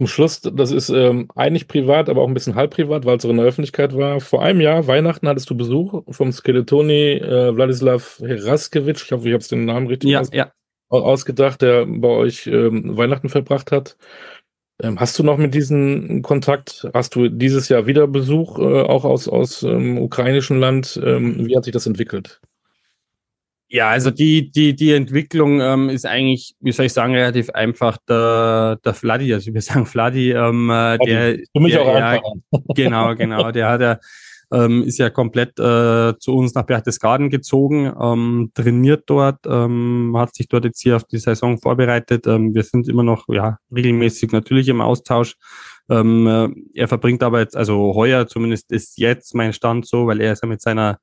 Zum 0.00 0.06
Schluss, 0.06 0.40
das 0.40 0.70
ist 0.70 0.88
ähm, 0.88 1.28
eigentlich 1.34 1.68
privat, 1.68 2.08
aber 2.08 2.22
auch 2.22 2.28
ein 2.28 2.32
bisschen 2.32 2.54
halb 2.54 2.70
privat, 2.70 3.04
weil 3.04 3.18
es 3.18 3.24
auch 3.26 3.28
in 3.28 3.36
der 3.36 3.44
Öffentlichkeit 3.44 3.94
war. 3.94 4.18
Vor 4.20 4.42
einem 4.42 4.62
Jahr, 4.62 4.86
Weihnachten, 4.86 5.28
hattest 5.28 5.50
du 5.50 5.54
Besuch 5.54 6.04
vom 6.08 6.32
Skeletoni 6.32 7.18
äh, 7.18 7.54
Wladislav 7.54 8.18
Heraskevich. 8.24 9.02
Ich 9.04 9.12
hoffe, 9.12 9.28
ich 9.28 9.34
habe 9.34 9.44
den 9.44 9.66
Namen 9.66 9.88
richtig 9.88 10.08
ja, 10.08 10.20
aus 10.20 10.30
ja. 10.32 10.52
ausgedacht, 10.88 11.60
der 11.60 11.84
bei 11.84 12.08
euch 12.08 12.46
ähm, 12.46 12.96
Weihnachten 12.96 13.28
verbracht 13.28 13.72
hat. 13.72 13.98
Ähm, 14.82 14.98
hast 14.98 15.18
du 15.18 15.22
noch 15.22 15.36
mit 15.36 15.52
diesem 15.52 16.22
Kontakt? 16.22 16.88
Hast 16.94 17.14
du 17.14 17.28
dieses 17.28 17.68
Jahr 17.68 17.86
wieder 17.86 18.06
Besuch, 18.06 18.58
äh, 18.58 18.62
auch 18.62 19.04
aus, 19.04 19.28
aus 19.28 19.62
ähm, 19.64 19.98
ukrainischem 19.98 20.58
Land? 20.58 20.98
Ähm, 21.04 21.46
wie 21.46 21.54
hat 21.58 21.64
sich 21.64 21.74
das 21.74 21.86
entwickelt? 21.86 22.40
Ja, 23.72 23.90
also 23.90 24.10
die, 24.10 24.50
die, 24.50 24.74
die 24.74 24.92
Entwicklung 24.92 25.60
ähm, 25.60 25.90
ist 25.90 26.04
eigentlich, 26.04 26.56
wie 26.58 26.72
soll 26.72 26.86
ich 26.86 26.92
sagen, 26.92 27.14
relativ 27.14 27.50
einfach. 27.50 27.98
Der, 28.08 28.80
der 28.84 28.94
Vladi, 28.94 29.32
also 29.32 29.54
wir 29.54 29.62
sagen 29.62 29.86
Vladi, 29.86 30.32
ähm, 30.32 30.68
äh, 30.70 30.98
der, 30.98 31.38
Für 31.52 31.60
mich 31.60 31.74
der, 31.74 31.82
auch 31.82 31.94
ja, 31.94 32.20
genau, 32.74 33.14
genau, 33.14 33.52
der 33.52 33.68
hat 33.68 33.80
ja, 33.80 33.98
ähm, 34.52 34.82
ist 34.82 34.98
ja 34.98 35.08
komplett 35.08 35.60
äh, 35.60 36.18
zu 36.18 36.34
uns 36.34 36.52
nach 36.54 36.66
Berchtesgaden 36.66 37.30
gezogen, 37.30 37.92
ähm, 38.00 38.50
trainiert 38.54 39.04
dort, 39.06 39.38
ähm, 39.46 40.16
hat 40.16 40.34
sich 40.34 40.48
dort 40.48 40.64
jetzt 40.64 40.82
hier 40.82 40.96
auf 40.96 41.04
die 41.04 41.18
Saison 41.18 41.56
vorbereitet. 41.58 42.26
Ähm, 42.26 42.52
wir 42.52 42.64
sind 42.64 42.88
immer 42.88 43.04
noch 43.04 43.28
ja 43.28 43.58
regelmäßig 43.72 44.32
natürlich 44.32 44.66
im 44.66 44.80
Austausch. 44.80 45.36
Ähm, 45.88 46.26
äh, 46.26 46.48
er 46.74 46.88
verbringt 46.88 47.22
aber 47.22 47.38
jetzt, 47.38 47.56
also 47.56 47.94
heuer 47.94 48.26
zumindest 48.26 48.72
ist 48.72 48.98
jetzt 48.98 49.32
mein 49.36 49.52
Stand 49.52 49.86
so, 49.86 50.08
weil 50.08 50.20
er 50.20 50.32
ist 50.32 50.42
ja 50.42 50.48
mit 50.48 50.60
seiner 50.60 50.98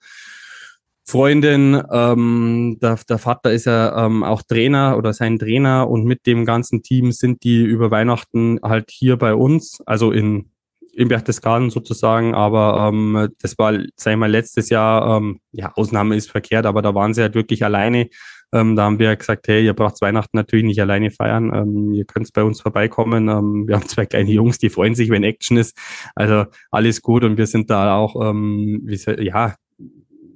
Freundin, 1.10 1.82
ähm, 1.89 2.80
der, 2.82 3.00
der 3.08 3.17
Vater 3.17 3.54
ist 3.54 3.63
ja 3.63 4.06
ähm, 4.06 4.24
auch 4.24 4.41
Trainer 4.41 4.98
oder 4.98 5.13
sein 5.13 5.39
Trainer 5.39 5.89
und 5.89 6.04
mit 6.04 6.26
dem 6.26 6.43
ganzen 6.43 6.84
Team 6.84 7.13
sind 7.13 7.43
die 7.43 7.63
über 7.63 7.91
Weihnachten 7.91 8.60
halt 8.62 8.91
hier 8.91 9.15
bei 9.15 9.34
uns, 9.34 9.80
also 9.86 10.12
in, 10.12 10.52
in 10.91 11.08
Berchtesgaden 11.08 11.70
sozusagen, 11.70 12.36
aber 12.36 12.89
ähm, 12.89 13.30
das 13.41 13.58
war, 13.58 13.72
sag 13.96 14.12
ich 14.12 14.17
mal, 14.17 14.30
letztes 14.30 14.70
Jahr, 14.70 15.15
ähm, 15.15 15.39
ja, 15.54 15.72
Ausnahme 15.76 16.17
ist 16.17 16.30
verkehrt, 16.30 16.65
aber 16.65 16.82
da 16.82 16.93
waren 16.93 17.13
sie 17.13 17.22
halt 17.22 17.36
wirklich 17.36 17.63
alleine. 17.63 18.10
Ähm, 18.52 18.76
da 18.76 18.84
haben 18.84 19.00
wir 19.00 19.15
gesagt, 19.15 19.48
hey, 19.48 19.63
ihr 19.63 19.74
braucht 19.74 20.02
Weihnachten 20.02 20.36
natürlich 20.36 20.65
nicht 20.65 20.82
alleine 20.82 21.10
feiern, 21.10 21.54
ähm, 21.54 21.93
ihr 21.93 22.04
könnt 22.04 22.32
bei 22.34 22.43
uns 22.43 22.60
vorbeikommen. 22.60 23.30
Ähm, 23.30 23.65
wir 23.65 23.76
haben 23.76 23.88
zwei 23.88 24.06
kleine 24.06 24.32
Jungs, 24.32 24.58
die 24.58 24.70
freuen 24.70 24.96
sich, 24.96 25.10
wenn 25.10 25.24
Action 25.24 25.56
ist. 25.56 25.78
Also 26.15 26.46
alles 26.70 27.02
gut 27.02 27.24
und 27.24 27.38
wir 27.38 27.48
sind 27.48 27.70
da 27.70 27.96
auch, 27.96 28.30
ähm, 28.30 28.82
wie, 28.84 29.00
ja, 29.24 29.56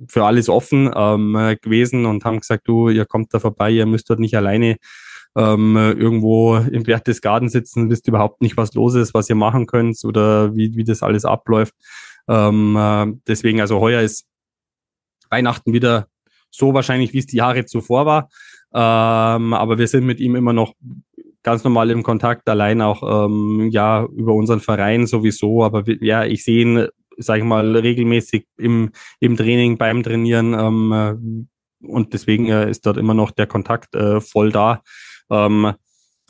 für 0.07 0.25
alles 0.25 0.49
offen 0.49 0.91
ähm, 0.95 1.57
gewesen 1.61 2.05
und 2.05 2.25
haben 2.25 2.39
gesagt, 2.39 2.67
du, 2.67 2.89
ihr 2.89 3.05
kommt 3.05 3.33
da 3.33 3.39
vorbei, 3.39 3.71
ihr 3.71 3.85
müsst 3.85 4.09
dort 4.09 4.19
nicht 4.19 4.35
alleine 4.35 4.77
ähm, 5.35 5.75
irgendwo 5.77 6.57
im 6.57 6.83
Berchtesgaden 6.83 7.49
sitzen, 7.49 7.89
wisst 7.89 8.07
überhaupt 8.07 8.41
nicht, 8.41 8.57
was 8.57 8.73
los 8.73 8.95
ist, 8.95 9.13
was 9.13 9.29
ihr 9.29 9.35
machen 9.35 9.65
könnt 9.65 9.97
oder 10.03 10.55
wie, 10.55 10.75
wie 10.75 10.83
das 10.83 11.03
alles 11.03 11.25
abläuft. 11.25 11.73
Ähm, 12.27 12.75
äh, 12.77 13.07
deswegen, 13.27 13.61
also 13.61 13.79
heuer 13.79 14.01
ist 14.01 14.25
Weihnachten 15.29 15.73
wieder 15.73 16.07
so 16.49 16.73
wahrscheinlich, 16.73 17.13
wie 17.13 17.19
es 17.19 17.25
die 17.25 17.37
Jahre 17.37 17.65
zuvor 17.65 18.05
war. 18.05 18.29
Ähm, 18.73 19.53
aber 19.53 19.77
wir 19.77 19.87
sind 19.87 20.05
mit 20.05 20.19
ihm 20.19 20.35
immer 20.35 20.53
noch 20.53 20.73
ganz 21.43 21.63
normal 21.63 21.89
im 21.89 22.03
Kontakt, 22.03 22.47
allein 22.49 22.81
auch 22.81 23.25
ähm, 23.25 23.69
ja 23.71 24.05
über 24.05 24.33
unseren 24.33 24.59
Verein 24.59 25.07
sowieso. 25.07 25.63
Aber 25.63 25.83
ja, 26.01 26.25
ich 26.25 26.43
sehe 26.43 26.61
ihn, 26.61 26.87
sage 27.21 27.39
ich 27.39 27.45
mal, 27.45 27.75
regelmäßig 27.75 28.45
im, 28.57 28.91
im 29.19 29.37
Training, 29.37 29.77
beim 29.77 30.03
Trainieren. 30.03 30.53
Ähm, 30.53 30.91
äh, 30.91 31.87
und 31.87 32.13
deswegen 32.13 32.47
äh, 32.47 32.69
ist 32.69 32.85
dort 32.85 32.97
immer 32.97 33.13
noch 33.13 33.31
der 33.31 33.47
Kontakt 33.47 33.95
äh, 33.95 34.21
voll 34.21 34.51
da. 34.51 34.81
Ähm, 35.29 35.73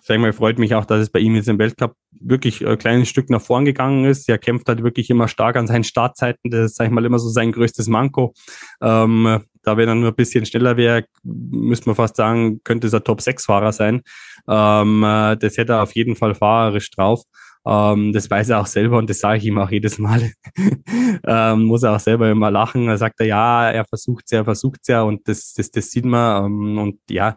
sag 0.03 0.15
ich 0.15 0.21
mal, 0.21 0.33
freut 0.33 0.57
mich 0.57 0.73
auch, 0.75 0.85
dass 0.85 1.01
es 1.01 1.09
bei 1.09 1.19
ihm 1.19 1.35
jetzt 1.35 1.47
im 1.47 1.59
Weltcup 1.59 1.95
wirklich 2.11 2.65
ein 2.65 2.77
kleines 2.77 3.09
Stück 3.09 3.29
nach 3.29 3.41
vorn 3.41 3.65
gegangen 3.65 4.05
ist. 4.05 4.27
Er 4.29 4.37
kämpft 4.37 4.67
halt 4.67 4.83
wirklich 4.83 5.09
immer 5.09 5.27
stark 5.27 5.55
an 5.55 5.67
seinen 5.67 5.83
Startzeiten. 5.83 6.49
Das 6.49 6.71
ist, 6.71 6.75
sag 6.75 6.85
ich 6.85 6.91
mal, 6.91 7.05
immer 7.05 7.19
so 7.19 7.29
sein 7.29 7.51
größtes 7.51 7.87
Manko. 7.87 8.33
Ähm, 8.81 9.41
da 9.63 9.77
wenn 9.77 9.89
er 9.89 9.95
nur 9.95 10.09
ein 10.09 10.15
bisschen 10.15 10.45
schneller 10.45 10.75
wäre, 10.75 11.05
müsste 11.23 11.89
man 11.89 11.95
fast 11.95 12.15
sagen, 12.15 12.61
könnte 12.63 12.87
es 12.87 12.93
ein 12.93 13.03
Top-6-Fahrer 13.03 13.71
sein. 13.71 14.01
Ähm, 14.47 15.03
äh, 15.03 15.37
das 15.37 15.57
hätte 15.57 15.73
er 15.73 15.83
auf 15.83 15.95
jeden 15.95 16.15
Fall 16.15 16.33
fahrerisch 16.33 16.89
drauf. 16.91 17.23
Ähm, 17.65 18.13
das 18.13 18.29
weiß 18.29 18.49
er 18.49 18.61
auch 18.61 18.65
selber 18.65 18.97
und 18.97 19.09
das 19.09 19.19
sage 19.19 19.37
ich 19.37 19.45
ihm 19.45 19.57
auch 19.59 19.69
jedes 19.69 19.99
Mal. 19.99 20.31
ähm, 21.25 21.63
muss 21.63 21.83
er 21.83 21.95
auch 21.95 21.99
selber 21.99 22.29
immer 22.31 22.51
lachen. 22.51 22.87
Er 22.87 22.97
sagt 22.97 23.19
er, 23.19 23.27
ja, 23.27 23.69
er 23.69 23.85
versucht 23.85 24.25
es, 24.25 24.31
er 24.31 24.43
versucht 24.43 24.79
es 24.81 24.87
ja 24.87 25.03
und 25.03 25.27
das, 25.27 25.53
das, 25.53 25.71
das 25.71 25.91
sieht 25.91 26.05
man. 26.05 26.45
Ähm, 26.45 26.77
und 26.77 26.99
ja, 27.09 27.35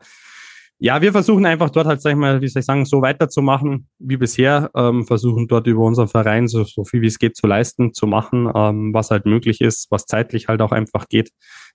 ja, 0.78 1.00
wir 1.00 1.12
versuchen 1.12 1.46
einfach 1.46 1.70
dort 1.70 1.86
halt, 1.86 2.02
sag 2.02 2.10
ich 2.10 2.16
mal, 2.16 2.40
wie 2.40 2.48
soll 2.48 2.60
ich 2.60 2.66
sagen, 2.66 2.84
so 2.84 3.00
weiterzumachen 3.00 3.88
wie 3.98 4.16
bisher. 4.16 4.70
Ähm, 4.74 5.06
versuchen 5.06 5.46
dort 5.46 5.66
über 5.66 5.82
unseren 5.82 6.08
Verein 6.08 6.48
so, 6.48 6.64
so 6.64 6.84
viel 6.84 7.00
wie 7.00 7.06
es 7.06 7.18
geht 7.18 7.36
zu 7.36 7.46
leisten, 7.46 7.94
zu 7.94 8.06
machen, 8.06 8.50
ähm, 8.54 8.92
was 8.92 9.10
halt 9.10 9.24
möglich 9.24 9.60
ist, 9.60 9.86
was 9.90 10.06
zeitlich 10.06 10.48
halt 10.48 10.60
auch 10.60 10.72
einfach 10.72 11.08
geht. 11.08 11.30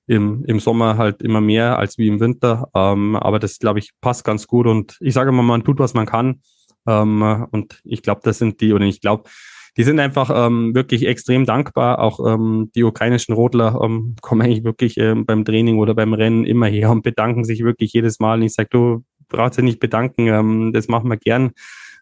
Im, 0.05 0.43
im 0.45 0.59
Sommer 0.59 0.97
halt 0.97 1.21
immer 1.21 1.39
mehr 1.39 1.79
als 1.79 1.97
wie 1.97 2.07
im 2.07 2.19
Winter. 2.19 2.67
Ähm, 2.75 3.15
aber 3.15 3.39
das, 3.39 3.59
glaube 3.59 3.79
ich, 3.79 3.91
passt 4.01 4.23
ganz 4.25 4.47
gut. 4.47 4.67
Und 4.67 4.97
ich 4.99 5.13
sage 5.13 5.29
immer, 5.29 5.43
man 5.43 5.63
tut, 5.63 5.79
was 5.79 5.93
man 5.93 6.05
kann. 6.05 6.41
Ähm, 6.89 7.47
und 7.51 7.81
ich 7.83 8.01
glaube, 8.01 8.21
das 8.23 8.39
sind 8.39 8.61
die, 8.61 8.73
oder 8.73 8.85
ich 8.85 9.01
glaube, 9.01 9.29
die 9.77 9.83
sind 9.83 9.99
einfach 9.99 10.31
ähm, 10.33 10.73
wirklich 10.73 11.05
extrem 11.05 11.45
dankbar. 11.45 11.99
Auch 11.99 12.19
ähm, 12.25 12.71
die 12.75 12.83
ukrainischen 12.83 13.33
Rodler 13.35 13.79
ähm, 13.83 14.15
kommen 14.21 14.41
eigentlich 14.41 14.63
wirklich 14.63 14.97
ähm, 14.97 15.25
beim 15.25 15.45
Training 15.45 15.77
oder 15.77 15.93
beim 15.93 16.13
Rennen 16.13 16.45
immer 16.45 16.67
her 16.67 16.91
und 16.91 17.03
bedanken 17.03 17.43
sich 17.43 17.63
wirklich 17.63 17.93
jedes 17.93 18.19
Mal. 18.19 18.39
Und 18.39 18.43
ich 18.43 18.53
sage, 18.53 18.69
du 18.71 19.05
brauchst 19.29 19.57
ja 19.57 19.63
nicht 19.63 19.79
bedanken, 19.79 20.27
ähm, 20.27 20.73
das 20.73 20.87
machen 20.87 21.09
wir 21.09 21.17
gern. 21.17 21.51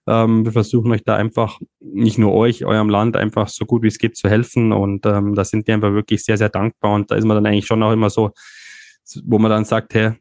Ähm, 0.07 0.45
wir 0.45 0.53
versuchen 0.53 0.91
euch 0.91 1.03
da 1.03 1.17
einfach, 1.17 1.59
nicht 1.81 2.17
nur 2.17 2.33
euch, 2.33 2.63
eurem 2.63 2.89
Land, 2.89 3.17
einfach 3.17 3.49
so 3.49 3.65
gut 3.65 3.83
wie 3.83 3.87
es 3.87 3.99
geht 3.99 4.15
zu 4.15 4.29
helfen. 4.29 4.71
Und 4.71 5.05
ähm, 5.05 5.35
da 5.35 5.43
sind 5.43 5.67
die 5.67 5.73
einfach 5.73 5.91
wirklich 5.91 6.23
sehr, 6.23 6.37
sehr 6.37 6.49
dankbar. 6.49 6.93
Und 6.93 7.11
da 7.11 7.15
ist 7.15 7.25
man 7.25 7.35
dann 7.35 7.45
eigentlich 7.45 7.67
schon 7.67 7.83
auch 7.83 7.91
immer 7.91 8.09
so, 8.09 8.31
wo 9.25 9.37
man 9.37 9.51
dann 9.51 9.65
sagt, 9.65 9.93
hey, 9.93 10.13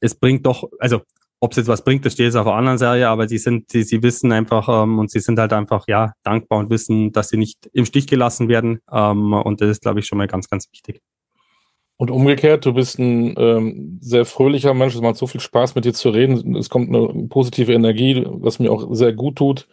es 0.00 0.14
bringt 0.14 0.44
doch, 0.44 0.68
also 0.78 1.00
ob 1.40 1.52
es 1.52 1.58
jetzt 1.58 1.68
was 1.68 1.84
bringt, 1.84 2.04
das 2.04 2.14
steht 2.14 2.26
jetzt 2.26 2.36
auf 2.36 2.46
der 2.46 2.54
anderen 2.54 2.78
Serie, 2.78 3.08
aber 3.08 3.28
sie 3.28 3.38
sind, 3.38 3.70
sie, 3.70 3.82
sie 3.82 4.02
wissen 4.02 4.32
einfach 4.32 4.68
ähm, 4.68 4.98
und 4.98 5.10
sie 5.10 5.20
sind 5.20 5.38
halt 5.38 5.52
einfach 5.52 5.86
ja 5.86 6.12
dankbar 6.22 6.58
und 6.58 6.70
wissen, 6.70 7.12
dass 7.12 7.28
sie 7.28 7.36
nicht 7.36 7.68
im 7.72 7.84
Stich 7.84 8.06
gelassen 8.06 8.48
werden. 8.48 8.80
Ähm, 8.90 9.32
und 9.32 9.60
das 9.60 9.70
ist, 9.70 9.82
glaube 9.82 10.00
ich, 10.00 10.06
schon 10.06 10.18
mal 10.18 10.26
ganz, 10.26 10.48
ganz 10.48 10.70
wichtig. 10.72 11.02
Und 11.98 12.10
umgekehrt, 12.10 12.66
du 12.66 12.74
bist 12.74 12.98
ein 12.98 13.34
ähm, 13.38 13.98
sehr 14.02 14.26
fröhlicher 14.26 14.74
Mensch, 14.74 14.94
es 14.94 15.00
macht 15.00 15.16
so 15.16 15.26
viel 15.26 15.40
Spaß, 15.40 15.74
mit 15.74 15.86
dir 15.86 15.94
zu 15.94 16.10
reden. 16.10 16.54
Es 16.54 16.68
kommt 16.68 16.94
eine 16.94 17.26
positive 17.28 17.72
Energie, 17.72 18.22
was 18.26 18.58
mir 18.58 18.70
auch 18.70 18.94
sehr 18.94 19.12
gut 19.12 19.36
tut. 19.36 19.66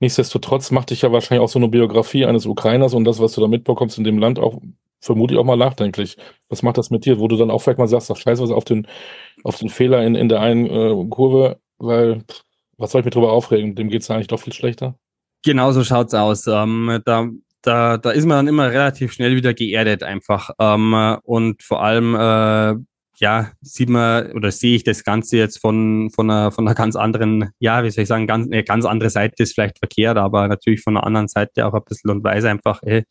Nichtsdestotrotz 0.00 0.70
macht 0.70 0.90
dich 0.90 1.02
ja 1.02 1.12
wahrscheinlich 1.12 1.44
auch 1.44 1.50
so 1.50 1.58
eine 1.58 1.68
Biografie 1.68 2.24
eines 2.24 2.46
Ukrainers 2.46 2.94
und 2.94 3.04
das, 3.04 3.20
was 3.20 3.32
du 3.32 3.40
da 3.40 3.48
mitbekommst 3.48 3.98
in 3.98 4.04
dem 4.04 4.18
Land, 4.18 4.38
auch 4.38 4.60
vermutlich 5.00 5.38
auch 5.38 5.44
mal 5.44 5.56
nachdenklich. 5.56 6.16
Was 6.48 6.62
macht 6.62 6.78
das 6.78 6.90
mit 6.90 7.04
dir, 7.04 7.20
wo 7.20 7.28
du 7.28 7.36
dann 7.36 7.50
auch 7.50 7.60
vielleicht 7.60 7.78
mal 7.78 7.88
sagst, 7.88 8.10
ach 8.10 8.16
scheiße, 8.16 8.42
was 8.42 8.50
auf 8.50 8.64
den, 8.64 8.86
auf 9.44 9.58
den 9.58 9.68
Fehler 9.68 10.04
in, 10.04 10.14
in 10.14 10.28
der 10.28 10.40
einen 10.40 10.66
äh, 10.66 11.06
Kurve, 11.08 11.58
weil 11.78 12.24
was 12.76 12.92
soll 12.92 13.00
ich 13.00 13.04
mir 13.04 13.10
drüber 13.10 13.32
aufregen? 13.32 13.74
Dem 13.74 13.88
geht 13.88 14.02
es 14.02 14.10
eigentlich 14.10 14.28
doch 14.28 14.40
viel 14.40 14.52
schlechter. 14.52 14.96
Genau 15.44 15.72
so 15.72 15.84
schaut's 15.84 16.14
aus. 16.14 16.46
Ähm, 16.46 17.00
da, 17.04 17.28
da, 17.62 17.98
da 17.98 18.10
ist 18.10 18.26
man 18.26 18.38
dann 18.38 18.48
immer 18.48 18.70
relativ 18.70 19.12
schnell 19.12 19.36
wieder 19.36 19.54
geerdet 19.54 20.02
einfach. 20.02 20.50
Ähm, 20.58 21.18
und 21.24 21.62
vor 21.62 21.82
allem 21.82 22.14
äh, 22.14 22.74
ja, 23.20 23.52
sieht 23.60 23.90
man 23.90 24.32
oder 24.32 24.50
sehe 24.50 24.76
ich 24.76 24.84
das 24.84 25.04
Ganze 25.04 25.36
jetzt 25.36 25.58
von, 25.58 26.10
von, 26.10 26.30
einer, 26.30 26.52
von 26.52 26.66
einer 26.66 26.74
ganz 26.74 26.96
anderen, 26.96 27.50
ja, 27.58 27.84
wie 27.84 27.90
soll 27.90 28.02
ich 28.02 28.08
sagen, 28.08 28.26
ganz, 28.26 28.46
eine 28.46 28.64
ganz 28.64 28.86
andere 28.86 29.10
Seite 29.10 29.42
ist 29.42 29.54
vielleicht 29.54 29.78
verkehrt, 29.78 30.16
aber 30.16 30.48
natürlich 30.48 30.80
von 30.82 30.96
einer 30.96 31.06
anderen 31.06 31.28
Seite 31.28 31.66
auch 31.66 31.74
ein 31.74 31.84
bisschen 31.86 32.10
und 32.10 32.24
weiß 32.24 32.44
einfach, 32.46 32.80
ey, 32.82 33.04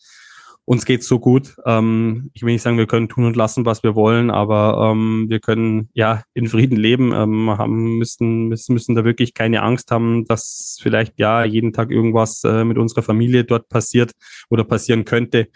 uns 0.69 0.86
geht's 0.86 1.08
so 1.08 1.17
gut. 1.17 1.55
Ähm, 1.65 2.29
ich 2.36 2.43
will 2.43 2.53
nicht 2.53 2.62
sagen, 2.62 2.77
wir 2.77 2.86
können 2.86 3.10
tun 3.10 3.25
und 3.25 3.36
lassen, 3.36 3.65
was 3.65 3.82
wir 3.82 3.95
wollen, 3.95 4.29
aber 4.29 4.91
ähm, 4.91 5.25
wir 5.27 5.39
können 5.39 5.89
ja 5.93 6.21
in 6.36 6.47
Frieden 6.47 6.77
leben, 6.77 7.12
ähm, 7.12 7.49
haben, 7.58 7.97
müssen, 7.97 8.49
müssen, 8.49 8.75
müssen 8.75 8.93
da 8.93 9.03
wirklich 9.03 9.34
keine 9.34 9.63
Angst 9.63 9.89
haben, 9.89 10.25
dass 10.25 10.77
vielleicht 10.79 11.17
ja 11.17 11.43
jeden 11.43 11.73
Tag 11.73 11.89
irgendwas 11.89 12.43
äh, 12.43 12.63
mit 12.65 12.77
unserer 12.77 13.01
Familie 13.01 13.45
dort 13.45 13.67
passiert 13.67 14.12
oder 14.51 14.63
passieren 14.63 15.05
könnte. 15.05 15.47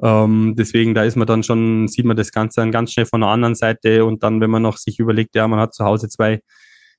Ähm, 0.00 0.54
deswegen, 0.56 0.94
da 0.94 1.02
ist 1.02 1.16
man 1.16 1.26
dann 1.26 1.42
schon, 1.42 1.88
sieht 1.88 2.04
man 2.04 2.16
das 2.16 2.30
Ganze 2.30 2.60
dann 2.60 2.70
ganz 2.70 2.92
schnell 2.92 3.06
von 3.06 3.22
der 3.22 3.30
anderen 3.30 3.56
Seite 3.56 4.04
und 4.04 4.22
dann, 4.22 4.40
wenn 4.40 4.50
man 4.50 4.62
noch 4.62 4.76
sich 4.76 5.00
überlegt, 5.00 5.34
ja, 5.34 5.48
man 5.48 5.58
hat 5.58 5.74
zu 5.74 5.84
Hause 5.84 6.08
zwei 6.08 6.40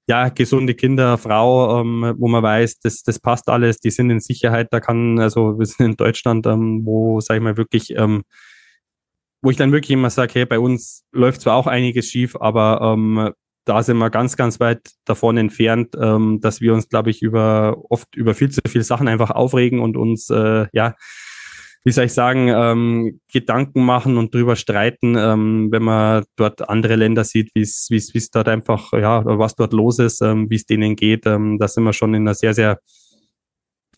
ja, 0.07 0.29
gesunde 0.29 0.73
Kinder, 0.73 1.17
Frau, 1.17 1.79
ähm, 1.79 2.15
wo 2.17 2.27
man 2.27 2.43
weiß, 2.43 2.79
das, 2.79 3.03
das 3.03 3.19
passt 3.19 3.47
alles, 3.49 3.77
die 3.79 3.91
sind 3.91 4.09
in 4.09 4.19
Sicherheit, 4.19 4.67
da 4.71 4.79
kann, 4.79 5.19
also 5.19 5.57
wir 5.57 5.65
sind 5.65 5.85
in 5.85 5.95
Deutschland, 5.95 6.45
ähm, 6.45 6.81
wo, 6.83 7.21
sag 7.21 7.37
ich 7.37 7.41
mal, 7.41 7.57
wirklich, 7.57 7.95
ähm, 7.95 8.23
wo 9.41 9.49
ich 9.49 9.57
dann 9.57 9.71
wirklich 9.71 9.91
immer 9.91 10.09
sage, 10.09 10.33
hey, 10.35 10.45
bei 10.45 10.59
uns 10.59 11.03
läuft 11.11 11.41
zwar 11.41 11.55
auch 11.55 11.67
einiges 11.67 12.07
schief, 12.07 12.35
aber 12.35 12.81
ähm, 12.81 13.31
da 13.65 13.81
sind 13.81 13.97
wir 13.97 14.09
ganz, 14.09 14.35
ganz 14.35 14.59
weit 14.59 14.91
davon 15.05 15.37
entfernt, 15.37 15.95
ähm, 15.99 16.39
dass 16.41 16.59
wir 16.59 16.73
uns, 16.73 16.89
glaube 16.89 17.09
ich, 17.09 17.21
über 17.21 17.77
oft 17.89 18.13
über 18.15 18.33
viel 18.33 18.49
zu 18.51 18.61
viele 18.67 18.83
Sachen 18.83 19.07
einfach 19.07 19.31
aufregen 19.31 19.79
und 19.79 19.95
uns 19.95 20.29
äh, 20.29 20.67
ja 20.73 20.95
wie 21.85 21.91
soll 21.91 22.05
ich 22.05 22.13
sagen, 22.13 22.47
ähm, 22.47 23.19
Gedanken 23.31 23.83
machen 23.83 24.17
und 24.17 24.33
drüber 24.33 24.55
streiten, 24.55 25.15
ähm, 25.17 25.69
wenn 25.71 25.83
man 25.83 26.23
dort 26.37 26.69
andere 26.69 26.95
Länder 26.95 27.25
sieht, 27.25 27.51
wie 27.55 27.61
es 27.61 27.87
wie 27.89 27.97
es 27.97 28.29
dort 28.29 28.47
einfach, 28.47 28.93
ja, 28.93 29.23
was 29.25 29.55
dort 29.55 29.73
los 29.73 29.99
ist, 29.99 30.21
ähm, 30.21 30.49
wie 30.49 30.55
es 30.55 30.65
denen 30.65 30.95
geht. 30.95 31.25
Ähm, 31.25 31.57
da 31.59 31.67
sind 31.67 31.83
wir 31.83 31.93
schon 31.93 32.13
in 32.13 32.23
einer 32.23 32.35
sehr, 32.35 32.53
sehr 32.53 32.79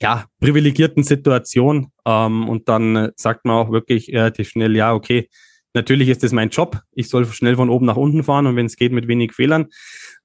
ja, 0.02 0.26
privilegierten 0.39 1.04
Situation. 1.04 1.91
Ähm, 2.06 2.50
und 2.50 2.67
dann 2.69 3.12
sagt 3.15 3.45
man 3.45 3.56
auch 3.56 3.71
wirklich 3.71 4.10
relativ 4.10 4.50
schnell, 4.50 4.76
ja, 4.76 4.93
okay, 4.93 5.30
natürlich 5.74 6.10
ist 6.10 6.24
das 6.24 6.32
mein 6.32 6.50
Job. 6.50 6.82
Ich 6.91 7.10
soll 7.10 7.26
schnell 7.26 7.56
von 7.56 7.69
oben 7.69 7.86
nach 7.86 7.98
unten 7.98 8.24
fahren 8.24 8.48
und 8.48 8.56
wenn 8.56 8.65
es 8.65 8.78
geht, 8.78 8.91
mit 8.91 9.08
wenig 9.08 9.34
Fehlern. 9.34 9.67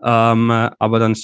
Ähm, 0.03 0.51
aber 0.51 0.99
dann 0.99 1.15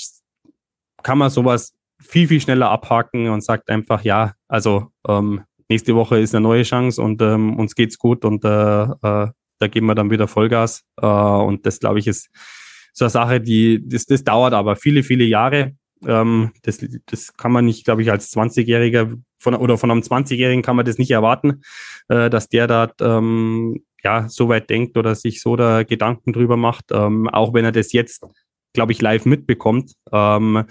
kann 1.03 1.19
man 1.19 1.31
sowas 1.31 1.75
viel, 1.99 2.29
viel 2.29 2.41
schneller 2.41 2.71
abhaken 2.71 3.29
und 3.29 3.43
sagt 3.43 3.71
einfach, 3.71 4.03
ja, 4.03 4.35
also 4.49 4.89
ähm, 5.09 5.43
nächste 5.69 5.95
Woche 5.95 6.19
ist 6.19 6.35
eine 6.35 6.43
neue 6.43 6.63
Chance 6.63 7.01
und 7.01 7.21
ähm, 7.23 7.57
uns 7.57 7.75
geht's 7.75 7.99
gut 7.99 8.25
und 8.25 8.45
äh, 8.45 8.83
äh, 8.83 9.29
da 9.59 9.69
geben 9.69 9.87
wir 9.87 9.95
dann 9.95 10.11
wieder 10.11 10.29
Vollgas. 10.29 10.85
Äh, 11.01 11.07
und 11.07 11.67
das, 11.67 11.81
glaube 11.81 11.99
ich, 11.99 12.07
ist 12.07 12.29
so 12.93 13.05
eine 13.05 13.11
Sache, 13.11 13.41
die, 13.41 13.87
das, 13.87 14.07
das 14.07 14.25
dauert 14.25 14.53
aber 14.53 14.77
viele, 14.77 15.03
viele 15.03 15.25
Jahre. 15.25 15.73
Ähm, 16.05 16.53
das, 16.63 16.85
das 17.07 17.37
kann 17.37 17.53
man 17.53 17.65
nicht, 17.65 17.85
glaube 17.85 18.03
ich, 18.03 18.11
als 18.11 18.33
20-Jähriger 18.35 19.19
von, 19.39 19.55
oder 19.55 19.79
von 19.79 19.91
einem 19.91 20.01
20-Jährigen 20.01 20.63
kann 20.63 20.77
man 20.77 20.85
das 20.85 20.99
nicht 20.99 21.11
erwarten, 21.11 21.63
äh, 22.09 22.31
dass 22.31 22.49
der 22.49 22.67
da 22.67 22.91
ähm, 23.01 23.83
ja, 24.03 24.29
so 24.29 24.49
weit 24.49 24.71
denkt 24.71 24.97
oder 24.97 25.15
sich 25.15 25.41
so 25.41 25.57
da 25.57 25.83
Gedanken 25.83 26.33
drüber 26.33 26.57
macht, 26.57 26.87
ähm, 26.93 27.29
auch 27.29 27.55
wenn 27.55 27.65
er 27.65 27.73
das 27.73 27.93
jetzt, 27.93 28.25
glaube 28.73 28.93
ich, 28.93 29.01
live 29.01 29.25
mitbekommt. 29.25 29.93
Ähm, 30.13 30.65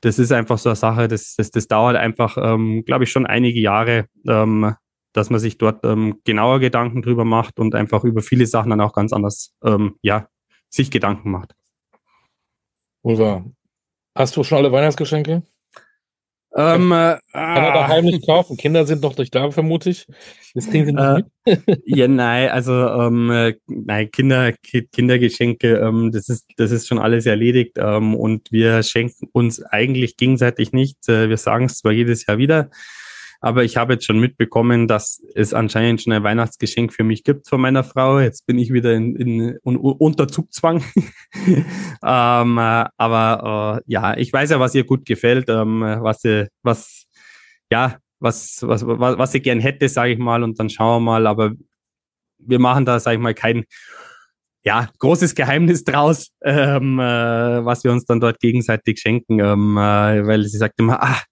das 0.00 0.18
ist 0.18 0.32
einfach 0.32 0.58
so 0.58 0.68
eine 0.68 0.76
Sache, 0.76 1.08
das, 1.08 1.34
das, 1.36 1.50
das 1.50 1.66
dauert 1.66 1.96
einfach, 1.96 2.36
ähm, 2.40 2.84
glaube 2.84 3.04
ich, 3.04 3.10
schon 3.10 3.26
einige 3.26 3.60
Jahre, 3.60 4.06
ähm, 4.26 4.74
dass 5.12 5.30
man 5.30 5.40
sich 5.40 5.58
dort 5.58 5.84
ähm, 5.84 6.20
genauer 6.24 6.60
Gedanken 6.60 7.02
drüber 7.02 7.24
macht 7.24 7.58
und 7.58 7.74
einfach 7.74 8.04
über 8.04 8.22
viele 8.22 8.46
Sachen 8.46 8.70
dann 8.70 8.80
auch 8.80 8.92
ganz 8.92 9.12
anders, 9.12 9.54
ähm, 9.64 9.96
ja, 10.02 10.28
sich 10.68 10.90
Gedanken 10.90 11.30
macht. 11.30 11.54
Ulva, 13.02 13.44
hast 14.14 14.36
du 14.36 14.44
schon 14.44 14.58
alle 14.58 14.70
Weihnachtsgeschenke? 14.70 15.42
Ähm, 16.58 16.90
äh, 16.90 17.18
Kann 17.32 17.64
er 17.64 17.72
daheim 17.72 18.04
nicht 18.04 18.26
kaufen? 18.26 18.56
Kinder 18.56 18.84
sind 18.84 19.00
noch 19.02 19.16
nicht 19.16 19.32
da, 19.32 19.48
vermute 19.52 19.90
ich. 19.90 20.06
Das 20.54 20.68
kriegen 20.68 20.86
sie 20.86 20.92
nicht 20.92 21.24
äh, 21.44 21.76
Ja, 21.84 22.08
nein, 22.08 22.48
also 22.48 22.72
ähm, 22.72 23.30
äh, 23.30 23.54
nein, 23.68 24.10
Kinder, 24.10 24.52
Kindergeschenke, 24.92 25.76
ähm, 25.76 26.10
das 26.10 26.28
ist, 26.28 26.46
das 26.56 26.72
ist 26.72 26.88
schon 26.88 26.98
alles 26.98 27.26
erledigt. 27.26 27.76
Ähm, 27.78 28.16
und 28.16 28.50
wir 28.50 28.82
schenken 28.82 29.28
uns 29.30 29.62
eigentlich 29.62 30.16
gegenseitig 30.16 30.72
nichts. 30.72 31.06
Äh, 31.06 31.28
wir 31.28 31.36
sagen 31.36 31.66
es 31.66 31.78
zwar 31.78 31.92
jedes 31.92 32.26
Jahr 32.26 32.38
wieder, 32.38 32.70
aber 33.40 33.62
ich 33.62 33.76
habe 33.76 33.94
jetzt 33.94 34.04
schon 34.04 34.18
mitbekommen, 34.18 34.88
dass 34.88 35.22
es 35.34 35.54
anscheinend 35.54 36.02
schon 36.02 36.12
ein 36.12 36.24
Weihnachtsgeschenk 36.24 36.92
für 36.92 37.04
mich 37.04 37.22
gibt 37.22 37.48
von 37.48 37.60
meiner 37.60 37.84
Frau. 37.84 38.18
Jetzt 38.18 38.46
bin 38.46 38.58
ich 38.58 38.72
wieder 38.72 38.94
in, 38.94 39.14
in, 39.14 39.40
in 39.64 39.76
unter 39.76 40.26
Zugzwang. 40.26 40.82
ähm, 41.34 42.58
äh, 42.58 42.84
aber 42.96 43.78
äh, 43.78 43.92
ja, 43.92 44.16
ich 44.16 44.32
weiß 44.32 44.50
ja, 44.50 44.58
was 44.58 44.74
ihr 44.74 44.84
gut 44.84 45.06
gefällt, 45.06 45.48
ähm, 45.48 45.82
was 45.82 46.24
ihr, 46.24 46.48
was, 46.62 47.04
ja, 47.70 47.98
was, 48.18 48.58
was, 48.62 48.84
was, 48.84 49.18
was 49.18 49.32
sie 49.32 49.40
gern 49.40 49.60
hätte, 49.60 49.88
sage 49.88 50.12
ich 50.12 50.18
mal, 50.18 50.42
und 50.42 50.58
dann 50.58 50.68
schauen 50.68 51.04
wir 51.04 51.12
mal. 51.12 51.26
Aber 51.28 51.52
wir 52.38 52.58
machen 52.58 52.84
da, 52.84 52.98
sag 52.98 53.12
ich 53.14 53.20
mal, 53.20 53.34
kein 53.34 53.64
ja, 54.64 54.88
großes 54.98 55.36
Geheimnis 55.36 55.84
draus, 55.84 56.32
ähm, 56.42 56.98
äh, 56.98 57.64
was 57.64 57.84
wir 57.84 57.92
uns 57.92 58.04
dann 58.04 58.20
dort 58.20 58.40
gegenseitig 58.40 58.98
schenken, 58.98 59.38
ähm, 59.38 59.76
äh, 59.76 60.26
weil 60.26 60.44
sie 60.44 60.58
sagt 60.58 60.80
immer, 60.80 61.02
ah, 61.02 61.22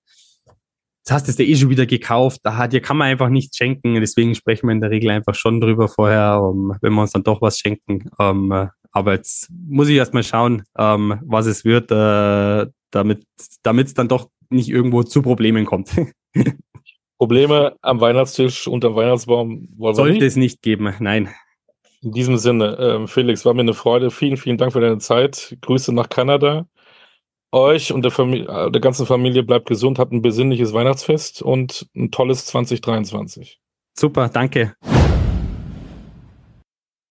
hast 1.11 1.27
du 1.27 1.31
es 1.31 1.39
ja 1.39 1.45
eh 1.45 1.57
schon 1.57 1.71
wieder 1.71 1.87
gekauft, 1.87 2.41
da 2.43 2.67
dir 2.67 2.81
kann 2.81 2.97
man 2.97 3.09
einfach 3.09 3.29
nichts 3.29 3.57
schenken, 3.57 3.95
deswegen 3.95 4.35
sprechen 4.35 4.67
wir 4.69 4.73
in 4.73 4.81
der 4.81 4.91
Regel 4.91 5.11
einfach 5.11 5.35
schon 5.35 5.61
drüber 5.61 5.89
vorher, 5.89 6.41
um, 6.43 6.77
wenn 6.81 6.93
wir 6.95 7.03
uns 7.03 7.13
dann 7.13 7.23
doch 7.23 7.41
was 7.41 7.59
schenken. 7.59 8.11
Ähm, 8.19 8.51
äh, 8.53 8.67
aber 8.91 9.13
jetzt 9.13 9.49
muss 9.51 9.89
ich 9.89 9.97
erstmal 9.97 10.25
schauen, 10.25 10.63
ähm, 10.79 11.21
was 11.23 11.47
es 11.47 11.65
wird, 11.65 11.91
äh, 11.91 12.67
damit 12.91 13.27
es 13.39 13.95
dann 13.95 14.09
doch 14.09 14.31
nicht 14.49 14.69
irgendwo 14.69 15.03
zu 15.03 15.23
Problemen 15.23 15.65
kommt. 15.65 15.91
Probleme 17.19 17.77
am 17.83 18.01
Weihnachtstisch 18.01 18.69
unter 18.69 18.95
Weihnachtsbaum 18.95 19.69
sollte 19.79 20.25
es 20.25 20.37
nicht 20.37 20.63
geben, 20.63 20.93
nein. 21.01 21.31
In 22.03 22.13
diesem 22.13 22.37
Sinne, 22.37 22.77
äh, 22.77 23.07
Felix, 23.07 23.45
war 23.45 23.55
mir 23.55 23.63
eine 23.63 23.75
Freude. 23.75 24.11
Vielen, 24.11 24.37
vielen 24.37 24.59
Dank 24.59 24.73
für 24.73 24.81
deine 24.81 24.99
Zeit. 24.99 25.57
Grüße 25.63 25.95
nach 25.95 26.09
Kanada. 26.09 26.67
Euch 27.53 27.92
und 27.92 28.03
der, 28.03 28.11
Familie, 28.11 28.49
äh, 28.49 28.70
der 28.70 28.80
ganzen 28.80 29.07
Familie 29.07 29.42
bleibt 29.42 29.66
gesund, 29.66 29.99
habt 29.99 30.12
ein 30.12 30.22
besinnliches 30.22 30.72
Weihnachtsfest 30.72 31.42
und 31.42 31.88
ein 31.94 32.11
tolles 32.11 32.47
2023. 32.47 33.61
Super, 33.99 34.28
danke. 34.28 34.74